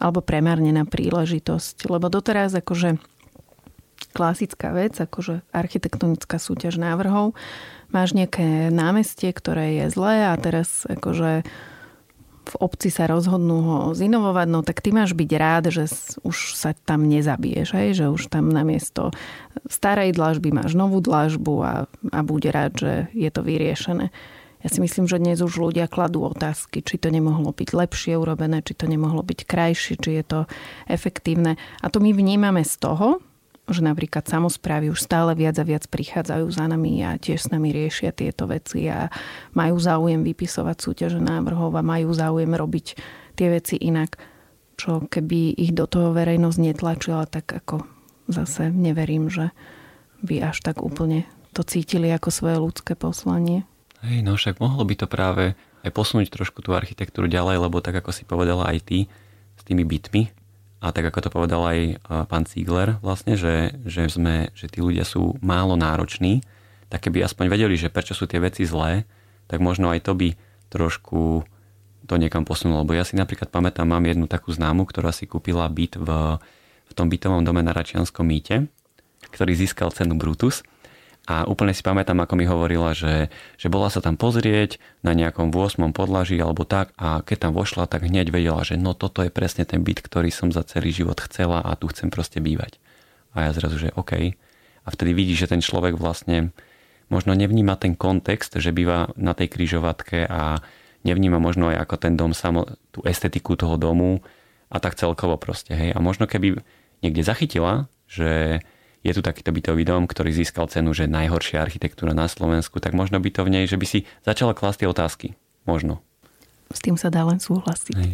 alebo 0.02 0.18
premárnená 0.18 0.82
príležitosť. 0.82 1.86
Lebo 1.86 2.10
doteraz 2.10 2.54
akože 2.58 2.98
klasická 4.12 4.70
vec, 4.76 4.94
akože 5.00 5.42
architektonická 5.50 6.36
súťaž 6.36 6.78
návrhov, 6.78 7.32
máš 7.92 8.12
nejaké 8.12 8.68
námestie, 8.68 9.32
ktoré 9.32 9.84
je 9.84 9.86
zlé 9.92 10.28
a 10.28 10.34
teraz 10.36 10.84
akože 10.88 11.44
v 12.42 12.54
obci 12.58 12.90
sa 12.90 13.06
rozhodnú 13.06 13.58
ho 13.62 13.78
zinovovať, 13.94 14.46
no 14.50 14.66
tak 14.66 14.82
ty 14.82 14.90
máš 14.90 15.14
byť 15.14 15.30
rád, 15.38 15.70
že 15.70 15.86
už 16.26 16.58
sa 16.58 16.74
tam 16.74 17.06
nezabiješ, 17.06 17.68
hej? 17.78 17.88
že 17.94 18.06
už 18.10 18.26
tam 18.26 18.50
namiesto 18.50 19.14
starej 19.70 20.18
dlažby 20.18 20.50
máš 20.50 20.74
novú 20.74 20.98
dlažbu 20.98 21.54
a, 21.62 21.74
a 21.86 22.18
buď 22.20 22.42
rád, 22.50 22.72
že 22.74 22.92
je 23.14 23.30
to 23.30 23.46
vyriešené. 23.46 24.10
Ja 24.62 24.68
si 24.70 24.78
myslím, 24.78 25.10
že 25.10 25.18
dnes 25.18 25.42
už 25.42 25.58
ľudia 25.58 25.90
kladú 25.90 26.22
otázky, 26.22 26.86
či 26.86 26.94
to 26.98 27.10
nemohlo 27.10 27.50
byť 27.50 27.74
lepšie 27.74 28.14
urobené, 28.14 28.62
či 28.62 28.78
to 28.78 28.86
nemohlo 28.86 29.22
byť 29.26 29.42
krajšie, 29.42 29.98
či 29.98 30.22
je 30.22 30.24
to 30.26 30.40
efektívne. 30.86 31.58
A 31.82 31.86
to 31.90 31.98
my 31.98 32.14
vnímame 32.14 32.62
z 32.62 32.74
toho, 32.78 33.18
že 33.72 33.82
napríklad 33.82 34.28
samozprávy 34.28 34.92
už 34.92 35.00
stále 35.00 35.32
viac 35.34 35.56
a 35.58 35.64
viac 35.66 35.88
prichádzajú 35.88 36.46
za 36.52 36.64
nami 36.68 37.02
a 37.02 37.16
tiež 37.16 37.48
s 37.48 37.48
nami 37.50 37.72
riešia 37.72 38.12
tieto 38.12 38.46
veci 38.46 38.86
a 38.86 39.08
majú 39.56 39.80
záujem 39.80 40.20
vypisovať 40.20 40.76
súťaže 40.78 41.20
návrhov 41.20 41.74
a 41.74 41.82
majú 41.82 42.12
záujem 42.12 42.52
robiť 42.52 42.86
tie 43.34 43.48
veci 43.50 43.80
inak. 43.80 44.20
Čo 44.76 45.08
keby 45.08 45.56
ich 45.56 45.72
do 45.72 45.88
toho 45.88 46.12
verejnosť 46.12 46.58
netlačila, 46.60 47.24
tak 47.28 47.48
ako 47.48 47.84
zase 48.28 48.72
neverím, 48.72 49.28
že 49.28 49.52
by 50.22 50.52
až 50.52 50.62
tak 50.62 50.80
úplne 50.80 51.26
to 51.52 51.66
cítili 51.66 52.08
ako 52.08 52.32
svoje 52.32 52.56
ľudské 52.56 52.92
poslanie. 52.96 53.68
Hej, 54.02 54.24
no 54.24 54.34
však 54.34 54.58
mohlo 54.58 54.82
by 54.82 54.94
to 54.96 55.06
práve 55.06 55.54
aj 55.82 55.90
posunúť 55.90 56.30
trošku 56.30 56.62
tú 56.64 56.72
architektúru 56.72 57.26
ďalej, 57.28 57.68
lebo 57.68 57.78
tak 57.82 58.00
ako 58.02 58.10
si 58.14 58.22
povedala 58.24 58.70
aj 58.70 58.78
ty 58.82 58.98
s 59.58 59.62
tými 59.62 59.84
bytmi, 59.86 60.41
a 60.82 60.90
tak 60.90 61.14
ako 61.14 61.18
to 61.22 61.30
povedal 61.30 61.62
aj 61.62 62.02
pán 62.26 62.42
Ziegler 62.42 62.98
vlastne, 62.98 63.38
že, 63.38 63.78
že, 63.86 64.10
sme, 64.10 64.50
že 64.58 64.66
tí 64.66 64.82
ľudia 64.82 65.06
sú 65.06 65.38
málo 65.38 65.78
nároční, 65.78 66.42
tak 66.90 67.06
keby 67.06 67.22
aspoň 67.22 67.46
vedeli, 67.46 67.78
že 67.78 67.86
prečo 67.86 68.18
sú 68.18 68.26
tie 68.26 68.42
veci 68.42 68.66
zlé, 68.66 69.06
tak 69.46 69.62
možno 69.62 69.94
aj 69.94 70.02
to 70.02 70.12
by 70.18 70.34
trošku 70.66 71.46
to 72.10 72.14
niekam 72.18 72.42
posunulo. 72.42 72.82
Lebo 72.82 72.98
ja 72.98 73.06
si 73.06 73.14
napríklad 73.14 73.54
pamätám, 73.54 73.86
mám 73.86 74.02
jednu 74.02 74.26
takú 74.26 74.50
známu, 74.50 74.82
ktorá 74.90 75.14
si 75.14 75.30
kúpila 75.30 75.70
byt 75.70 76.02
v, 76.02 76.08
v 76.90 76.92
tom 76.98 77.06
bytovom 77.06 77.46
dome 77.46 77.62
na 77.62 77.70
Račianskom 77.70 78.26
mýte, 78.26 78.66
ktorý 79.30 79.54
získal 79.54 79.94
cenu 79.94 80.18
Brutus 80.18 80.66
a 81.22 81.46
úplne 81.46 81.70
si 81.70 81.86
pamätám, 81.86 82.18
ako 82.18 82.34
mi 82.34 82.50
hovorila, 82.50 82.98
že, 82.98 83.30
že 83.54 83.70
bola 83.70 83.86
sa 83.94 84.02
tam 84.02 84.18
pozrieť 84.18 84.82
na 85.06 85.14
nejakom 85.14 85.54
8. 85.54 85.94
podlaží 85.94 86.34
alebo 86.42 86.66
tak 86.66 86.90
a 86.98 87.22
keď 87.22 87.48
tam 87.48 87.52
vošla, 87.54 87.86
tak 87.86 88.02
hneď 88.02 88.34
vedela, 88.34 88.66
že 88.66 88.74
no 88.74 88.90
toto 88.90 89.22
je 89.22 89.30
presne 89.30 89.62
ten 89.62 89.86
byt, 89.86 90.02
ktorý 90.02 90.34
som 90.34 90.50
za 90.50 90.66
celý 90.66 90.90
život 90.90 91.22
chcela 91.22 91.62
a 91.62 91.78
tu 91.78 91.86
chcem 91.94 92.10
proste 92.10 92.42
bývať. 92.42 92.82
A 93.38 93.46
ja 93.46 93.50
zrazu, 93.54 93.78
že 93.78 93.94
OK. 93.94 94.34
A 94.82 94.88
vtedy 94.90 95.14
vidí, 95.14 95.38
že 95.38 95.46
ten 95.46 95.62
človek 95.62 95.94
vlastne 95.94 96.50
možno 97.06 97.38
nevníma 97.38 97.78
ten 97.78 97.94
kontext, 97.94 98.58
že 98.58 98.74
býva 98.74 99.14
na 99.14 99.30
tej 99.30 99.46
kryžovatke 99.46 100.26
a 100.26 100.58
nevníma 101.06 101.38
možno 101.38 101.70
aj 101.70 101.86
ako 101.86 101.96
ten 102.02 102.18
dom 102.18 102.34
samo, 102.34 102.66
tú 102.90 102.98
estetiku 103.06 103.54
toho 103.54 103.78
domu 103.78 104.26
a 104.74 104.82
tak 104.82 104.98
celkovo 104.98 105.38
proste. 105.38 105.78
Hej. 105.78 105.94
A 105.94 106.02
možno 106.02 106.26
keby 106.26 106.58
niekde 106.98 107.22
zachytila, 107.22 107.86
že 108.10 108.58
je 109.02 109.12
tu 109.12 109.20
takýto 109.20 109.50
bytový 109.50 109.82
dom, 109.82 110.06
ktorý 110.06 110.30
získal 110.30 110.70
cenu, 110.70 110.94
že 110.94 111.10
najhoršia 111.10 111.58
architektúra 111.58 112.14
na 112.14 112.30
Slovensku, 112.30 112.78
tak 112.78 112.94
možno 112.94 113.18
by 113.18 113.30
to 113.34 113.42
v 113.42 113.50
nej, 113.50 113.64
že 113.66 113.74
by 113.74 113.86
si 113.86 114.06
začala 114.22 114.54
klásť 114.54 114.86
tie 114.86 114.88
otázky. 114.88 115.26
Možno. 115.66 116.02
S 116.70 116.80
tým 116.80 116.94
sa 116.94 117.10
dá 117.10 117.26
len 117.26 117.42
súhlasiť. 117.42 117.94
Hej. 117.98 118.12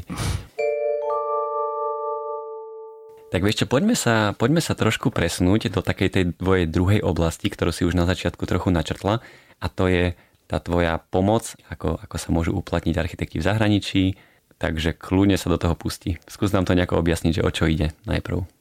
Tak 3.28 3.44
vieš 3.44 3.64
čo, 3.64 3.66
poďme 3.68 3.92
sa, 3.92 4.32
poďme 4.32 4.64
sa 4.64 4.72
trošku 4.72 5.12
presnúť 5.12 5.68
do 5.68 5.84
takej 5.84 6.08
tej 6.08 6.24
tvojej 6.32 6.64
druhej 6.64 7.04
oblasti, 7.04 7.52
ktorú 7.52 7.76
si 7.76 7.84
už 7.84 7.92
na 7.92 8.08
začiatku 8.08 8.40
trochu 8.48 8.72
načrtla 8.72 9.20
a 9.60 9.66
to 9.68 9.84
je 9.84 10.16
tá 10.48 10.56
tvoja 10.64 10.96
pomoc, 11.12 11.52
ako, 11.68 12.00
ako 12.00 12.16
sa 12.16 12.28
môžu 12.32 12.56
uplatniť 12.56 12.96
architekti 12.96 13.36
v 13.36 13.44
zahraničí, 13.44 14.02
takže 14.56 14.96
kľudne 14.96 15.36
sa 15.36 15.52
do 15.52 15.60
toho 15.60 15.76
pustí. 15.76 16.16
Skús 16.24 16.56
nám 16.56 16.64
to 16.64 16.72
nejako 16.72 16.96
objasniť, 17.04 17.36
že 17.36 17.44
o 17.44 17.52
čo 17.52 17.68
ide 17.68 17.92
najprv 18.08 18.57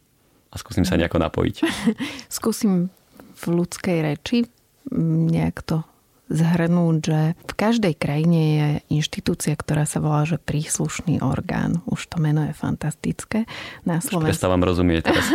a 0.51 0.55
skúsim 0.55 0.87
sa 0.87 0.95
nejako 0.95 1.19
napojiť. 1.19 1.55
Skúsim 2.37 2.89
v 3.37 3.43
ľudskej 3.45 3.97
reči 4.01 4.47
nejak 4.95 5.61
to 5.67 5.83
zhrnúť, 6.27 6.95
že 6.99 7.19
v 7.39 7.53
každej 7.55 7.93
krajine 7.95 8.39
je 8.39 8.67
inštitúcia, 8.99 9.55
ktorá 9.55 9.87
sa 9.87 10.03
volá, 10.03 10.27
že 10.27 10.35
príslušný 10.35 11.23
orgán. 11.23 11.79
Už 11.87 12.07
to 12.11 12.19
meno 12.19 12.43
je 12.43 12.51
fantastické. 12.51 13.47
Na 13.87 14.03
Slovensku... 14.03 14.35
Už 14.35 14.43
rozumieť 14.67 15.07
teraz. 15.07 15.25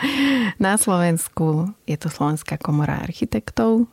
Na 0.64 0.74
Slovensku 0.74 1.70
je 1.86 1.96
to 1.98 2.10
Slovenská 2.10 2.58
komora 2.58 2.98
architektov. 2.98 3.86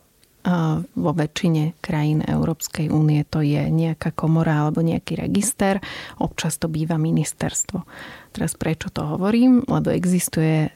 Vo 0.97 1.11
väčšine 1.13 1.77
krajín 1.85 2.25
Európskej 2.25 2.89
únie 2.89 3.21
to 3.29 3.45
je 3.45 3.61
nejaká 3.69 4.09
komora 4.09 4.65
alebo 4.65 4.81
nejaký 4.81 5.21
register. 5.21 5.77
Občas 6.17 6.57
to 6.57 6.65
býva 6.65 6.97
ministerstvo. 6.97 7.85
Teraz 8.31 8.55
prečo 8.55 8.87
to 8.91 9.03
hovorím? 9.03 9.63
Lebo 9.67 9.91
existuje 9.91 10.71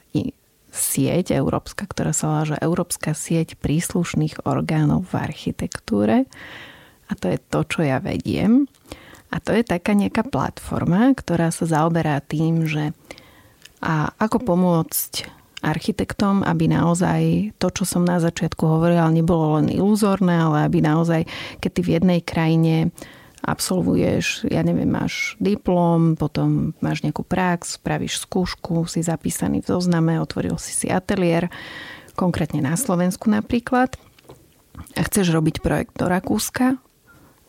sieť 0.75 1.31
európska, 1.31 1.87
ktorá 1.87 2.11
sa 2.11 2.27
volá, 2.27 2.43
že 2.43 2.59
Európska 2.59 3.15
sieť 3.15 3.55
príslušných 3.59 4.43
orgánov 4.43 5.07
v 5.07 5.23
architektúre. 5.23 6.27
A 7.07 7.11
to 7.15 7.31
je 7.31 7.39
to, 7.39 7.63
čo 7.63 7.79
ja 7.87 8.03
vediem. 8.03 8.67
A 9.31 9.39
to 9.39 9.55
je 9.55 9.63
taká 9.63 9.95
nejaká 9.95 10.27
platforma, 10.27 11.15
ktorá 11.15 11.49
sa 11.49 11.63
zaoberá 11.67 12.19
tým, 12.19 12.67
že 12.67 12.91
a 13.85 14.09
ako 14.17 14.41
pomôcť 14.41 15.29
architektom, 15.65 16.45
aby 16.45 16.69
naozaj 16.69 17.53
to, 17.57 17.69
čo 17.73 17.83
som 17.85 18.05
na 18.05 18.21
začiatku 18.21 18.65
hovorila, 18.65 19.09
nebolo 19.09 19.61
len 19.61 19.73
iluzórne, 19.73 20.33
ale 20.33 20.69
aby 20.69 20.81
naozaj, 20.81 21.25
keď 21.61 21.69
ty 21.69 21.81
v 21.81 21.93
jednej 21.97 22.19
krajine 22.21 22.75
absolvuješ, 23.45 24.49
ja 24.49 24.65
neviem, 24.65 24.89
máš 24.89 25.37
diplom, 25.37 26.17
potom 26.17 26.73
máš 26.81 27.05
nejakú 27.05 27.21
prax, 27.21 27.77
spravíš 27.77 28.25
skúšku, 28.25 28.89
si 28.89 29.05
zapísaný 29.05 29.61
v 29.61 29.69
zozname, 29.69 30.17
otvoril 30.17 30.57
si 30.57 30.73
si 30.73 30.87
ateliér, 30.89 31.53
konkrétne 32.17 32.65
na 32.65 32.73
Slovensku 32.73 33.29
napríklad, 33.29 33.95
a 34.97 35.01
chceš 35.05 35.31
robiť 35.31 35.63
projekt 35.63 35.93
do 35.95 36.09
Rakúska 36.11 36.75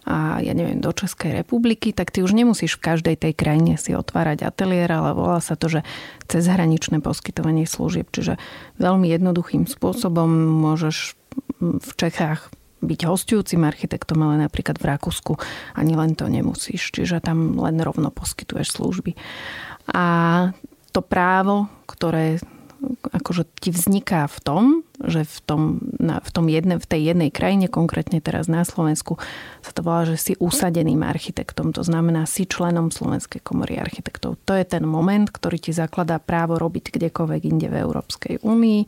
a 0.06 0.38
ja 0.38 0.54
neviem, 0.54 0.78
do 0.78 0.94
Českej 0.94 1.42
republiky, 1.42 1.90
tak 1.90 2.14
ty 2.14 2.22
už 2.22 2.30
nemusíš 2.30 2.78
v 2.78 2.94
každej 2.94 3.16
tej 3.18 3.32
krajine 3.35 3.74
si 3.74 3.90
otvárať 3.90 4.46
ateliér, 4.46 5.02
ale 5.02 5.11
volá 5.18 5.42
sa 5.42 5.59
to, 5.59 5.66
že 5.66 5.80
cezhraničné 6.30 7.02
poskytovanie 7.02 7.66
služieb. 7.66 8.06
Čiže 8.14 8.38
veľmi 8.78 9.11
jednoduchým 9.11 9.66
spôsobom 9.66 10.30
môžeš 10.62 11.18
v 11.59 11.90
Čechách 11.98 12.54
byť 12.87 13.01
hostujúcim 13.05 13.66
architektom, 13.66 14.22
ale 14.22 14.46
napríklad 14.46 14.79
v 14.79 14.88
Rakúsku 14.94 15.33
ani 15.75 15.99
len 15.99 16.14
to 16.14 16.31
nemusíš. 16.31 16.94
Čiže 16.94 17.20
tam 17.20 17.59
len 17.59 17.83
rovno 17.83 18.14
poskytuješ 18.14 18.79
služby. 18.79 19.18
A 19.92 20.07
to 20.94 21.05
právo, 21.05 21.68
ktoré 21.90 22.40
akože 23.12 23.49
ti 23.59 23.72
vzniká 23.72 24.29
v 24.29 24.38
tom, 24.44 24.64
že 25.01 25.25
v, 25.25 25.38
tom, 25.44 25.62
na, 25.96 26.20
v, 26.20 26.31
tom 26.31 26.46
jedne, 26.46 26.77
v 26.77 26.87
tej 26.87 27.12
jednej 27.12 27.31
krajine, 27.33 27.66
konkrétne 27.66 28.20
teraz 28.20 28.46
na 28.46 28.62
Slovensku, 28.62 29.16
sa 29.64 29.72
to 29.72 29.81
volá, 29.81 30.05
že 30.05 30.16
si 30.20 30.33
usadeným 30.38 31.01
architektom. 31.03 31.72
To 31.72 31.83
znamená, 31.83 32.29
si 32.29 32.44
členom 32.44 32.92
Slovenskej 32.92 33.40
komory 33.42 33.81
architektov. 33.81 34.37
To 34.44 34.53
je 34.55 34.64
ten 34.64 34.85
moment, 34.85 35.29
ktorý 35.29 35.57
ti 35.61 35.72
zakladá 35.72 36.20
právo 36.20 36.61
robiť 36.61 36.92
kdekoľvek 36.92 37.42
inde 37.49 37.68
v 37.72 37.81
Európskej 37.81 38.35
únii 38.44 38.83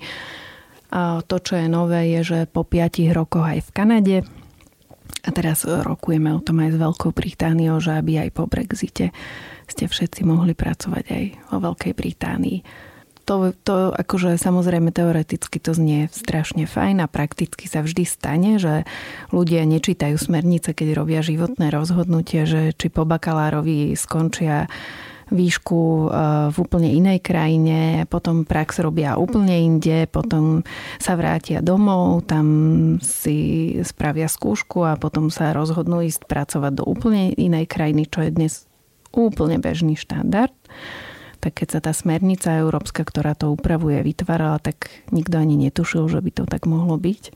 a 0.88 1.20
to, 1.20 1.36
čo 1.40 1.60
je 1.60 1.68
nové, 1.68 2.08
je, 2.16 2.20
že 2.24 2.38
po 2.48 2.64
5 2.64 3.12
rokoch 3.12 3.44
aj 3.44 3.60
v 3.60 3.70
Kanade 3.76 4.18
a 5.26 5.28
teraz 5.34 5.66
rokujeme 5.66 6.32
o 6.32 6.40
tom 6.40 6.62
aj 6.62 6.72
s 6.72 6.80
Veľkou 6.80 7.10
Britániou, 7.12 7.82
že 7.82 7.98
aby 7.98 8.22
aj 8.22 8.30
po 8.32 8.48
Brexite 8.48 9.12
ste 9.68 9.84
všetci 9.84 10.24
mohli 10.24 10.56
pracovať 10.56 11.04
aj 11.04 11.24
vo 11.52 11.58
Veľkej 11.60 11.92
Británii. 11.92 12.58
To, 13.28 13.52
to 13.52 13.92
akože 13.92 14.40
samozrejme 14.40 14.88
teoreticky 14.88 15.60
to 15.60 15.76
znie 15.76 16.08
strašne 16.08 16.64
fajn 16.64 17.04
a 17.04 17.12
prakticky 17.12 17.68
sa 17.68 17.84
vždy 17.84 18.08
stane, 18.08 18.56
že 18.56 18.88
ľudia 19.28 19.68
nečítajú 19.68 20.16
smernice, 20.16 20.72
keď 20.72 20.96
robia 20.96 21.20
životné 21.20 21.68
rozhodnutie, 21.68 22.48
že 22.48 22.72
či 22.72 22.88
po 22.88 23.04
bakalárovi 23.04 23.92
skončia 24.00 24.72
výšku 25.28 25.80
e, 25.80 26.06
v 26.52 26.56
úplne 26.56 26.88
inej 26.92 27.20
krajine, 27.20 28.04
potom 28.08 28.48
prax 28.48 28.80
robia 28.80 29.20
úplne 29.20 29.54
inde, 29.54 30.08
potom 30.08 30.64
sa 30.96 31.14
vrátia 31.14 31.60
domov, 31.60 32.24
tam 32.28 32.46
si 33.00 33.76
spravia 33.84 34.28
skúšku 34.28 34.84
a 34.84 34.96
potom 34.96 35.28
sa 35.28 35.52
rozhodnú 35.52 36.04
ísť 36.04 36.24
pracovať 36.28 36.72
do 36.80 36.84
úplne 36.84 37.32
inej 37.36 37.68
krajiny, 37.68 38.08
čo 38.08 38.24
je 38.24 38.30
dnes 38.34 38.54
úplne 39.12 39.56
bežný 39.60 39.96
štandard 39.96 40.52
tak 41.38 41.62
keď 41.62 41.68
sa 41.70 41.80
tá 41.80 41.92
smernica 41.94 42.58
európska, 42.58 43.06
ktorá 43.06 43.38
to 43.38 43.54
upravuje, 43.54 44.02
vytvárala, 44.02 44.58
tak 44.58 44.90
nikto 45.14 45.38
ani 45.38 45.54
netušil, 45.54 46.10
že 46.10 46.18
by 46.18 46.30
to 46.34 46.44
tak 46.50 46.66
mohlo 46.66 46.98
byť. 46.98 47.30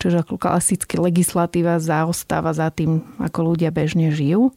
Čiže 0.00 0.24
klasicky 0.40 0.96
legislatíva 0.96 1.76
zaostáva 1.76 2.56
za 2.56 2.72
tým, 2.72 3.04
ako 3.20 3.52
ľudia 3.52 3.68
bežne 3.68 4.08
žijú 4.14 4.54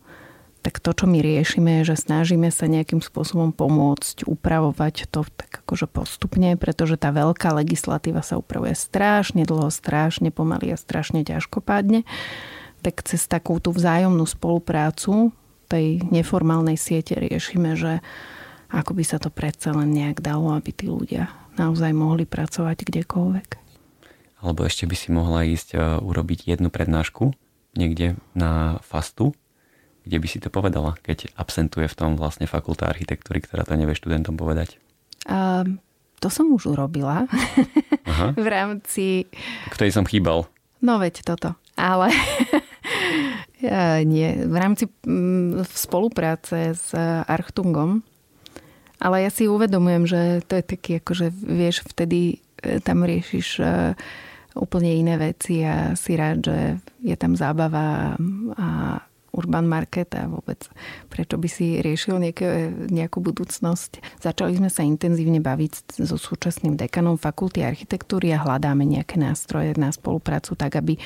tak 0.61 0.77
to, 0.77 0.93
čo 0.93 1.09
my 1.09 1.25
riešime, 1.25 1.81
je, 1.81 1.93
že 1.93 2.05
snažíme 2.05 2.53
sa 2.53 2.69
nejakým 2.69 3.01
spôsobom 3.01 3.49
pomôcť 3.49 4.29
upravovať 4.29 5.09
to 5.09 5.25
tak 5.33 5.65
akože 5.65 5.89
postupne, 5.89 6.53
pretože 6.53 7.01
tá 7.01 7.09
veľká 7.09 7.49
legislatíva 7.57 8.21
sa 8.21 8.37
upravuje 8.37 8.77
strašne 8.77 9.41
dlho, 9.41 9.73
strašne 9.73 10.29
pomaly 10.29 10.73
a 10.73 10.77
strašne 10.77 11.25
ťažkopádne. 11.25 12.05
Tak 12.85 13.01
cez 13.09 13.25
takú 13.25 13.57
tú 13.57 13.73
vzájomnú 13.73 14.25
spoluprácu 14.29 15.33
tej 15.65 16.05
neformálnej 16.13 16.77
siete 16.77 17.17
riešime, 17.17 17.73
že 17.73 18.05
ako 18.69 19.01
by 19.01 19.03
sa 19.03 19.17
to 19.17 19.33
predsa 19.33 19.73
len 19.73 19.91
nejak 19.91 20.21
dalo, 20.21 20.53
aby 20.53 20.69
tí 20.69 20.85
ľudia 20.85 21.33
naozaj 21.57 21.91
mohli 21.91 22.29
pracovať 22.29 22.85
kdekoľvek. 22.85 23.49
Alebo 24.41 24.65
ešte 24.65 24.85
by 24.89 24.95
si 24.97 25.09
mohla 25.13 25.45
ísť 25.45 25.69
e, 25.73 25.77
urobiť 26.01 26.49
jednu 26.49 26.73
prednášku 26.73 27.33
niekde 27.77 28.17
na 28.33 28.81
fastu 28.81 29.37
kde 30.05 30.17
by 30.17 30.27
si 30.27 30.41
to 30.41 30.49
povedala, 30.49 30.97
keď 31.05 31.29
absentuje 31.37 31.85
v 31.85 31.97
tom 31.97 32.11
vlastne 32.17 32.49
fakulta 32.49 32.89
architektúry, 32.89 33.41
ktorá 33.41 33.65
to 33.65 33.77
nevie 33.77 33.93
študentom 33.93 34.37
povedať? 34.37 34.81
Uh, 35.29 35.77
to 36.21 36.29
som 36.29 36.49
už 36.53 36.73
urobila 36.73 37.25
Aha. 38.05 38.33
v 38.45 38.47
rámci... 38.47 39.05
Ktorý 39.73 39.89
som 39.93 40.05
chýbal. 40.05 40.49
No 40.81 40.97
veď 40.97 41.25
toto. 41.25 41.57
Ale 41.77 42.09
nie, 44.13 44.29
v 44.45 44.55
rámci 44.57 44.89
m, 45.05 45.61
mm, 45.61 45.65
v 45.65 45.73
spolupráce 45.73 46.73
s 46.73 46.93
Archtungom. 47.25 48.01
Ale 49.01 49.25
ja 49.25 49.33
si 49.33 49.49
uvedomujem, 49.49 50.05
že 50.05 50.21
to 50.45 50.61
je 50.61 50.63
taký, 50.65 50.91
akože 51.01 51.33
vieš, 51.33 51.81
vtedy 51.89 52.37
e, 52.61 52.77
tam 52.85 53.01
riešiš 53.01 53.47
e, 53.57 53.97
úplne 54.53 54.93
iné 54.93 55.17
veci 55.17 55.65
a 55.65 55.97
si 55.97 56.13
rád, 56.13 56.45
že 56.45 56.57
je 57.01 57.15
tam 57.17 57.33
zábava 57.33 58.13
a 58.61 58.67
urban 59.31 59.67
market 59.67 60.11
a 60.15 60.27
vôbec 60.27 60.67
prečo 61.07 61.39
by 61.39 61.47
si 61.47 61.79
riešil 61.79 62.19
nejaké, 62.19 62.71
nejakú 62.91 63.23
budúcnosť. 63.23 64.03
Začali 64.19 64.59
sme 64.59 64.67
sa 64.67 64.83
intenzívne 64.83 65.39
baviť 65.39 65.99
so 66.03 66.15
súčasným 66.19 66.75
dekanom 66.75 67.15
fakulty 67.15 67.63
architektúry 67.63 68.35
a 68.35 68.43
hľadáme 68.43 68.83
nejaké 68.83 69.15
nástroje 69.15 69.75
na 69.79 69.91
spoluprácu 69.91 70.55
tak, 70.59 70.75
aby 70.79 70.99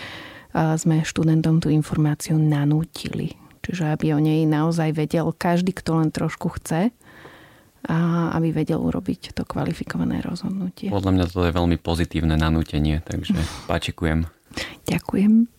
sme 0.55 1.03
študentom 1.03 1.59
tú 1.59 1.67
informáciu 1.67 2.39
nanútili. 2.39 3.35
Čiže 3.65 3.97
aby 3.97 4.13
o 4.13 4.19
nej 4.21 4.45
naozaj 4.45 4.93
vedel 4.93 5.33
každý, 5.33 5.73
kto 5.73 5.99
len 5.99 6.09
trošku 6.13 6.53
chce 6.61 6.93
a 7.85 7.97
aby 8.33 8.49
vedel 8.53 8.81
urobiť 8.81 9.37
to 9.37 9.45
kvalifikované 9.45 10.21
rozhodnutie. 10.21 10.89
Podľa 10.89 11.11
mňa 11.13 11.25
to 11.29 11.45
je 11.45 11.53
veľmi 11.53 11.77
pozitívne 11.77 12.33
nanútenie, 12.37 13.01
takže 13.05 13.37
páčikujem. 13.69 14.29
Ďakujem. 14.89 15.49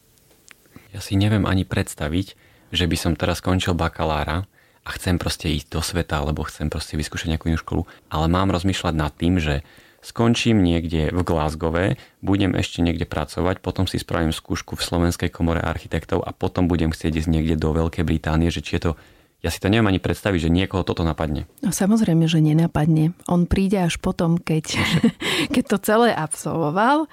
Ja 0.94 1.00
si 1.04 1.14
neviem 1.18 1.44
ani 1.44 1.68
predstaviť, 1.68 2.45
že 2.70 2.84
by 2.86 2.96
som 2.98 3.12
teraz 3.14 3.38
skončil 3.42 3.74
bakalára 3.74 4.46
a 4.86 4.88
chcem 4.94 5.18
proste 5.18 5.50
ísť 5.50 5.68
do 5.74 5.82
sveta, 5.82 6.22
alebo 6.22 6.46
chcem 6.46 6.70
proste 6.70 6.94
vyskúšať 6.94 7.34
nejakú 7.34 7.50
inú 7.50 7.58
školu, 7.58 7.82
ale 8.06 8.26
mám 8.30 8.54
rozmýšľať 8.54 8.94
nad 8.94 9.10
tým, 9.14 9.42
že 9.42 9.66
skončím 10.06 10.62
niekde 10.62 11.10
v 11.10 11.20
Glasgowe, 11.26 11.98
budem 12.22 12.54
ešte 12.54 12.78
niekde 12.78 13.02
pracovať, 13.10 13.58
potom 13.58 13.90
si 13.90 13.98
spravím 13.98 14.30
skúšku 14.30 14.78
v 14.78 14.86
Slovenskej 14.86 15.34
komore 15.34 15.58
architektov 15.58 16.22
a 16.22 16.30
potom 16.30 16.70
budem 16.70 16.94
chcieť 16.94 17.26
ísť 17.26 17.30
niekde 17.30 17.58
do 17.58 17.74
Veľkej 17.74 18.06
Británie, 18.06 18.54
že 18.54 18.62
či 18.62 18.78
je 18.78 18.90
to 18.90 18.92
ja 19.46 19.54
si 19.54 19.62
to 19.62 19.70
neviem 19.70 19.86
ani 19.86 20.02
predstaviť, 20.02 20.50
že 20.50 20.50
niekoho 20.50 20.82
toto 20.82 21.06
napadne. 21.06 21.46
No 21.62 21.70
samozrejme, 21.70 22.26
že 22.26 22.42
nenapadne. 22.42 23.14
On 23.30 23.46
príde 23.46 23.78
až 23.78 24.02
potom, 24.02 24.42
keď, 24.42 24.74
keď 25.54 25.64
to 25.70 25.76
celé 25.78 26.10
absolvoval 26.10 27.06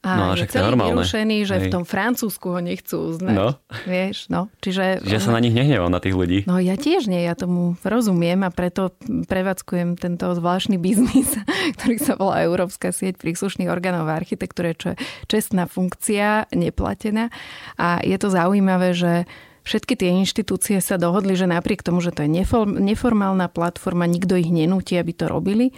a 0.00 0.10
no, 0.16 0.32
je 0.32 0.48
celý 0.48 0.78
vyrušený, 0.80 1.44
že 1.44 1.56
Hej. 1.60 1.64
v 1.68 1.72
tom 1.74 1.84
Francúzsku 1.84 2.56
ho 2.56 2.60
nechcú 2.62 3.12
uznať. 3.12 3.36
No. 3.36 3.58
Vieš, 3.84 4.32
no. 4.32 4.48
Čiže... 4.64 5.04
Že 5.04 5.18
sa 5.18 5.36
na 5.36 5.44
nich 5.44 5.52
nehneval, 5.52 5.92
na 5.92 6.00
tých 6.00 6.16
ľudí. 6.16 6.48
No 6.48 6.56
ja 6.56 6.78
tiež 6.78 7.04
nie, 7.04 7.20
ja 7.20 7.36
tomu 7.36 7.76
rozumiem 7.84 8.40
a 8.46 8.54
preto 8.54 8.96
prevádzkujem 9.04 10.00
tento 10.00 10.32
zvláštny 10.32 10.80
biznis, 10.80 11.36
ktorý 11.76 11.96
sa 12.00 12.16
volá 12.16 12.40
Európska 12.46 12.94
sieť 12.96 13.20
príslušných 13.20 13.68
orgánov 13.68 14.08
v 14.08 14.14
architektúre, 14.14 14.72
čo 14.72 14.94
je 14.94 14.96
čestná 15.28 15.68
funkcia, 15.68 16.48
neplatená. 16.54 17.28
A 17.76 18.00
je 18.00 18.16
to 18.16 18.32
zaujímavé, 18.32 18.96
že 18.96 19.28
všetky 19.70 19.94
tie 19.94 20.10
inštitúcie 20.18 20.82
sa 20.82 20.98
dohodli, 20.98 21.38
že 21.38 21.46
napriek 21.46 21.86
tomu, 21.86 22.02
že 22.02 22.10
to 22.10 22.26
je 22.26 22.30
neformálna 22.66 23.46
platforma, 23.46 24.10
nikto 24.10 24.34
ich 24.34 24.50
nenúti, 24.50 24.98
aby 24.98 25.14
to 25.14 25.30
robili, 25.30 25.70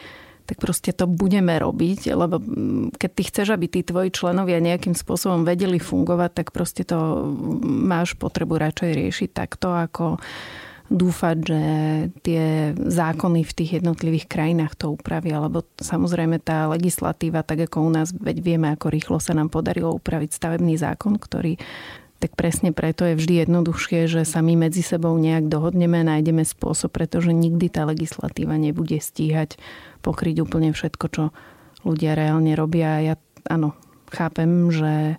tak 0.48 0.56
proste 0.56 0.96
to 0.96 1.04
budeme 1.04 1.52
robiť, 1.60 2.16
lebo 2.16 2.40
mm, 2.40 2.96
keď 2.96 3.10
ty 3.12 3.22
chceš, 3.28 3.48
aby 3.52 3.66
tí 3.68 3.84
tvoji 3.84 4.08
členovia 4.10 4.64
nejakým 4.64 4.96
spôsobom 4.96 5.44
vedeli 5.44 5.76
fungovať, 5.76 6.30
tak 6.32 6.46
proste 6.50 6.88
to 6.88 7.28
máš 7.62 8.16
potrebu 8.16 8.56
radšej 8.56 8.90
riešiť 8.96 9.30
takto, 9.30 9.76
ako 9.76 10.16
dúfať, 10.92 11.36
že 11.40 11.62
tie 12.20 12.76
zákony 12.76 13.48
v 13.48 13.56
tých 13.56 13.70
jednotlivých 13.80 14.28
krajinách 14.28 14.76
to 14.76 14.92
upravia, 14.92 15.40
lebo 15.40 15.64
samozrejme 15.80 16.36
tá 16.42 16.68
legislatíva, 16.68 17.40
tak 17.40 17.64
ako 17.64 17.88
u 17.88 17.90
nás, 17.96 18.12
veď 18.12 18.44
vieme, 18.44 18.68
ako 18.76 18.92
rýchlo 18.92 19.16
sa 19.16 19.32
nám 19.32 19.48
podarilo 19.48 19.96
upraviť 19.96 20.36
stavebný 20.36 20.76
zákon, 20.76 21.16
ktorý 21.16 21.56
tak 22.22 22.38
presne 22.38 22.70
preto 22.70 23.02
je 23.02 23.18
vždy 23.18 23.42
jednoduchšie, 23.42 24.06
že 24.06 24.22
sa 24.22 24.38
my 24.46 24.54
medzi 24.54 24.78
sebou 24.78 25.10
nejak 25.18 25.50
dohodneme, 25.50 26.06
nájdeme 26.06 26.46
spôsob, 26.46 26.94
pretože 26.94 27.34
nikdy 27.34 27.66
tá 27.66 27.82
legislatíva 27.82 28.54
nebude 28.54 29.02
stíhať 29.02 29.58
pokryť 30.06 30.46
úplne 30.46 30.70
všetko, 30.70 31.04
čo 31.10 31.24
ľudia 31.82 32.14
reálne 32.14 32.54
robia. 32.54 33.02
Ja 33.02 33.14
áno, 33.50 33.74
chápem, 34.14 34.70
že 34.70 35.18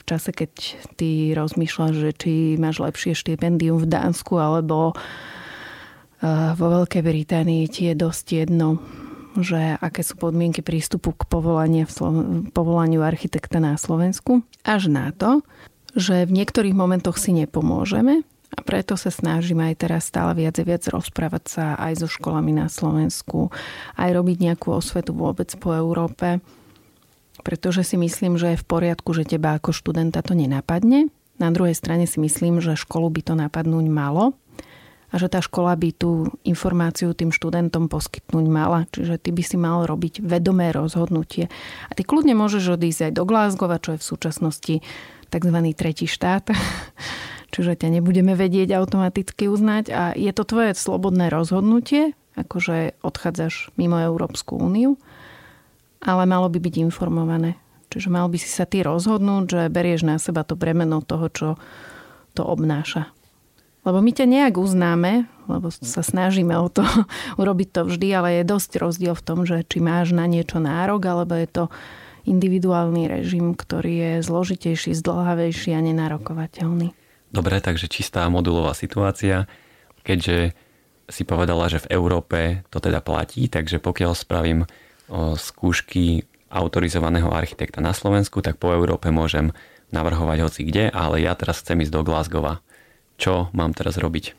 v 0.00 0.02
čase, 0.08 0.32
keď 0.32 0.52
ty 0.96 1.36
rozmýšľaš, 1.36 1.94
že 2.00 2.10
či 2.16 2.32
máš 2.56 2.80
lepšie 2.80 3.12
štipendium 3.12 3.76
v 3.84 3.90
Dánsku 3.92 4.40
alebo 4.40 4.96
eh, 4.96 6.56
vo 6.56 6.66
Veľkej 6.80 7.04
Británii, 7.04 7.68
ti 7.68 7.92
je 7.92 7.94
dosť 7.94 8.26
jedno, 8.32 8.80
že 9.36 9.76
aké 9.76 10.00
sú 10.00 10.16
podmienky 10.16 10.64
prístupu 10.64 11.12
k 11.12 11.28
povolaniu, 11.28 11.84
povolaniu 12.56 13.04
architekta 13.04 13.60
na 13.60 13.76
Slovensku, 13.76 14.40
až 14.64 14.88
na 14.88 15.12
to, 15.12 15.44
že 15.98 16.24
v 16.24 16.32
niektorých 16.32 16.78
momentoch 16.78 17.18
si 17.18 17.34
nepomôžeme 17.34 18.22
a 18.54 18.60
preto 18.62 18.94
sa 18.96 19.10
snažím 19.10 19.60
aj 19.60 19.74
teraz 19.82 20.08
stále 20.08 20.32
viac 20.32 20.56
a 20.56 20.64
viac 20.64 20.86
rozprávať 20.86 21.44
sa 21.50 21.64
aj 21.76 22.06
so 22.06 22.08
školami 22.08 22.54
na 22.54 22.70
Slovensku, 22.70 23.50
aj 23.98 24.10
robiť 24.14 24.36
nejakú 24.46 24.72
osvetu 24.72 25.12
vôbec 25.12 25.50
po 25.58 25.74
Európe, 25.74 26.40
pretože 27.42 27.82
si 27.84 28.00
myslím, 28.00 28.40
že 28.40 28.54
je 28.54 28.62
v 28.62 28.68
poriadku, 28.68 29.10
že 29.12 29.28
teba 29.28 29.58
ako 29.58 29.74
študenta 29.74 30.24
to 30.24 30.32
nenapadne. 30.32 31.10
Na 31.38 31.50
druhej 31.54 31.74
strane 31.74 32.06
si 32.06 32.18
myslím, 32.18 32.58
že 32.58 32.78
školu 32.78 33.10
by 33.14 33.20
to 33.22 33.34
napadnúť 33.38 33.86
malo 33.90 34.34
a 35.08 35.14
že 35.16 35.30
tá 35.32 35.40
škola 35.40 35.72
by 35.78 35.94
tú 35.96 36.28
informáciu 36.44 37.16
tým 37.16 37.32
študentom 37.32 37.88
poskytnúť 37.88 38.46
mala. 38.50 38.84
Čiže 38.92 39.16
ty 39.16 39.30
by 39.32 39.42
si 39.46 39.56
mal 39.56 39.88
robiť 39.88 40.20
vedomé 40.20 40.68
rozhodnutie. 40.74 41.48
A 41.88 41.92
ty 41.96 42.04
kľudne 42.04 42.36
môžeš 42.36 42.76
odísť 42.76 43.08
aj 43.08 43.12
do 43.16 43.24
Glasgow, 43.24 43.72
čo 43.80 43.96
je 43.96 44.02
v 44.02 44.08
súčasnosti 44.08 44.74
tzv. 45.28 45.58
tretí 45.76 46.06
štát, 46.08 46.48
čiže 47.52 47.78
ťa 47.78 48.00
nebudeme 48.00 48.32
vedieť 48.34 48.74
automaticky 48.76 49.48
uznať 49.48 49.84
a 49.92 50.02
je 50.16 50.32
to 50.32 50.44
tvoje 50.44 50.76
slobodné 50.76 51.28
rozhodnutie, 51.32 52.16
akože 52.36 53.00
odchádzaš 53.02 53.74
mimo 53.74 53.98
Európsku 53.98 54.56
úniu, 54.58 55.00
ale 55.98 56.24
malo 56.24 56.46
by 56.46 56.58
byť 56.62 56.74
informované. 56.82 57.58
Čiže 57.88 58.12
mal 58.12 58.28
by 58.28 58.36
si 58.36 58.48
sa 58.52 58.68
ty 58.68 58.84
rozhodnúť, 58.84 59.44
že 59.48 59.60
berieš 59.72 60.04
na 60.04 60.20
seba 60.20 60.44
to 60.44 60.54
bremeno 60.54 61.00
toho, 61.00 61.26
čo 61.32 61.48
to 62.36 62.44
obnáša. 62.44 63.08
Lebo 63.88 64.04
my 64.04 64.12
ťa 64.12 64.26
nejak 64.28 64.54
uznáme, 64.60 65.24
lebo 65.48 65.72
sa 65.72 66.04
snažíme 66.04 66.52
o 66.60 66.68
to 66.68 66.84
urobiť 67.40 67.68
to 67.72 67.80
vždy, 67.88 68.08
ale 68.12 68.28
je 68.40 68.50
dosť 68.52 68.70
rozdiel 68.76 69.14
v 69.16 69.24
tom, 69.24 69.48
že 69.48 69.64
či 69.64 69.80
máš 69.80 70.12
na 70.12 70.28
niečo 70.28 70.60
nárok, 70.60 71.00
alebo 71.08 71.32
je 71.32 71.48
to 71.48 71.64
individuálny 72.28 73.08
režim, 73.08 73.56
ktorý 73.56 73.94
je 73.96 74.12
zložitejší, 74.28 74.92
zdlhavejší 74.92 75.72
a 75.72 75.80
nenarokovateľný. 75.80 76.92
Dobre, 77.32 77.60
takže 77.64 77.88
čistá 77.88 78.28
modulová 78.28 78.76
situácia. 78.76 79.48
Keďže 80.04 80.52
si 81.08 81.24
povedala, 81.24 81.72
že 81.72 81.80
v 81.88 81.90
Európe 81.96 82.64
to 82.68 82.84
teda 82.84 83.00
platí, 83.00 83.48
takže 83.48 83.80
pokiaľ 83.80 84.12
spravím 84.12 84.68
skúšky 85.40 86.28
autorizovaného 86.52 87.32
architekta 87.32 87.80
na 87.80 87.96
Slovensku, 87.96 88.44
tak 88.44 88.60
po 88.60 88.72
Európe 88.72 89.08
môžem 89.08 89.52
navrhovať 89.88 90.38
hoci 90.44 90.60
kde, 90.68 90.92
ale 90.92 91.24
ja 91.24 91.32
teraz 91.32 91.64
chcem 91.64 91.80
ísť 91.80 91.92
do 91.92 92.04
Glasgowa. 92.04 92.60
Čo 93.16 93.48
mám 93.56 93.72
teraz 93.72 93.96
robiť? 93.96 94.36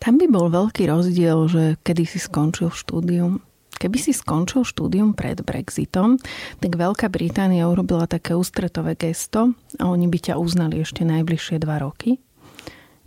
Tam 0.00 0.16
by 0.16 0.26
bol 0.28 0.48
veľký 0.48 0.88
rozdiel, 0.88 1.48
že 1.52 1.62
kedy 1.84 2.04
si 2.08 2.16
skončil 2.20 2.72
štúdium 2.72 3.44
Keby 3.78 3.98
si 4.02 4.10
skončil 4.10 4.66
štúdium 4.66 5.14
pred 5.14 5.38
Brexitom, 5.40 6.18
tak 6.58 6.74
Veľká 6.74 7.06
Británia 7.08 7.70
urobila 7.70 8.10
také 8.10 8.34
ústretové 8.34 8.98
gesto 8.98 9.54
a 9.78 9.86
oni 9.86 10.10
by 10.10 10.18
ťa 10.18 10.34
uznali 10.36 10.82
ešte 10.82 11.06
najbližšie 11.06 11.62
dva 11.62 11.78
roky 11.78 12.18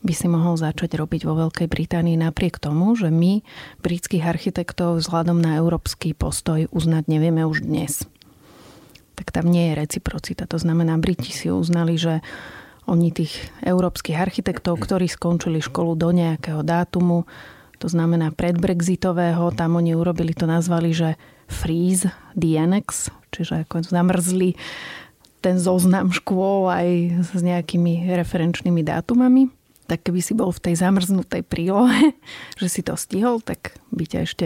by 0.01 0.13
si 0.17 0.25
mohol 0.25 0.57
začať 0.57 0.97
robiť 0.97 1.29
vo 1.29 1.38
Veľkej 1.38 1.69
Británii 1.69 2.17
napriek 2.17 2.57
tomu, 2.57 2.97
že 2.97 3.13
my 3.13 3.45
britských 3.86 4.25
architektov 4.25 4.97
vzhľadom 4.97 5.38
na 5.38 5.62
európsky 5.62 6.17
postoj 6.17 6.65
uznať 6.73 7.05
nevieme 7.05 7.45
už 7.45 7.62
dnes. 7.62 8.01
Tak 9.13 9.29
tam 9.29 9.53
nie 9.53 9.69
je 9.71 9.77
reciprocita. 9.77 10.49
To 10.49 10.57
znamená, 10.57 10.97
Briti 10.97 11.29
si 11.29 11.53
uznali, 11.53 12.01
že 12.01 12.25
oni 12.89 13.13
tých 13.13 13.38
európskych 13.62 14.17
architektov, 14.17 14.81
ktorí 14.81 15.05
skončili 15.05 15.62
školu 15.62 15.93
do 15.93 16.10
nejakého 16.10 16.65
dátumu, 16.65 17.29
to 17.82 17.89
znamená 17.89 18.30
predbrexitového, 18.30 19.50
tam 19.58 19.82
oni 19.82 19.98
urobili 19.98 20.38
to, 20.38 20.46
nazvali, 20.46 20.94
že 20.94 21.17
freeze 21.50 22.13
annex, 22.38 23.10
čiže 23.34 23.65
ako 23.65 23.82
zamrzli 23.89 24.54
ten 25.41 25.58
zoznam 25.58 26.13
škôl 26.13 26.70
aj 26.70 26.88
s 27.34 27.41
nejakými 27.41 28.13
referenčnými 28.13 28.86
dátumami. 28.86 29.50
Tak 29.89 30.08
keby 30.08 30.22
si 30.24 30.38
bol 30.38 30.54
v 30.54 30.72
tej 30.72 30.76
zamrznutej 30.78 31.41
prílohe, 31.41 32.13
že 32.62 32.67
si 32.70 32.86
to 32.86 32.94
stihol, 32.94 33.41
tak 33.41 33.76
by 33.89 34.06
ťa 34.06 34.20
ešte 34.24 34.46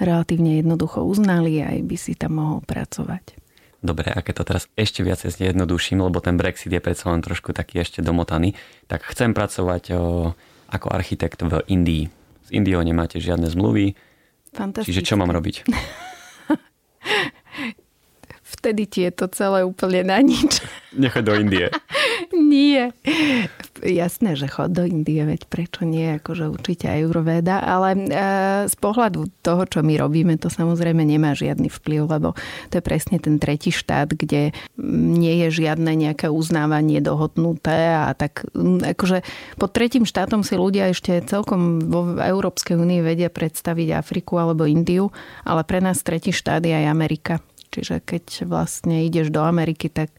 relatívne 0.00 0.58
jednoducho 0.64 1.04
uznali 1.04 1.60
a 1.60 1.76
aj 1.76 1.80
by 1.84 1.96
si 2.00 2.16
tam 2.16 2.40
mohol 2.40 2.64
pracovať. 2.64 3.36
Dobre, 3.80 4.12
a 4.12 4.20
keď 4.20 4.34
to 4.40 4.44
teraz 4.44 4.64
ešte 4.76 5.00
viac 5.00 5.24
zjednoduším, 5.24 6.04
lebo 6.04 6.20
ten 6.20 6.36
Brexit 6.36 6.72
je 6.72 6.84
predsa 6.84 7.12
len 7.12 7.24
trošku 7.24 7.56
taký 7.56 7.80
ešte 7.80 8.04
domotaný, 8.04 8.52
tak 8.92 9.08
chcem 9.08 9.32
pracovať 9.32 9.96
o, 9.96 10.36
ako 10.68 10.86
architekt 10.92 11.40
v 11.40 11.64
Indii 11.64 12.12
Indiou 12.50 12.82
nemáte 12.82 13.22
žiadne 13.22 13.48
zmluvy. 13.48 13.94
Čiže 14.54 15.06
čo 15.06 15.14
mám 15.14 15.30
robiť? 15.30 15.66
Vtedy 18.60 18.84
ti 18.84 19.00
je 19.08 19.12
to 19.16 19.26
celé 19.32 19.64
úplne 19.64 20.04
na 20.04 20.20
nič. 20.20 20.60
Nechoď 20.92 21.22
do 21.24 21.34
Indie. 21.40 21.66
nie. 22.52 22.92
Jasné, 23.80 24.36
že 24.36 24.52
chod 24.52 24.76
do 24.76 24.84
Indie, 24.84 25.24
veď 25.24 25.48
prečo 25.48 25.88
nie, 25.88 26.20
akože 26.20 26.52
určite 26.52 26.92
aj 26.92 26.98
Euroveda, 27.08 27.64
ale 27.64 27.96
e, 27.96 28.00
z 28.68 28.76
pohľadu 28.76 29.32
toho, 29.40 29.64
čo 29.64 29.80
my 29.80 29.96
robíme, 29.96 30.36
to 30.36 30.52
samozrejme 30.52 31.00
nemá 31.00 31.32
žiadny 31.32 31.72
vplyv, 31.72 32.04
lebo 32.04 32.28
to 32.68 32.76
je 32.76 32.84
presne 32.84 33.16
ten 33.16 33.40
tretí 33.40 33.72
štát, 33.72 34.12
kde 34.12 34.52
nie 34.76 35.34
je 35.46 35.64
žiadne 35.64 35.96
nejaké 35.96 36.28
uznávanie 36.28 37.00
dohodnuté 37.00 37.96
a 37.96 38.12
tak 38.12 38.44
akože 38.84 39.24
pod 39.56 39.70
tretím 39.72 40.04
štátom 40.04 40.44
si 40.44 40.60
ľudia 40.60 40.92
ešte 40.92 41.16
celkom 41.24 41.80
vo 41.88 42.20
Európskej 42.20 42.76
únii 42.76 43.00
vedia 43.00 43.32
predstaviť 43.32 43.96
Afriku 43.96 44.36
alebo 44.36 44.68
Indiu, 44.68 45.08
ale 45.48 45.64
pre 45.64 45.80
nás 45.80 46.04
tretí 46.04 46.36
štát 46.36 46.60
je 46.60 46.76
aj 46.76 46.86
Amerika. 46.92 47.40
Čiže 47.70 48.02
keď 48.02 48.50
vlastne 48.50 49.06
ideš 49.06 49.30
do 49.30 49.40
Ameriky, 49.46 49.86
tak 49.86 50.10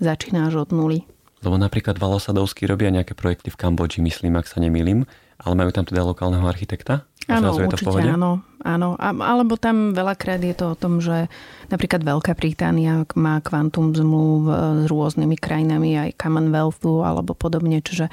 začínáš 0.00 0.68
od 0.68 0.70
nuly. 0.76 1.08
Lebo 1.40 1.56
napríklad 1.56 1.96
Valosadovský 1.96 2.68
robia 2.68 2.92
nejaké 2.92 3.16
projekty 3.16 3.48
v 3.48 3.56
Kambodži, 3.56 4.04
myslím, 4.04 4.36
ak 4.36 4.44
sa 4.44 4.60
nemýlim, 4.60 5.08
ale 5.40 5.54
majú 5.56 5.72
tam 5.72 5.88
teda 5.88 6.04
lokálneho 6.04 6.44
architekta? 6.44 7.08
Áno, 7.30 7.54
určite 7.54 7.86
to 7.86 7.96
áno, 7.96 8.42
áno. 8.60 8.88
A, 8.98 9.08
alebo 9.14 9.54
tam 9.54 9.94
veľakrát 9.94 10.42
je 10.42 10.52
to 10.52 10.74
o 10.74 10.76
tom, 10.76 10.98
že 10.98 11.30
napríklad 11.70 12.02
Veľká 12.02 12.34
Británia 12.34 13.06
má 13.14 13.38
kvantum 13.40 13.94
zmluv 13.94 14.50
s 14.82 14.84
rôznymi 14.90 15.36
krajinami, 15.38 15.96
aj 15.96 16.18
Commonwealthu 16.18 17.06
alebo 17.06 17.32
podobne, 17.32 17.80
čiže 17.80 18.10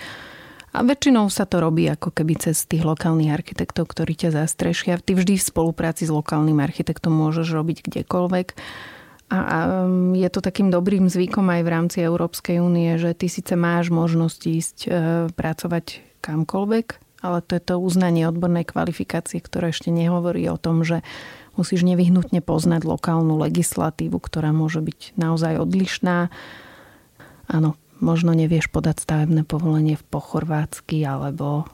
a 0.75 0.83
väčšinou 0.83 1.31
sa 1.31 1.47
to 1.47 1.63
robí 1.63 1.87
ako 1.87 2.11
keby 2.11 2.37
cez 2.37 2.67
tých 2.67 2.83
lokálnych 2.83 3.31
architektov, 3.31 3.87
ktorí 3.89 4.13
ťa 4.13 4.35
zastrešia. 4.43 4.99
Ty 4.99 5.15
vždy 5.15 5.39
v 5.39 5.47
spolupráci 5.47 6.05
s 6.05 6.11
lokálnym 6.11 6.59
architektom 6.59 7.15
môžeš 7.15 7.55
robiť 7.55 7.87
kdekoľvek 7.87 8.47
a, 9.27 9.37
a 9.39 9.57
um, 9.83 10.15
je 10.15 10.29
to 10.31 10.39
takým 10.39 10.71
dobrým 10.71 11.11
zvykom 11.11 11.51
aj 11.51 11.61
v 11.63 11.71
rámci 11.71 11.97
Európskej 11.99 12.63
únie, 12.63 12.95
že 12.95 13.11
ty 13.11 13.27
síce 13.27 13.59
máš 13.59 13.91
možnosť 13.91 14.39
ísť 14.47 14.77
e, 14.85 14.89
pracovať 15.35 15.85
kamkoľvek, 16.23 16.87
ale 17.27 17.43
to 17.43 17.59
je 17.59 17.63
to 17.63 17.75
uznanie 17.75 18.23
odbornej 18.23 18.63
kvalifikácie, 18.63 19.43
ktoré 19.43 19.75
ešte 19.75 19.91
nehovorí 19.91 20.47
o 20.47 20.55
tom, 20.55 20.87
že 20.87 21.03
musíš 21.59 21.83
nevyhnutne 21.83 22.39
poznať 22.39 22.87
lokálnu 22.87 23.35
legislatívu, 23.35 24.15
ktorá 24.15 24.55
môže 24.55 24.79
byť 24.79 25.19
naozaj 25.19 25.59
odlišná. 25.59 26.31
Áno, 27.51 27.75
možno 27.99 28.33
nevieš 28.33 28.69
podať 28.69 29.03
stavebné 29.03 29.43
povolenie 29.45 29.97
po 30.09 30.21
chorvátsky, 30.21 31.05
alebo 31.05 31.65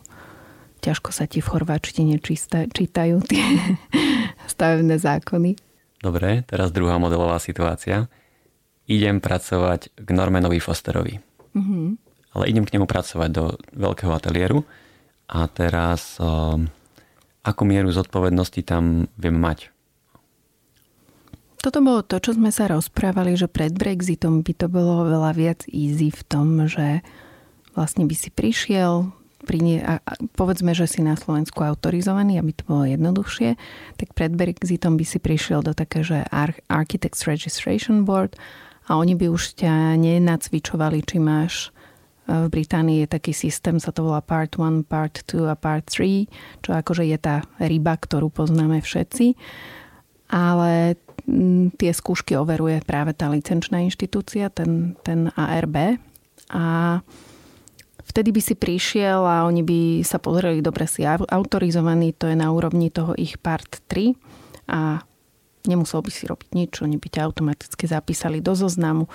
ťažko 0.83 1.09
sa 1.15 1.27
ti 1.27 1.39
v 1.39 1.51
chorváčtine 1.51 2.19
čítajú 2.71 3.15
tie 3.23 3.45
stavebné 4.53 4.99
zákony. 4.99 5.55
Dobre, 6.03 6.43
teraz 6.43 6.75
druhá 6.75 6.99
modelová 6.99 7.39
situácia. 7.39 8.11
Idem 8.91 9.23
pracovať 9.23 9.95
k 9.95 10.09
Normanovi 10.11 10.59
Fosterovi. 10.59 11.15
Mm-hmm. 11.55 11.87
Ale 12.35 12.43
idem 12.51 12.67
k 12.67 12.75
nemu 12.75 12.83
pracovať 12.83 13.29
do 13.31 13.55
veľkého 13.71 14.11
ateliéru 14.11 14.67
a 15.31 15.47
teraz 15.47 16.19
um, 16.19 16.67
akú 17.45 17.63
mieru 17.63 17.87
zodpovednosti 17.95 18.59
tam 18.67 19.07
viem 19.15 19.37
mať. 19.39 19.71
Toto 21.63 21.79
bolo 21.79 22.03
to, 22.03 22.19
čo 22.19 22.35
sme 22.35 22.51
sa 22.51 22.67
rozprávali, 22.67 23.39
že 23.39 23.47
pred 23.47 23.71
Brexitom 23.71 24.43
by 24.43 24.53
to 24.59 24.67
bolo 24.67 25.07
veľa 25.07 25.31
viac 25.31 25.63
easy 25.71 26.11
v 26.11 26.21
tom, 26.27 26.67
že 26.67 26.99
vlastne 27.71 28.03
by 28.03 28.11
si 28.11 28.27
prišiel, 28.27 29.07
prinie, 29.47 29.79
a, 29.79 30.03
povedzme, 30.35 30.75
že 30.75 30.91
si 30.91 30.99
na 30.99 31.15
Slovensku 31.15 31.63
autorizovaný, 31.63 32.35
aby 32.35 32.51
to 32.51 32.67
bolo 32.67 32.83
jednoduchšie, 32.83 33.55
tak 33.95 34.11
pred 34.11 34.35
Brexitom 34.35 34.99
by 34.99 35.07
si 35.07 35.23
prišiel 35.23 35.63
do 35.63 35.71
také, 35.71 36.03
že 36.03 36.27
Architects 36.67 37.23
Registration 37.23 38.03
Board 38.03 38.35
a 38.91 38.99
oni 38.99 39.15
by 39.15 39.31
už 39.31 39.63
ťa 39.63 39.95
nenacvičovali, 39.95 40.99
či 41.07 41.17
máš 41.23 41.71
v 42.23 42.47
Británii 42.47 43.03
je 43.03 43.07
taký 43.19 43.35
systém, 43.35 43.83
sa 43.83 43.91
to 43.91 44.07
volá 44.07 44.23
Part 44.23 44.55
1, 44.55 44.87
Part 44.87 45.27
2 45.27 45.43
a 45.43 45.59
Part 45.59 45.91
3, 45.91 46.63
čo 46.63 46.71
akože 46.71 47.03
je 47.03 47.19
tá 47.19 47.43
ryba, 47.59 47.99
ktorú 47.99 48.31
poznáme 48.31 48.79
všetci. 48.79 49.35
Ale 50.31 50.95
tie 51.79 51.91
skúšky 51.95 52.35
overuje 52.35 52.83
práve 52.83 53.15
tá 53.15 53.31
licenčná 53.31 53.79
inštitúcia, 53.83 54.51
ten, 54.51 54.99
ten 55.07 55.31
ARB. 55.35 55.97
A 56.51 56.65
vtedy 58.03 58.35
by 58.35 58.41
si 58.43 58.55
prišiel 58.59 59.23
a 59.23 59.47
oni 59.47 59.63
by 59.63 59.79
sa 60.03 60.19
pozreli, 60.19 60.59
dobre 60.59 60.85
si 60.85 61.07
autorizovaný, 61.07 62.13
to 62.13 62.27
je 62.27 62.35
na 62.35 62.51
úrovni 62.51 62.91
toho 62.91 63.15
ich 63.15 63.39
Part 63.39 63.81
3 63.87 64.13
a 64.69 65.01
nemusel 65.63 66.03
by 66.03 66.11
si 66.11 66.27
robiť 66.27 66.49
nič, 66.53 66.71
oni 66.83 66.99
by 66.99 67.07
ťa 67.07 67.25
automaticky 67.25 67.87
zapísali 67.87 68.43
do 68.43 68.51
zoznamu 68.53 69.07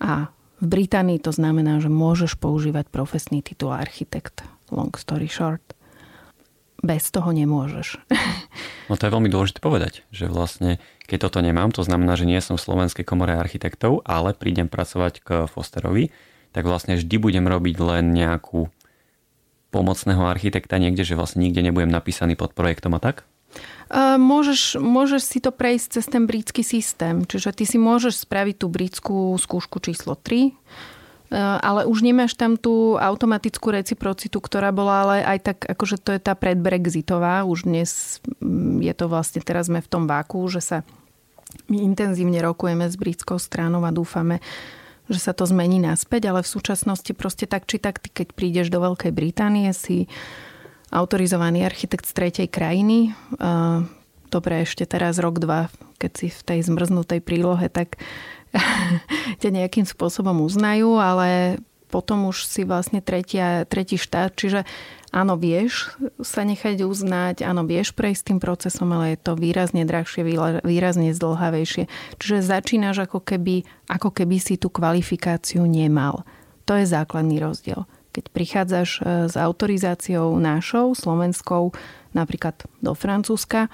a 0.00 0.32
v 0.58 0.66
Británii 0.66 1.22
to 1.22 1.30
znamená, 1.30 1.78
že 1.78 1.86
môžeš 1.86 2.34
používať 2.34 2.90
profesný 2.90 3.46
titul 3.46 3.70
architekt. 3.70 4.42
Long 4.74 4.90
story 4.98 5.30
short. 5.30 5.77
Bez 6.78 7.10
toho 7.10 7.30
nemôžeš. 7.34 7.98
No 8.88 8.96
to 8.96 9.04
je 9.04 9.12
veľmi 9.12 9.28
dôležité 9.28 9.60
povedať, 9.60 10.00
že 10.08 10.32
vlastne 10.32 10.80
keď 11.04 11.28
toto 11.28 11.44
nemám, 11.44 11.68
to 11.76 11.84
znamená, 11.84 12.16
že 12.16 12.24
nie 12.24 12.40
som 12.40 12.56
v 12.56 12.64
Slovenskej 12.64 13.04
komore 13.04 13.36
architektov, 13.36 14.00
ale 14.08 14.32
prídem 14.32 14.64
pracovať 14.64 15.20
k 15.20 15.28
Fosterovi, 15.44 16.08
tak 16.56 16.64
vlastne 16.64 16.96
vždy 16.96 17.16
budem 17.20 17.44
robiť 17.44 17.76
len 17.84 18.16
nejakú 18.16 18.72
pomocného 19.68 20.24
architekta 20.24 20.80
niekde, 20.80 21.04
že 21.04 21.20
vlastne 21.20 21.44
nikde 21.44 21.60
nebudem 21.60 21.92
napísaný 21.92 22.32
pod 22.32 22.56
projektom 22.56 22.96
a 22.96 23.00
tak? 23.04 23.28
Môžeš, 24.20 24.76
môžeš 24.76 25.22
si 25.24 25.38
to 25.40 25.48
prejsť 25.48 26.00
cez 26.00 26.04
ten 26.08 26.28
britský 26.28 26.60
systém. 26.60 27.24
Čiže 27.24 27.56
ty 27.56 27.64
si 27.64 27.80
môžeš 27.80 28.28
spraviť 28.28 28.56
tú 28.60 28.66
britskú 28.68 29.32
skúšku 29.36 29.80
číslo 29.80 30.16
3, 30.16 30.52
ale 31.34 31.84
už 31.84 32.00
nemáš 32.00 32.32
tam 32.32 32.56
tú 32.56 32.96
automatickú 32.96 33.68
reciprocitu, 33.68 34.40
ktorá 34.40 34.72
bola 34.72 34.94
ale 35.04 35.16
aj 35.24 35.38
tak, 35.44 35.58
akože 35.68 36.00
to 36.00 36.16
je 36.16 36.20
tá 36.20 36.32
predbrexitová. 36.32 37.44
Už 37.44 37.68
dnes 37.68 38.20
mm, 38.40 38.80
je 38.80 38.94
to 38.96 39.12
vlastne, 39.12 39.44
teraz 39.44 39.68
sme 39.68 39.84
v 39.84 39.90
tom 39.92 40.08
váku, 40.08 40.48
že 40.48 40.64
sa 40.64 40.76
my 41.68 41.80
intenzívne 41.84 42.40
rokujeme 42.44 42.88
s 42.88 42.96
britskou 42.96 43.40
stranou 43.40 43.84
a 43.84 43.92
dúfame, 43.92 44.40
že 45.08 45.20
sa 45.20 45.32
to 45.32 45.48
zmení 45.48 45.80
naspäť, 45.80 46.28
ale 46.28 46.44
v 46.44 46.52
súčasnosti 46.52 47.12
proste 47.16 47.48
tak 47.48 47.64
či 47.64 47.80
tak, 47.80 48.00
ty 48.00 48.12
keď 48.12 48.36
prídeš 48.36 48.68
do 48.68 48.80
Veľkej 48.84 49.12
Británie, 49.12 49.72
si 49.72 50.08
autorizovaný 50.92 51.64
architekt 51.64 52.08
z 52.08 52.12
tretej 52.16 52.48
krajiny. 52.48 53.16
Dobre, 54.28 54.54
ešte 54.60 54.84
teraz 54.84 55.16
rok, 55.16 55.40
dva, 55.40 55.72
keď 55.96 56.12
si 56.12 56.28
v 56.28 56.40
tej 56.44 56.60
zmrznutej 56.68 57.24
prílohe, 57.24 57.72
tak 57.72 57.96
ťa 59.42 59.50
nejakým 59.52 59.84
spôsobom 59.84 60.44
uznajú, 60.44 60.96
ale 60.98 61.60
potom 61.88 62.28
už 62.28 62.44
si 62.44 62.68
vlastne 62.68 63.00
tretia, 63.00 63.64
tretí 63.64 63.96
štát, 63.96 64.36
čiže 64.36 64.68
áno, 65.08 65.40
vieš 65.40 65.96
sa 66.20 66.44
nechať 66.44 66.84
uznať, 66.84 67.36
áno, 67.48 67.64
vieš 67.64 67.96
prejsť 67.96 68.32
tým 68.32 68.38
procesom, 68.38 68.92
ale 68.92 69.16
je 69.16 69.18
to 69.24 69.32
výrazne 69.34 69.88
drahšie, 69.88 70.22
výrazne 70.62 71.16
zdlhavejšie. 71.16 71.88
Čiže 72.20 72.44
začínaš 72.44 73.08
ako 73.08 73.24
keby, 73.24 73.64
ako 73.88 74.12
keby 74.12 74.36
si 74.36 74.60
tú 74.60 74.68
kvalifikáciu 74.68 75.64
nemal. 75.64 76.28
To 76.68 76.76
je 76.76 76.84
základný 76.84 77.40
rozdiel. 77.40 77.88
Keď 78.12 78.24
prichádzaš 78.28 78.90
e, 79.00 79.00
s 79.32 79.34
autorizáciou 79.36 80.36
našou, 80.36 80.92
slovenskou, 80.92 81.72
napríklad 82.12 82.60
do 82.84 82.92
Francúzska, 82.92 83.72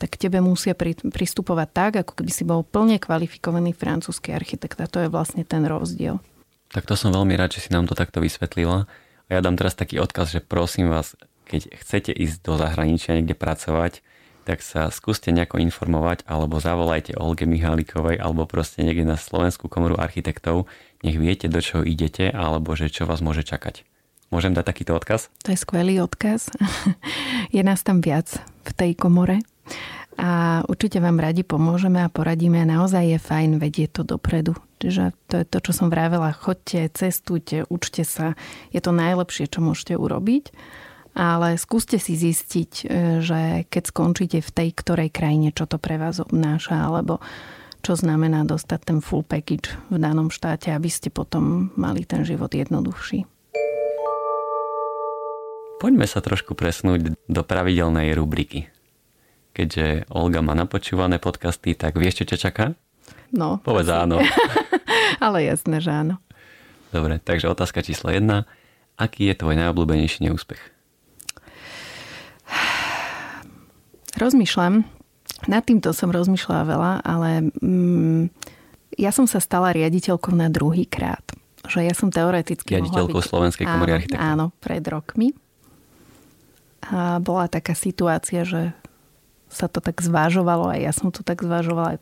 tak 0.00 0.16
tebe 0.16 0.40
musia 0.40 0.72
pristupovať 1.04 1.68
tak, 1.68 1.92
ako 2.00 2.16
keby 2.16 2.32
si 2.32 2.48
bol 2.48 2.64
plne 2.64 2.96
kvalifikovaný 2.96 3.76
francúzsky 3.76 4.32
architekt. 4.32 4.80
A 4.80 4.88
to 4.88 5.04
je 5.04 5.12
vlastne 5.12 5.44
ten 5.44 5.68
rozdiel. 5.68 6.24
Tak 6.72 6.88
to 6.88 6.96
som 6.96 7.12
veľmi 7.12 7.36
rád, 7.36 7.52
že 7.52 7.68
si 7.68 7.70
nám 7.70 7.84
to 7.84 7.92
takto 7.92 8.24
vysvetlila. 8.24 8.88
A 9.28 9.30
ja 9.30 9.44
dám 9.44 9.60
teraz 9.60 9.76
taký 9.76 10.00
odkaz, 10.00 10.32
že 10.32 10.40
prosím 10.40 10.88
vás, 10.88 11.20
keď 11.44 11.68
chcete 11.84 12.16
ísť 12.16 12.40
do 12.40 12.56
zahraničia 12.56 13.20
niekde 13.20 13.36
pracovať, 13.36 14.00
tak 14.48 14.64
sa 14.64 14.88
skúste 14.88 15.30
nejako 15.30 15.60
informovať 15.60 16.24
alebo 16.24 16.58
zavolajte 16.58 17.14
Olge 17.20 17.44
Mihálikovej 17.44 18.16
alebo 18.18 18.48
proste 18.48 18.80
niekde 18.82 19.04
na 19.04 19.20
Slovenskú 19.20 19.68
komoru 19.68 20.00
architektov, 20.00 20.64
nech 21.04 21.20
viete, 21.20 21.46
do 21.46 21.60
čoho 21.60 21.84
idete, 21.84 22.32
alebo 22.32 22.72
že 22.72 22.88
čo 22.88 23.04
vás 23.04 23.20
môže 23.20 23.44
čakať. 23.44 23.84
Môžem 24.30 24.54
dať 24.54 24.64
takýto 24.64 24.94
odkaz? 24.94 25.28
To 25.44 25.52
je 25.52 25.58
skvelý 25.58 26.00
odkaz. 26.00 26.54
je 27.56 27.62
nás 27.66 27.82
tam 27.82 27.98
viac 28.00 28.30
v 28.62 28.72
tej 28.72 28.92
komore 28.94 29.42
a 30.20 30.60
určite 30.68 31.00
vám 31.00 31.16
radi 31.16 31.40
pomôžeme 31.40 32.04
a 32.04 32.12
poradíme. 32.12 32.60
Naozaj 32.68 33.04
je 33.16 33.18
fajn 33.18 33.50
vedieť 33.56 34.00
to 34.00 34.02
dopredu. 34.04 34.52
Čiže 34.76 35.16
to 35.32 35.40
je 35.40 35.46
to, 35.48 35.58
čo 35.64 35.72
som 35.72 35.88
vravela. 35.88 36.36
Chodte, 36.36 36.92
cestujte, 36.92 37.64
učte 37.72 38.04
sa. 38.04 38.36
Je 38.68 38.84
to 38.84 38.92
najlepšie, 38.92 39.48
čo 39.48 39.64
môžete 39.64 39.96
urobiť. 39.96 40.52
Ale 41.16 41.56
skúste 41.56 41.96
si 41.98 42.14
zistiť, 42.14 42.72
e, 42.84 43.18
že 43.18 43.40
keď 43.66 43.82
skončíte 43.90 44.38
v 44.44 44.50
tej 44.54 44.68
ktorej 44.76 45.10
krajine, 45.10 45.50
čo 45.50 45.66
to 45.66 45.80
pre 45.80 45.98
vás 45.98 46.22
obnáša, 46.22 46.86
alebo 46.86 47.18
čo 47.80 47.96
znamená 47.96 48.44
dostať 48.44 48.80
ten 48.84 48.98
full 49.00 49.24
package 49.24 49.72
v 49.88 49.96
danom 49.98 50.28
štáte, 50.28 50.70
aby 50.70 50.86
ste 50.92 51.08
potom 51.08 51.72
mali 51.80 52.04
ten 52.04 52.22
život 52.22 52.52
jednoduchší. 52.52 53.26
Poďme 55.80 56.04
sa 56.04 56.20
trošku 56.20 56.52
presnúť 56.52 57.16
do 57.24 57.40
pravidelnej 57.40 58.12
rubriky. 58.12 58.68
Keďže 59.50 60.06
Olga 60.14 60.40
má 60.40 60.54
napočúvané 60.54 61.18
podcasty, 61.18 61.74
tak 61.74 61.98
vieš, 61.98 62.22
čo 62.22 62.34
ťa 62.34 62.38
čaká? 62.38 62.66
No. 63.34 63.58
Povedz 63.62 63.90
asi. 63.90 63.98
áno. 64.06 64.18
Ale 65.24 65.46
jasné, 65.46 65.82
že 65.82 65.90
áno. 65.90 66.22
Dobre, 66.90 67.22
takže 67.22 67.50
otázka 67.50 67.82
číslo 67.82 68.10
jedna. 68.10 68.46
Aký 68.98 69.30
je 69.30 69.38
tvoj 69.38 69.54
najobľúbenejší 69.58 70.26
neúspech? 70.26 70.60
Rozmýšľam, 74.18 74.84
nad 75.48 75.62
týmto 75.64 75.94
som 75.96 76.12
rozmýšľala 76.12 76.62
veľa, 76.66 76.92
ale 77.06 77.30
mm, 77.62 78.22
ja 79.00 79.10
som 79.14 79.24
sa 79.24 79.40
stala 79.40 79.72
riaditeľkou 79.72 80.34
na 80.36 80.52
druhý 80.52 80.84
krát. 80.84 81.24
Že 81.64 81.88
ja 81.88 81.94
som 81.94 82.12
teoreticky 82.12 82.76
Riaditeľkou 82.76 83.20
byť... 83.20 83.28
Slovenskej 83.30 83.64
komory 83.64 83.90
architektov. 83.96 84.20
Áno, 84.20 84.46
pred 84.60 84.84
rokmi. 84.84 85.32
A 86.90 87.20
bola 87.22 87.46
taká 87.46 87.72
situácia, 87.76 88.44
že 88.44 88.74
sa 89.50 89.66
to 89.66 89.82
tak 89.82 90.00
zvážovalo 90.00 90.70
a 90.72 90.76
ja 90.78 90.94
som 90.94 91.10
to 91.10 91.26
tak 91.26 91.42
zvážovala. 91.42 91.98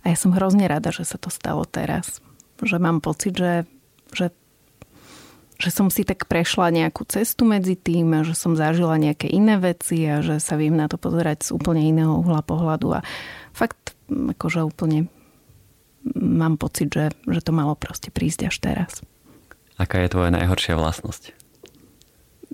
A 0.00 0.04
ja 0.08 0.16
som 0.16 0.32
hrozne 0.32 0.64
rada, 0.70 0.88
že 0.88 1.04
sa 1.04 1.20
to 1.20 1.28
stalo 1.28 1.68
teraz. 1.68 2.24
Že 2.64 2.80
mám 2.80 3.04
pocit, 3.04 3.36
že, 3.36 3.68
že 4.14 4.32
že 5.60 5.68
som 5.68 5.92
si 5.92 6.08
tak 6.08 6.24
prešla 6.24 6.72
nejakú 6.72 7.04
cestu 7.04 7.44
medzi 7.44 7.76
tým 7.76 8.16
a 8.16 8.24
že 8.24 8.32
som 8.32 8.56
zažila 8.56 8.96
nejaké 8.96 9.28
iné 9.28 9.60
veci 9.60 10.08
a 10.08 10.24
že 10.24 10.40
sa 10.40 10.56
viem 10.56 10.72
na 10.72 10.88
to 10.88 10.96
pozerať 10.96 11.44
z 11.44 11.48
úplne 11.52 11.84
iného 11.84 12.16
uhla 12.16 12.40
pohľadu 12.40 12.96
a 12.96 13.04
fakt 13.52 13.92
akože 14.08 14.64
úplne 14.64 15.12
mám 16.16 16.56
pocit, 16.56 16.88
že, 16.88 17.12
že 17.28 17.40
to 17.44 17.52
malo 17.52 17.76
proste 17.76 18.08
prísť 18.08 18.48
až 18.48 18.56
teraz. 18.56 18.92
Aká 19.76 20.00
je 20.00 20.12
tvoja 20.12 20.32
najhoršia 20.32 20.80
vlastnosť? 20.80 21.36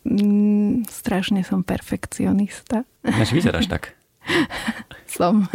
Mm, 0.06 0.86
strašne 0.86 1.42
som 1.42 1.66
perfekcionista. 1.66 2.86
Než 3.02 3.34
vyzeráš 3.34 3.66
tak. 3.66 3.95
som. 5.16 5.49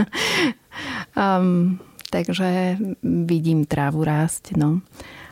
Um, 1.13 1.79
takže 2.11 2.77
vidím 3.03 3.63
trávu 3.63 4.03
rásť, 4.03 4.57
no. 4.59 4.81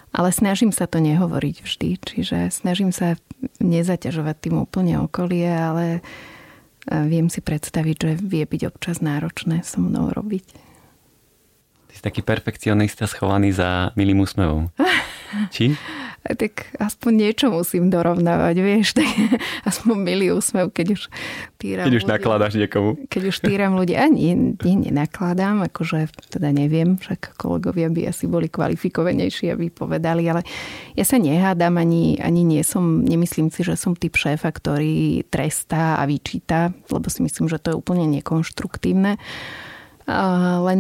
Ale 0.10 0.34
snažím 0.34 0.74
sa 0.74 0.90
to 0.90 0.98
nehovoriť 0.98 1.56
vždy, 1.62 1.90
čiže 2.02 2.38
snažím 2.50 2.90
sa 2.90 3.14
nezaťažovať 3.62 4.36
tým 4.42 4.56
úplne 4.58 4.98
okolie, 5.06 5.46
ale 5.46 5.86
e, 5.94 6.02
viem 7.06 7.30
si 7.30 7.46
predstaviť, 7.46 7.96
že 8.02 8.12
vie 8.18 8.42
byť 8.42 8.62
občas 8.74 9.06
náročné 9.06 9.62
so 9.62 9.78
mnou 9.78 10.10
robiť. 10.10 10.46
Ty 11.90 11.94
si 11.94 12.02
taký 12.02 12.26
perfekcionista 12.26 13.06
schovaný 13.06 13.54
za 13.54 13.94
milým 13.94 14.26
úsmevom. 14.26 14.74
Či? 15.54 15.78
Tak 16.38 16.70
aspoň 16.78 17.12
niečo 17.26 17.50
musím 17.50 17.90
dorovnávať, 17.90 18.56
vieš, 18.62 18.94
tak 18.94 19.10
aspoň 19.70 19.96
milý 19.98 20.28
úsmev, 20.38 20.70
keď 20.70 20.94
už 20.94 21.02
týram 21.58 21.86
Keď 21.90 21.96
už 21.98 22.06
ľudí, 22.06 22.14
nakladáš 22.14 22.54
niekomu. 22.58 22.90
Keď 23.10 23.24
už 23.34 23.38
týram 23.42 23.74
ľudí, 23.74 23.98
ani 23.98 24.38
nie, 24.62 24.76
nenakladám, 24.78 25.66
akože 25.66 26.10
teda 26.30 26.54
neviem, 26.54 27.02
však 27.02 27.34
kolegovia 27.34 27.90
by 27.90 28.14
asi 28.14 28.30
boli 28.30 28.46
kvalifikovanejší, 28.46 29.50
aby 29.58 29.74
povedali, 29.74 30.30
ale 30.30 30.46
ja 30.94 31.06
sa 31.06 31.18
nehádam, 31.18 31.82
ani, 31.82 32.22
ani 32.22 32.46
nie 32.46 32.62
som, 32.62 33.02
nemyslím 33.02 33.50
si, 33.50 33.66
že 33.66 33.74
som 33.74 33.98
typ 33.98 34.14
šéfa, 34.14 34.54
ktorý 34.54 35.26
trestá 35.34 35.98
a 35.98 36.06
vyčíta, 36.06 36.76
lebo 36.94 37.10
si 37.10 37.26
myslím, 37.26 37.50
že 37.50 37.58
to 37.58 37.74
je 37.74 37.80
úplne 37.80 38.06
nekonštruktívne. 38.22 39.18
len, 40.66 40.80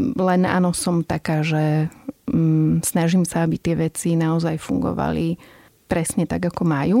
len 0.00 0.40
áno, 0.44 0.70
som 0.72 1.04
taká, 1.04 1.44
že 1.44 1.88
um, 2.30 2.80
snažím 2.84 3.26
sa, 3.26 3.44
aby 3.44 3.56
tie 3.60 3.74
veci 3.76 4.14
naozaj 4.16 4.60
fungovali 4.60 5.36
presne 5.90 6.24
tak, 6.24 6.48
ako 6.48 6.62
majú. 6.64 6.98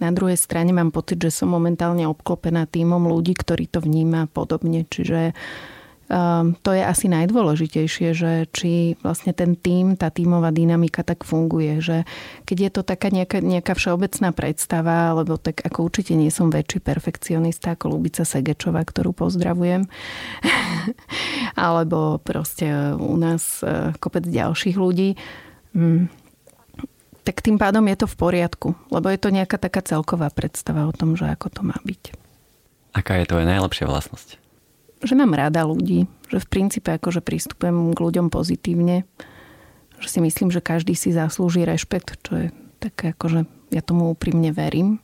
Na 0.00 0.08
druhej 0.08 0.40
strane 0.40 0.72
mám 0.72 0.94
pocit, 0.94 1.20
že 1.20 1.28
som 1.28 1.52
momentálne 1.52 2.08
obklopená 2.08 2.64
týmom 2.64 3.04
ľudí, 3.04 3.36
ktorí 3.36 3.68
to 3.68 3.84
vníma 3.84 4.32
podobne. 4.32 4.88
Čiže 4.88 5.30
um, 5.30 5.36
to 6.66 6.70
je 6.74 6.82
asi 6.82 7.06
najdôležitejšie, 7.06 8.08
že 8.18 8.50
či 8.50 8.98
vlastne 8.98 9.30
ten 9.30 9.54
tým, 9.54 9.94
tá 9.94 10.10
tímová 10.10 10.50
dynamika 10.50 11.06
tak 11.06 11.22
funguje, 11.22 11.78
že 11.78 12.02
keď 12.50 12.56
je 12.58 12.70
to 12.74 12.82
taká 12.82 13.14
nejaká, 13.14 13.38
nejaká 13.38 13.78
všeobecná 13.78 14.34
predstava, 14.34 15.14
alebo 15.14 15.38
tak 15.38 15.62
ako 15.62 15.86
určite 15.86 16.18
nie 16.18 16.34
som 16.34 16.50
väčší 16.50 16.82
perfekcionista 16.82 17.78
ako 17.78 17.94
Lubica 17.94 18.26
Segečová, 18.26 18.82
ktorú 18.82 19.14
pozdravujem, 19.14 19.86
alebo 21.54 22.18
proste 22.18 22.98
u 22.98 23.14
nás 23.14 23.62
uh, 23.62 23.94
kopec 24.02 24.26
ďalších 24.26 24.74
ľudí, 24.74 25.14
um, 25.78 26.10
tak 27.22 27.38
tým 27.38 27.54
pádom 27.54 27.86
je 27.86 28.02
to 28.02 28.06
v 28.10 28.18
poriadku, 28.18 28.68
lebo 28.90 29.06
je 29.14 29.18
to 29.22 29.30
nejaká 29.30 29.62
taká 29.62 29.78
celková 29.86 30.26
predstava 30.34 30.90
o 30.90 30.92
tom, 30.96 31.14
že 31.14 31.30
ako 31.30 31.54
to 31.54 31.62
má 31.62 31.78
byť. 31.86 32.18
Aká 32.98 33.22
je 33.22 33.30
tvoja 33.30 33.46
najlepšia 33.46 33.86
vlastnosť? 33.86 34.39
Že 35.00 35.14
mám 35.16 35.32
rada 35.32 35.64
ľudí, 35.64 36.04
že 36.28 36.38
v 36.38 36.50
princípe 36.50 36.92
akože 36.92 37.24
pristupujem 37.24 37.96
k 37.96 37.98
ľuďom 37.98 38.28
pozitívne, 38.28 39.08
že 40.00 40.08
si 40.08 40.18
myslím, 40.20 40.52
že 40.52 40.64
každý 40.64 40.92
si 40.92 41.12
zaslúži 41.12 41.64
rešpekt, 41.64 42.20
čo 42.24 42.32
je 42.36 42.46
také 42.80 43.12
akože 43.16 43.48
ja 43.70 43.80
tomu 43.84 44.10
úprimne 44.10 44.50
verím. 44.50 44.98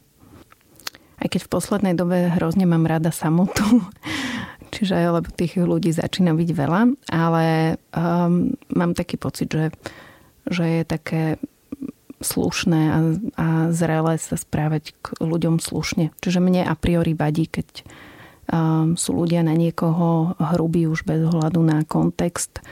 Aj 1.16 1.28
keď 1.32 1.48
v 1.48 1.52
poslednej 1.52 1.94
dobe 1.96 2.28
hrozne 2.36 2.68
mám 2.68 2.84
rada 2.84 3.08
samotu, 3.08 3.64
čiže 4.74 4.96
lebo 4.96 5.28
tých 5.32 5.56
ľudí 5.56 5.92
začína 5.92 6.36
byť 6.36 6.50
veľa, 6.52 6.82
ale 7.08 7.76
um, 7.96 8.52
mám 8.68 8.92
taký 8.92 9.16
pocit, 9.16 9.48
že, 9.48 9.72
že 10.44 10.64
je 10.64 10.82
také 10.84 11.22
slušné 12.20 12.80
a, 12.92 12.98
a 13.36 13.46
zrelé 13.72 14.16
sa 14.16 14.36
správať 14.40 14.96
k 15.04 15.06
ľuďom 15.20 15.60
slušne. 15.60 16.12
Čiže 16.20 16.40
mne 16.40 16.64
a 16.64 16.74
priori 16.76 17.12
vadí, 17.12 17.44
keď 17.48 17.84
sú 18.94 19.10
ľudia 19.10 19.42
na 19.42 19.58
niekoho 19.58 20.38
hrubí 20.38 20.86
už 20.86 21.02
bez 21.02 21.22
ohľadu 21.26 21.60
na 21.66 21.82
kontext 21.82 22.62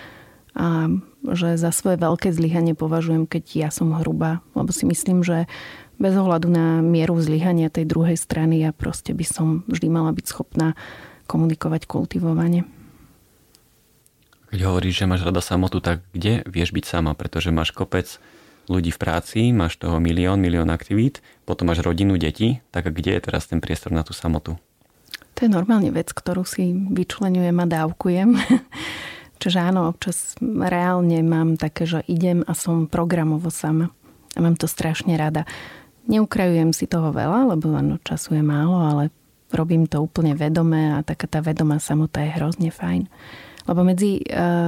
a 0.55 0.87
že 1.35 1.59
za 1.59 1.75
svoje 1.75 1.99
veľké 1.99 2.31
zlyhanie 2.31 2.79
považujem, 2.79 3.27
keď 3.27 3.45
ja 3.59 3.68
som 3.75 3.91
hrubá, 3.97 4.39
lebo 4.55 4.70
si 4.70 4.87
myslím, 4.87 5.27
že 5.27 5.51
bez 5.99 6.14
ohľadu 6.14 6.47
na 6.47 6.79
mieru 6.79 7.18
zlyhania 7.18 7.75
tej 7.75 7.91
druhej 7.91 8.14
strany 8.14 8.62
ja 8.62 8.70
proste 8.70 9.11
by 9.11 9.27
som 9.27 9.47
vždy 9.66 9.91
mala 9.91 10.14
byť 10.14 10.27
schopná 10.31 10.79
komunikovať 11.27 11.91
kultivovane. 11.91 12.68
Keď 14.55 14.61
hovoríš, 14.62 15.03
že 15.03 15.11
máš 15.11 15.27
rada 15.27 15.43
samotu, 15.43 15.83
tak 15.83 16.07
kde 16.14 16.47
vieš 16.47 16.70
byť 16.70 16.85
sama? 16.87 17.18
Pretože 17.18 17.51
máš 17.51 17.75
kopec 17.75 18.07
ľudí 18.70 18.95
v 18.95 19.01
práci, 19.03 19.51
máš 19.51 19.83
toho 19.83 19.99
milión, 19.99 20.39
milión 20.39 20.70
aktivít, 20.70 21.18
potom 21.43 21.66
máš 21.66 21.83
rodinu, 21.83 22.14
deti, 22.14 22.62
tak 22.70 22.87
kde 22.95 23.18
je 23.18 23.25
teraz 23.25 23.51
ten 23.51 23.59
priestor 23.59 23.91
na 23.91 24.07
tú 24.07 24.14
samotu? 24.14 24.55
To 25.35 25.39
je 25.43 25.51
normálne 25.51 25.91
vec, 25.91 26.14
ktorú 26.14 26.47
si 26.47 26.70
vyčlenujem 26.72 27.57
a 27.59 27.66
dávkujem. 27.66 28.39
Čiže 29.43 29.59
áno, 29.61 29.91
občas 29.91 30.39
reálne 30.41 31.20
mám 31.26 31.59
také, 31.59 31.85
že 31.85 32.01
idem 32.07 32.47
a 32.47 32.55
som 32.55 32.87
programovo 32.87 33.51
sama. 33.51 33.91
A 34.35 34.39
mám 34.41 34.55
to 34.55 34.70
strašne 34.70 35.18
rada. 35.18 35.43
Neukrajujem 36.07 36.70
si 36.70 36.87
toho 36.87 37.11
veľa, 37.11 37.51
lebo 37.55 37.74
áno, 37.74 37.99
času 38.01 38.39
je 38.39 38.45
málo, 38.47 38.78
ale 38.78 39.11
robím 39.51 39.87
to 39.91 40.03
úplne 40.03 40.39
vedome 40.39 40.99
a 40.99 41.03
taká 41.03 41.26
tá 41.26 41.39
vedomá 41.43 41.78
samota 41.82 42.22
je 42.22 42.35
hrozne 42.35 42.70
fajn. 42.70 43.11
Lebo 43.64 43.80
medzi 43.82 44.20
e, 44.20 44.24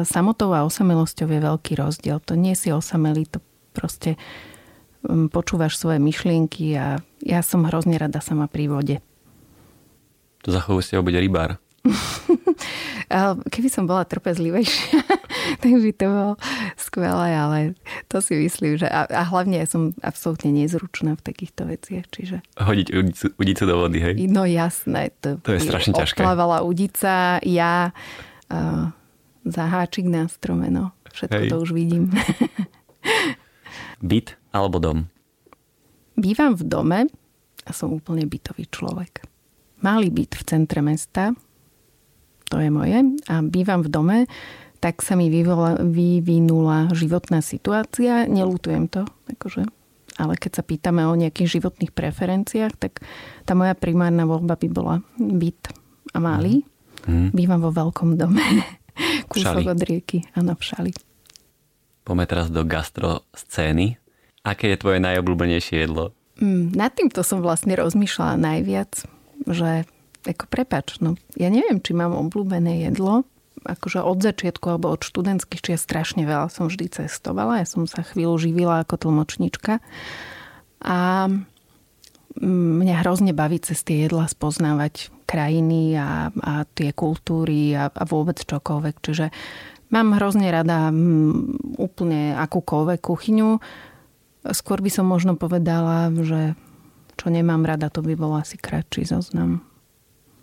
samotou 0.09 0.57
a 0.57 0.65
osamelosťou 0.65 1.29
je 1.29 1.41
veľký 1.41 1.73
rozdiel. 1.77 2.17
To 2.25 2.35
nie 2.35 2.57
si 2.57 2.73
osamelý, 2.73 3.29
to 3.29 3.45
proste 3.77 4.17
počúvaš 5.31 5.79
svoje 5.79 6.03
myšlienky 6.03 6.75
a 6.75 6.99
ja 7.23 7.41
som 7.43 7.67
hrozne 7.67 7.95
rada 8.01 8.19
sama 8.19 8.51
pri 8.51 8.67
vode. 8.67 8.97
To 10.47 10.55
za 10.55 10.63
chvíľu 10.63 10.79
ste 10.79 11.03
bude 11.03 11.19
rybár. 11.19 11.59
Keby 13.55 13.69
som 13.71 13.91
bola 13.91 14.07
trpezlivejšia, 14.07 15.03
tak 15.63 15.71
by 15.75 15.91
to 15.95 16.07
bolo 16.07 16.35
skvelé, 16.79 17.35
ale 17.35 17.59
to 18.07 18.23
si 18.23 18.39
myslím, 18.39 18.79
že 18.79 18.87
a, 18.87 19.11
a 19.11 19.23
hlavne 19.27 19.59
ja 19.59 19.67
som 19.67 19.91
absolútne 20.07 20.55
nezručná 20.55 21.19
v 21.19 21.23
takýchto 21.23 21.67
veciach, 21.67 22.07
čiže... 22.11 22.47
Hodiť 22.59 22.89
udicu, 22.95 23.27
udicu 23.39 23.63
do 23.67 23.75
vody, 23.75 23.99
hej? 24.03 24.15
No 24.31 24.47
jasné. 24.47 25.15
To, 25.23 25.39
to 25.43 25.55
je 25.55 25.67
strašne 25.67 25.99
ťažké. 25.99 26.23
Odplávala 26.23 26.63
udica, 26.63 27.43
ja 27.43 27.91
uh, 28.51 28.91
za 29.47 29.65
háčik 29.67 30.07
na 30.07 30.31
strome, 30.31 30.71
no. 30.71 30.95
Všetko 31.15 31.43
hej. 31.43 31.51
to 31.51 31.57
už 31.63 31.71
vidím. 31.75 32.11
Byt 34.09 34.39
alebo 34.55 34.79
dom? 34.79 35.11
Bývam 36.15 36.55
v 36.55 36.63
dome 36.67 37.01
a 37.67 37.71
som 37.75 37.91
úplne 37.95 38.27
bytový 38.27 38.67
človek. 38.71 39.36
Malý 39.85 40.09
byt 40.09 40.39
v 40.39 40.43
centre 40.47 40.81
mesta, 40.81 41.37
to 42.47 42.63
je 42.63 42.71
moje, 42.71 43.03
a 43.27 43.43
bývam 43.43 43.83
v 43.83 43.91
dome, 43.91 44.19
tak 44.79 45.03
sa 45.03 45.19
mi 45.19 45.33
vyvola, 45.33 45.83
vyvinula 45.83 46.93
životná 46.95 47.43
situácia. 47.43 48.29
Nelutujem 48.29 48.87
to, 48.87 49.03
akože. 49.35 49.67
Ale 50.17 50.39
keď 50.39 50.53
sa 50.61 50.63
pýtame 50.65 51.05
o 51.05 51.13
nejakých 51.13 51.61
životných 51.61 51.93
preferenciách, 51.93 52.75
tak 52.79 53.05
tá 53.45 53.53
moja 53.53 53.77
primárna 53.77 54.25
voľba 54.25 54.57
by 54.57 54.69
bola 54.71 54.97
byt 55.19 55.75
a 56.15 56.19
malý. 56.23 56.65
Mm. 57.05 57.37
Bývam 57.37 57.61
vo 57.61 57.73
veľkom 57.75 58.17
dome. 58.17 58.41
Kúsok 59.33 59.67
od 59.69 59.81
rieky. 59.85 60.25
Áno, 60.33 60.57
v 60.57 60.63
šali. 60.65 60.93
Poďme 62.07 62.25
teraz 62.25 62.49
do 62.49 62.63
gastro 62.65 63.27
scény. 63.35 63.99
Aké 64.47 64.71
je 64.73 64.81
tvoje 64.81 65.03
najobľúbenejšie 65.03 65.85
jedlo? 65.85 66.15
Mm, 66.39 66.73
nad 66.79 66.95
týmto 66.95 67.27
som 67.27 67.43
vlastne 67.43 67.75
rozmýšľala 67.75 68.39
najviac, 68.39 69.09
že 69.47 69.89
ako 70.27 70.45
prepač, 70.51 70.99
no 70.99 71.15
ja 71.39 71.49
neviem, 71.49 71.79
či 71.79 71.95
mám 71.95 72.13
obľúbené 72.13 72.91
jedlo, 72.91 73.23
akože 73.63 74.03
od 74.03 74.19
začiatku 74.23 74.67
alebo 74.67 74.91
od 74.91 75.03
študentských 75.03 75.63
čias 75.63 75.83
strašne 75.83 76.27
veľa 76.27 76.51
som 76.51 76.67
vždy 76.67 76.91
cestovala. 76.91 77.63
Ja 77.63 77.67
som 77.67 77.87
sa 77.87 78.03
chvíľu 78.03 78.39
živila 78.39 78.83
ako 78.83 79.07
tlmočnička. 79.07 79.79
A 80.83 80.99
mm, 82.39 82.73
mňa 82.83 82.95
hrozne 83.03 83.33
baví 83.35 83.59
cez 83.63 83.83
tie 83.83 84.07
jedla 84.07 84.31
spoznávať 84.31 85.11
krajiny 85.27 85.99
a, 85.99 86.31
a 86.31 86.53
tie 86.79 86.95
kultúry 86.95 87.75
a, 87.75 87.91
a 87.91 88.03
vôbec 88.07 88.39
čokoľvek. 88.39 88.95
Čiže 89.03 89.27
Mám 89.87 90.19
hrozne 90.19 90.51
rada 90.51 90.91
mm, 90.91 91.79
úplne 91.79 92.35
akúkoľvek 92.35 93.01
kuchyňu. 93.07 93.63
Skôr 94.51 94.83
by 94.83 94.91
som 94.91 95.07
možno 95.07 95.39
povedala, 95.39 96.11
že 96.11 96.59
čo 97.17 97.27
nemám 97.29 97.65
rada, 97.65 97.89
to 97.89 98.01
by 98.01 98.15
bol 98.15 98.33
asi 98.33 98.57
kratší 98.57 99.05
zoznam. 99.05 99.65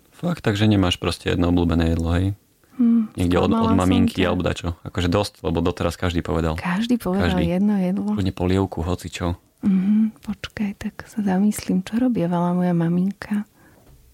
Fakt, 0.10 0.42
takže 0.42 0.66
nemáš 0.66 0.98
proste 0.98 1.30
jedno 1.30 1.50
obľúbené 1.50 1.94
jedlo, 1.94 2.10
hej? 2.14 2.28
Hmm, 2.74 3.14
Niekde 3.14 3.38
od, 3.38 3.52
od 3.54 3.78
maminky 3.78 4.26
alebo 4.26 4.42
dačo. 4.42 4.74
Akože 4.82 5.06
dosť, 5.06 5.46
lebo 5.46 5.62
doteraz 5.62 5.94
každý 5.94 6.26
povedal. 6.26 6.58
Každý 6.58 6.98
povedal 6.98 7.38
každý. 7.38 7.54
jedno 7.54 7.76
jedlo. 7.78 8.10
Kľudne 8.18 8.34
polievku, 8.34 8.82
hoci 8.82 9.14
čo. 9.14 9.38
Mm, 9.62 10.10
počkaj, 10.26 10.72
tak 10.82 11.06
sa 11.06 11.22
zamyslím, 11.22 11.86
čo 11.86 12.02
robievala 12.02 12.52
moja 12.52 12.74
maminka. 12.74 13.46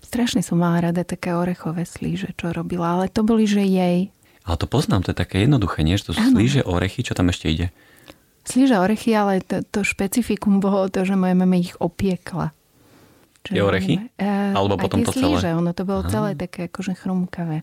Strašne 0.03 0.43
som 0.43 0.59
mala 0.59 0.91
rada 0.91 1.07
také 1.07 1.31
orechové 1.31 1.87
slíže, 1.87 2.35
čo 2.35 2.51
robila, 2.51 2.99
ale 2.99 3.07
to 3.07 3.23
boli, 3.23 3.47
že 3.47 3.63
jej. 3.63 4.11
Ale 4.43 4.55
to 4.57 4.65
poznám, 4.65 5.05
to 5.05 5.13
je 5.13 5.21
také 5.21 5.45
jednoduché, 5.45 5.85
nie? 5.85 5.95
Že 5.95 6.11
to 6.11 6.13
sú 6.17 6.23
slíže, 6.33 6.61
orechy, 6.65 7.05
čo 7.05 7.13
tam 7.15 7.29
ešte 7.29 7.47
ide? 7.47 7.67
Slíže, 8.49 8.81
orechy, 8.81 9.13
ale 9.13 9.45
to, 9.45 9.61
to 9.61 9.85
špecifikum 9.85 10.57
bolo 10.57 10.89
to, 10.89 11.05
že 11.05 11.13
moja 11.13 11.37
mama 11.37 11.53
ich 11.61 11.77
opiekla. 11.77 12.49
Čo 13.45 13.51
je 13.53 13.61
orechy? 13.61 13.95
Uh, 14.17 14.57
Alebo 14.57 14.81
potom 14.81 15.05
to 15.05 15.13
celé? 15.13 15.37
Slíže, 15.37 15.49
ono 15.53 15.71
to 15.77 15.85
bolo 15.85 16.01
Aha. 16.01 16.09
celé 16.09 16.29
také 16.33 16.65
akože 16.65 16.97
chrumkavé. 16.97 17.61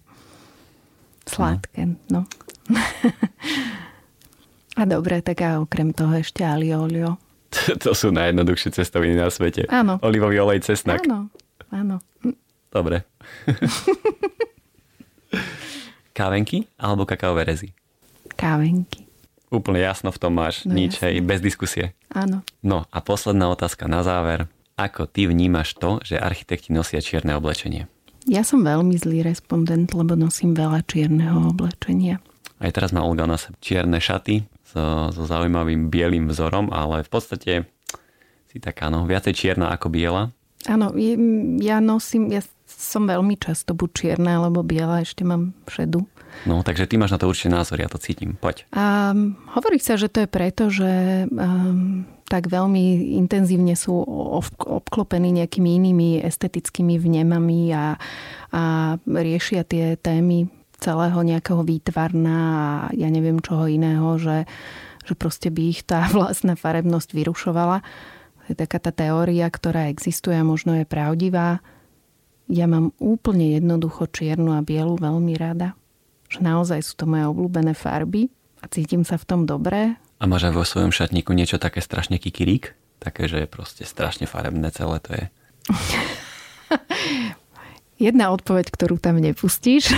Sladké, 1.26 1.98
no. 2.06 2.22
no. 2.22 2.22
a 4.80 4.82
dobre, 4.86 5.26
tak 5.26 5.42
a 5.42 5.58
okrem 5.58 5.90
toho 5.90 6.14
ešte 6.14 6.46
aliolio. 6.46 7.18
to 7.82 7.90
sú 7.90 8.14
najjednoduchšie 8.14 8.70
cestoviny 8.78 9.18
na 9.18 9.26
svete. 9.26 9.66
Áno. 9.66 9.98
Olivový 10.06 10.38
olej, 10.38 10.62
cesnak. 10.62 11.02
Áno, 11.02 11.34
áno. 11.74 11.98
Dobre. 12.70 13.02
Kávenky 16.16 16.70
alebo 16.78 17.04
kakaové 17.04 17.42
rezy? 17.42 17.68
Kávenky. 18.38 19.05
Úplne 19.46 19.78
jasno 19.78 20.10
v 20.10 20.18
tom 20.18 20.34
máš, 20.34 20.66
no, 20.66 20.74
nič, 20.74 20.98
hej, 21.00 21.22
bez 21.22 21.38
diskusie. 21.38 21.94
Áno. 22.10 22.42
No 22.66 22.84
a 22.90 22.98
posledná 22.98 23.46
otázka 23.46 23.86
na 23.86 24.02
záver. 24.02 24.50
Ako 24.76 25.08
ty 25.08 25.24
vnímaš 25.24 25.72
to, 25.78 26.02
že 26.04 26.20
architekti 26.20 26.74
nosia 26.74 27.00
čierne 27.00 27.32
oblečenie? 27.38 27.88
Ja 28.26 28.42
som 28.42 28.66
veľmi 28.66 28.98
zlý 28.98 29.22
respondent, 29.22 29.94
lebo 29.94 30.18
nosím 30.18 30.52
veľa 30.52 30.82
čierneho 30.84 31.54
oblečenia. 31.54 32.18
Aj 32.58 32.72
teraz 32.74 32.90
má 32.90 33.06
Olga 33.06 33.24
na 33.24 33.38
sebe 33.38 33.54
čierne 33.62 34.02
šaty 34.02 34.42
so, 34.66 35.14
so 35.14 35.22
zaujímavým 35.24 35.88
bielým 35.88 36.26
vzorom, 36.26 36.74
ale 36.74 37.06
v 37.06 37.10
podstate 37.12 37.52
si 38.50 38.58
taká, 38.58 38.90
no, 38.90 39.06
viacej 39.06 39.32
čierna 39.32 39.70
ako 39.70 39.94
biela. 39.94 40.34
Áno, 40.66 40.90
ja 41.62 41.78
nosím, 41.78 42.34
ja 42.34 42.42
som 42.76 43.08
veľmi 43.08 43.40
často 43.40 43.72
buď 43.72 43.90
čierna 43.96 44.36
alebo 44.36 44.60
biela, 44.60 45.00
ešte 45.00 45.24
mám 45.24 45.56
šedu. 45.64 46.04
No, 46.44 46.60
takže 46.60 46.84
ty 46.84 47.00
máš 47.00 47.16
na 47.16 47.18
to 47.18 47.32
určite 47.32 47.48
názor, 47.48 47.80
ja 47.80 47.88
to 47.88 47.96
cítim. 47.96 48.36
Poď. 48.36 48.68
A 48.76 49.16
hovorí 49.56 49.80
sa, 49.80 49.96
že 49.96 50.12
to 50.12 50.24
je 50.24 50.28
preto, 50.28 50.68
že 50.68 51.24
um, 51.32 52.04
tak 52.28 52.52
veľmi 52.52 53.16
intenzívne 53.16 53.72
sú 53.78 53.96
obklopení 54.60 55.32
nejakými 55.32 55.70
inými 55.80 56.08
estetickými 56.20 57.00
vnemami 57.00 57.72
a, 57.72 57.96
a 58.52 58.62
riešia 59.00 59.64
tie 59.64 59.96
témy 59.96 60.52
celého 60.76 61.16
nejakého 61.24 61.64
výtvarná 61.64 62.40
a 62.52 62.68
ja 62.92 63.08
neviem 63.08 63.40
čoho 63.40 63.64
iného, 63.64 64.20
že, 64.20 64.44
že 65.08 65.16
proste 65.16 65.48
by 65.48 65.62
ich 65.72 65.80
tá 65.88 66.04
vlastná 66.16 66.58
farebnosť 66.58 67.16
vyrušovala. 67.16 67.80
To 67.80 68.44
je 68.52 68.56
taká 68.58 68.78
tá 68.78 68.92
teória, 68.92 69.48
ktorá 69.48 69.88
existuje 69.90 70.36
a 70.36 70.46
možno 70.46 70.76
je 70.78 70.86
pravdivá. 70.86 71.64
Ja 72.46 72.70
mám 72.70 72.94
úplne 73.02 73.58
jednoducho 73.58 74.06
čiernu 74.06 74.54
a 74.54 74.62
bielu 74.62 74.94
veľmi 74.94 75.34
rada 75.34 75.74
že 76.28 76.42
naozaj 76.42 76.82
sú 76.82 76.98
to 76.98 77.06
moje 77.06 77.24
obľúbené 77.30 77.74
farby 77.74 78.28
a 78.62 78.66
cítim 78.66 79.06
sa 79.06 79.18
v 79.18 79.26
tom 79.26 79.40
dobre. 79.46 79.94
A 80.18 80.24
máš 80.24 80.50
aj 80.50 80.54
vo 80.56 80.64
svojom 80.64 80.90
šatníku 80.90 81.36
niečo 81.36 81.60
také 81.60 81.84
strašne 81.84 82.18
kikirík? 82.18 82.74
Také, 82.98 83.28
že 83.28 83.44
je 83.44 83.48
proste 83.48 83.84
strašne 83.84 84.24
farebné 84.24 84.72
celé 84.72 84.98
to 85.04 85.10
je. 85.12 85.24
Jedna 88.08 88.32
odpoveď, 88.32 88.72
ktorú 88.72 89.00
tam 89.00 89.20
nepustíš. 89.20 89.92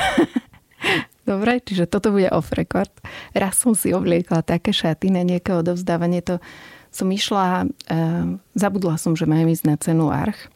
Dobre, 1.28 1.60
čiže 1.60 1.90
toto 1.90 2.14
bude 2.14 2.30
off 2.32 2.54
record. 2.56 2.90
Raz 3.36 3.60
som 3.60 3.76
si 3.76 3.92
obliekla 3.92 4.40
také 4.40 4.72
šaty 4.72 5.12
na 5.12 5.26
nejaké 5.26 5.52
odovzdávanie. 5.52 6.24
To 6.24 6.40
som 6.88 7.10
išla, 7.10 7.68
uh, 7.68 8.26
zabudla 8.56 8.96
som, 8.96 9.12
že 9.12 9.28
majú 9.28 9.52
ísť 9.52 9.64
na 9.66 9.76
cenu 9.76 10.08
Arch. 10.08 10.48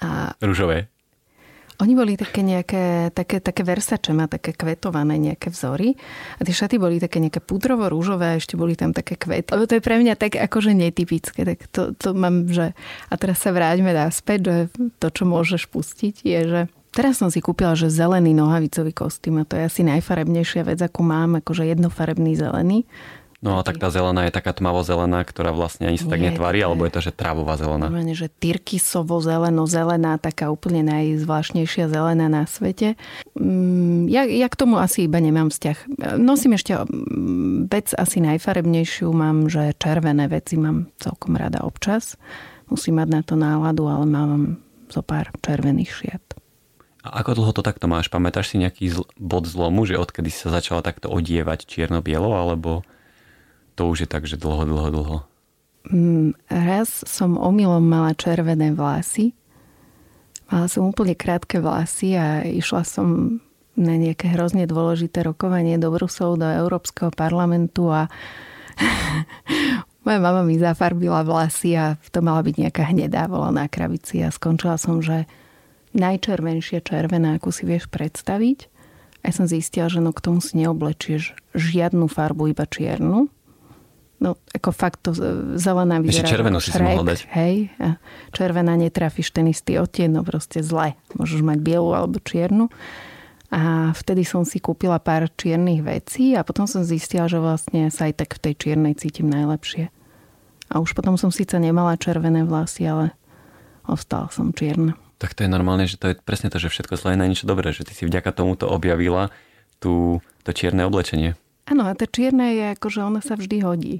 A... 0.00 0.34
Rúžové. 0.42 0.88
Oni 1.82 1.98
boli 1.98 2.14
také 2.14 2.46
nejaké, 2.46 3.10
také, 3.10 3.42
také 3.42 3.66
versače, 3.66 4.14
má 4.14 4.30
také 4.30 4.54
kvetované 4.54 5.18
nejaké 5.18 5.50
vzory. 5.50 5.98
A 6.38 6.46
tie 6.46 6.54
šaty 6.54 6.78
boli 6.78 7.02
také 7.02 7.18
nejaké 7.18 7.42
pudrovo-rúžové 7.42 8.34
a 8.34 8.38
ešte 8.38 8.54
boli 8.54 8.78
tam 8.78 8.94
také 8.94 9.18
kvety. 9.18 9.50
Lebo 9.50 9.66
to 9.66 9.74
je 9.74 9.82
pre 9.82 9.98
mňa 9.98 10.14
tak 10.14 10.38
akože 10.38 10.70
netypické. 10.70 11.42
Tak 11.42 11.58
to, 11.74 11.90
to 11.98 12.14
mám, 12.14 12.46
že... 12.46 12.78
A 13.10 13.14
teraz 13.18 13.42
sa 13.42 13.50
vráťme 13.50 13.90
naspäť, 13.90 14.38
že 14.46 14.56
to, 15.02 15.10
čo 15.10 15.26
môžeš 15.26 15.66
pustiť, 15.66 16.14
je, 16.22 16.40
že 16.46 16.62
Teraz 16.94 17.18
som 17.18 17.26
si 17.26 17.42
kúpila, 17.42 17.74
že 17.74 17.90
zelený 17.90 18.38
nohavicový 18.38 18.94
kostým 18.94 19.42
a 19.42 19.44
to 19.44 19.58
je 19.58 19.66
asi 19.66 19.82
najfarebnejšia 19.82 20.62
vec, 20.62 20.78
akú 20.78 21.02
mám, 21.02 21.42
akože 21.42 21.66
jednofarebný 21.66 22.38
zelený. 22.38 22.86
No 23.44 23.60
a 23.60 23.62
tak 23.62 23.76
tá 23.76 23.92
zelená 23.92 24.24
je 24.24 24.32
taká 24.32 24.56
tmavo-zelená, 24.56 25.20
ktorá 25.20 25.52
vlastne 25.52 25.84
ani 25.84 26.00
sa 26.00 26.08
tak 26.08 26.24
netvarí, 26.24 26.64
alebo 26.64 26.88
je 26.88 26.96
to, 26.96 27.04
že 27.04 27.12
trávová 27.12 27.60
zelená? 27.60 27.92
Normálne, 27.92 28.16
že 28.16 28.32
tyrkisovo 28.32 29.20
zeleno 29.20 29.68
zelená, 29.68 30.16
taká 30.16 30.48
úplne 30.48 30.80
najzvláštnejšia 30.88 31.92
zelená 31.92 32.32
na 32.32 32.48
svete. 32.48 32.96
Mm, 33.36 34.08
ja, 34.08 34.24
ja 34.24 34.48
k 34.48 34.56
tomu 34.56 34.80
asi 34.80 35.04
iba 35.04 35.20
nemám 35.20 35.52
vzťah. 35.52 35.76
Nosím 36.16 36.56
ešte 36.56 36.72
mm, 36.72 37.68
vec 37.68 37.92
asi 37.92 38.24
najfarebnejšiu, 38.24 39.12
mám, 39.12 39.52
že 39.52 39.76
červené 39.76 40.24
veci 40.32 40.56
mám 40.56 40.88
celkom 40.96 41.36
rada 41.36 41.68
občas. 41.68 42.16
Musím 42.72 42.96
mať 42.96 43.08
na 43.12 43.20
to 43.20 43.36
náladu, 43.36 43.92
ale 43.92 44.08
mám 44.08 44.56
zo 44.88 45.04
pár 45.04 45.28
červených 45.44 45.92
šiat. 45.92 46.24
A 47.04 47.20
ako 47.20 47.36
dlho 47.36 47.52
to 47.52 47.60
takto 47.60 47.84
máš? 47.84 48.08
Pamätáš 48.08 48.56
si 48.56 48.56
nejaký 48.56 48.88
zl- 48.88 49.08
bod 49.20 49.44
zlomu, 49.44 49.84
že 49.84 50.00
odkedy 50.00 50.32
si 50.32 50.40
sa 50.40 50.48
začala 50.48 50.80
takto 50.80 51.12
odievať 51.12 51.68
čierno-bielo, 51.68 52.32
alebo 52.32 52.80
to 53.74 53.90
už 53.90 54.06
je 54.06 54.08
tak, 54.08 54.24
že 54.24 54.38
dlho, 54.38 54.64
dlho, 54.66 54.88
dlho. 54.90 55.18
Mm, 55.90 56.32
raz 56.48 57.04
som 57.04 57.36
omylom 57.36 57.84
mala 57.84 58.16
červené 58.16 58.72
vlasy. 58.72 59.36
Mala 60.48 60.70
som 60.70 60.88
úplne 60.88 61.12
krátke 61.12 61.60
vlasy 61.60 62.16
a 62.16 62.40
išla 62.40 62.82
som 62.86 63.38
na 63.74 63.94
nejaké 63.98 64.30
hrozne 64.32 64.70
dôležité 64.70 65.26
rokovanie 65.26 65.76
do 65.76 65.90
Bruselu, 65.90 66.38
do 66.38 66.46
Európskeho 66.46 67.10
parlamentu 67.10 67.90
a 67.90 68.06
moja 70.06 70.20
mama 70.22 70.46
mi 70.46 70.56
zafarbila 70.56 71.26
vlasy 71.26 71.74
a 71.74 71.98
to 72.14 72.22
mala 72.22 72.46
byť 72.46 72.54
nejaká 72.54 72.82
hnedá 72.94 73.26
vola 73.26 73.50
na 73.50 73.66
kravici 73.66 74.22
a 74.22 74.30
skončila 74.30 74.78
som, 74.78 75.02
že 75.02 75.26
najčervenšia 75.94 76.82
červená, 76.86 77.38
ako 77.38 77.50
si 77.50 77.66
vieš 77.66 77.90
predstaviť. 77.90 78.70
A 79.24 79.30
ja 79.30 79.32
som 79.32 79.48
zistila, 79.48 79.88
že 79.88 80.04
no 80.04 80.12
k 80.12 80.20
tomu 80.20 80.38
si 80.44 80.60
neoblečieš 80.60 81.34
žiadnu 81.56 82.06
farbu, 82.06 82.52
iba 82.52 82.68
čiernu. 82.68 83.32
No, 84.22 84.38
ako 84.54 84.70
fakt 84.70 85.04
to 85.04 85.10
zelená 85.58 85.98
vyzerá. 85.98 86.24
Ešte 86.24 86.34
červenú 86.38 86.58
si 86.62 86.70
si 86.70 86.80
mohol 86.80 87.04
dať. 87.04 87.28
Hej, 87.34 87.74
a 87.82 87.98
červená 88.30 88.78
netrafíš 88.78 89.34
ten 89.34 89.50
istý 89.50 89.76
odtieň, 89.76 90.16
no 90.16 90.22
proste 90.22 90.62
zle. 90.62 90.94
Môžeš 91.18 91.42
mať 91.42 91.58
bielu 91.60 91.90
alebo 91.92 92.22
čiernu. 92.22 92.70
A 93.54 93.94
vtedy 93.94 94.26
som 94.26 94.42
si 94.42 94.58
kúpila 94.58 94.98
pár 94.98 95.30
čiernych 95.30 95.84
vecí 95.86 96.34
a 96.34 96.42
potom 96.42 96.66
som 96.66 96.82
zistila, 96.82 97.30
že 97.30 97.38
vlastne 97.38 97.86
sa 97.92 98.10
aj 98.10 98.24
tak 98.24 98.30
v 98.38 98.50
tej 98.50 98.54
čiernej 98.58 98.94
cítim 98.98 99.30
najlepšie. 99.30 99.94
A 100.72 100.82
už 100.82 100.96
potom 100.96 101.14
som 101.14 101.30
síce 101.30 101.54
nemala 101.60 101.94
červené 101.94 102.42
vlasy, 102.42 102.88
ale 102.88 103.14
ostala 103.86 104.26
som 104.34 104.50
čierna. 104.50 104.98
Tak 105.22 105.38
to 105.38 105.46
je 105.46 105.50
normálne, 105.52 105.86
že 105.86 106.00
to 106.00 106.10
je 106.10 106.18
presne 106.18 106.50
to, 106.50 106.58
že 106.58 106.72
všetko 106.72 106.98
zlé 106.98 107.14
je 107.14 107.20
na 107.20 107.28
niečo 107.30 107.46
dobré, 107.46 107.70
že 107.70 107.86
ty 107.86 107.94
si 107.94 108.02
vďaka 108.08 108.34
tomuto 108.34 108.66
objavila 108.66 109.30
tú, 109.78 110.18
to 110.42 110.50
čierne 110.50 110.82
oblečenie. 110.82 111.38
Áno, 111.64 111.88
a 111.88 111.96
tá 111.96 112.04
čierna 112.04 112.52
je 112.52 112.76
ako, 112.76 112.86
že 112.92 113.00
ona 113.00 113.20
sa 113.24 113.40
vždy 113.40 113.56
hodí. 113.64 113.94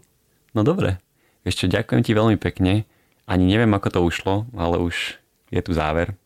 No 0.53 0.61
dobre. 0.63 1.01
Ešte 1.45 1.69
ďakujem 1.69 2.03
ti 2.05 2.13
veľmi 2.13 2.37
pekne. 2.37 2.85
Ani 3.25 3.49
neviem, 3.49 3.73
ako 3.73 3.89
to 3.89 4.01
ušlo, 4.05 4.35
ale 4.53 4.81
už 4.81 5.17
je 5.49 5.61
tu 5.65 5.73
záver. 5.73 6.17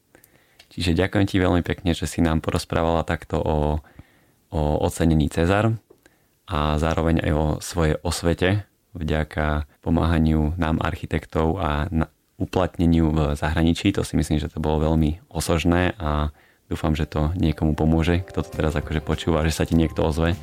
Čiže 0.74 0.98
ďakujem 0.98 1.26
ti 1.26 1.36
veľmi 1.38 1.62
pekne, 1.62 1.94
že 1.94 2.10
si 2.10 2.22
nám 2.22 2.42
porozprávala 2.42 3.06
takto 3.06 3.38
o, 3.38 3.78
o 4.50 4.60
ocenení 4.82 5.30
Cezar 5.30 5.78
a 6.46 6.78
zároveň 6.78 7.22
aj 7.22 7.32
o 7.34 7.46
svojej 7.62 7.94
osvete 8.02 8.66
vďaka 8.98 9.68
pomáhaniu 9.82 10.58
nám 10.58 10.82
architektov 10.82 11.58
a 11.60 11.86
na, 11.90 12.06
uplatneniu 12.38 13.10
v 13.10 13.18
zahraničí. 13.34 13.90
To 13.94 14.06
si 14.06 14.14
myslím, 14.14 14.38
že 14.38 14.50
to 14.50 14.62
bolo 14.62 14.90
veľmi 14.90 15.22
osožné 15.30 15.98
a 15.98 16.30
dúfam, 16.70 16.94
že 16.94 17.10
to 17.10 17.34
niekomu 17.34 17.74
pomôže, 17.74 18.22
kto 18.26 18.46
to 18.46 18.50
teraz 18.54 18.78
akože 18.78 19.02
počúva, 19.02 19.42
že 19.42 19.54
sa 19.54 19.66
ti 19.66 19.74
niekto 19.74 20.06
ozve 20.06 20.38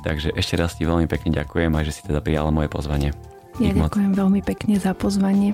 Takže 0.00 0.32
ešte 0.32 0.54
raz 0.56 0.76
ti 0.76 0.88
veľmi 0.88 1.04
pekne 1.04 1.36
ďakujem 1.36 1.72
a 1.76 1.80
že 1.84 1.92
si 1.92 2.00
teda 2.04 2.24
prijala 2.24 2.48
moje 2.48 2.72
pozvanie. 2.72 3.12
Ja 3.60 3.76
ďakujem 3.76 4.16
veľmi 4.16 4.40
pekne 4.40 4.80
za 4.80 4.96
pozvanie. 4.96 5.52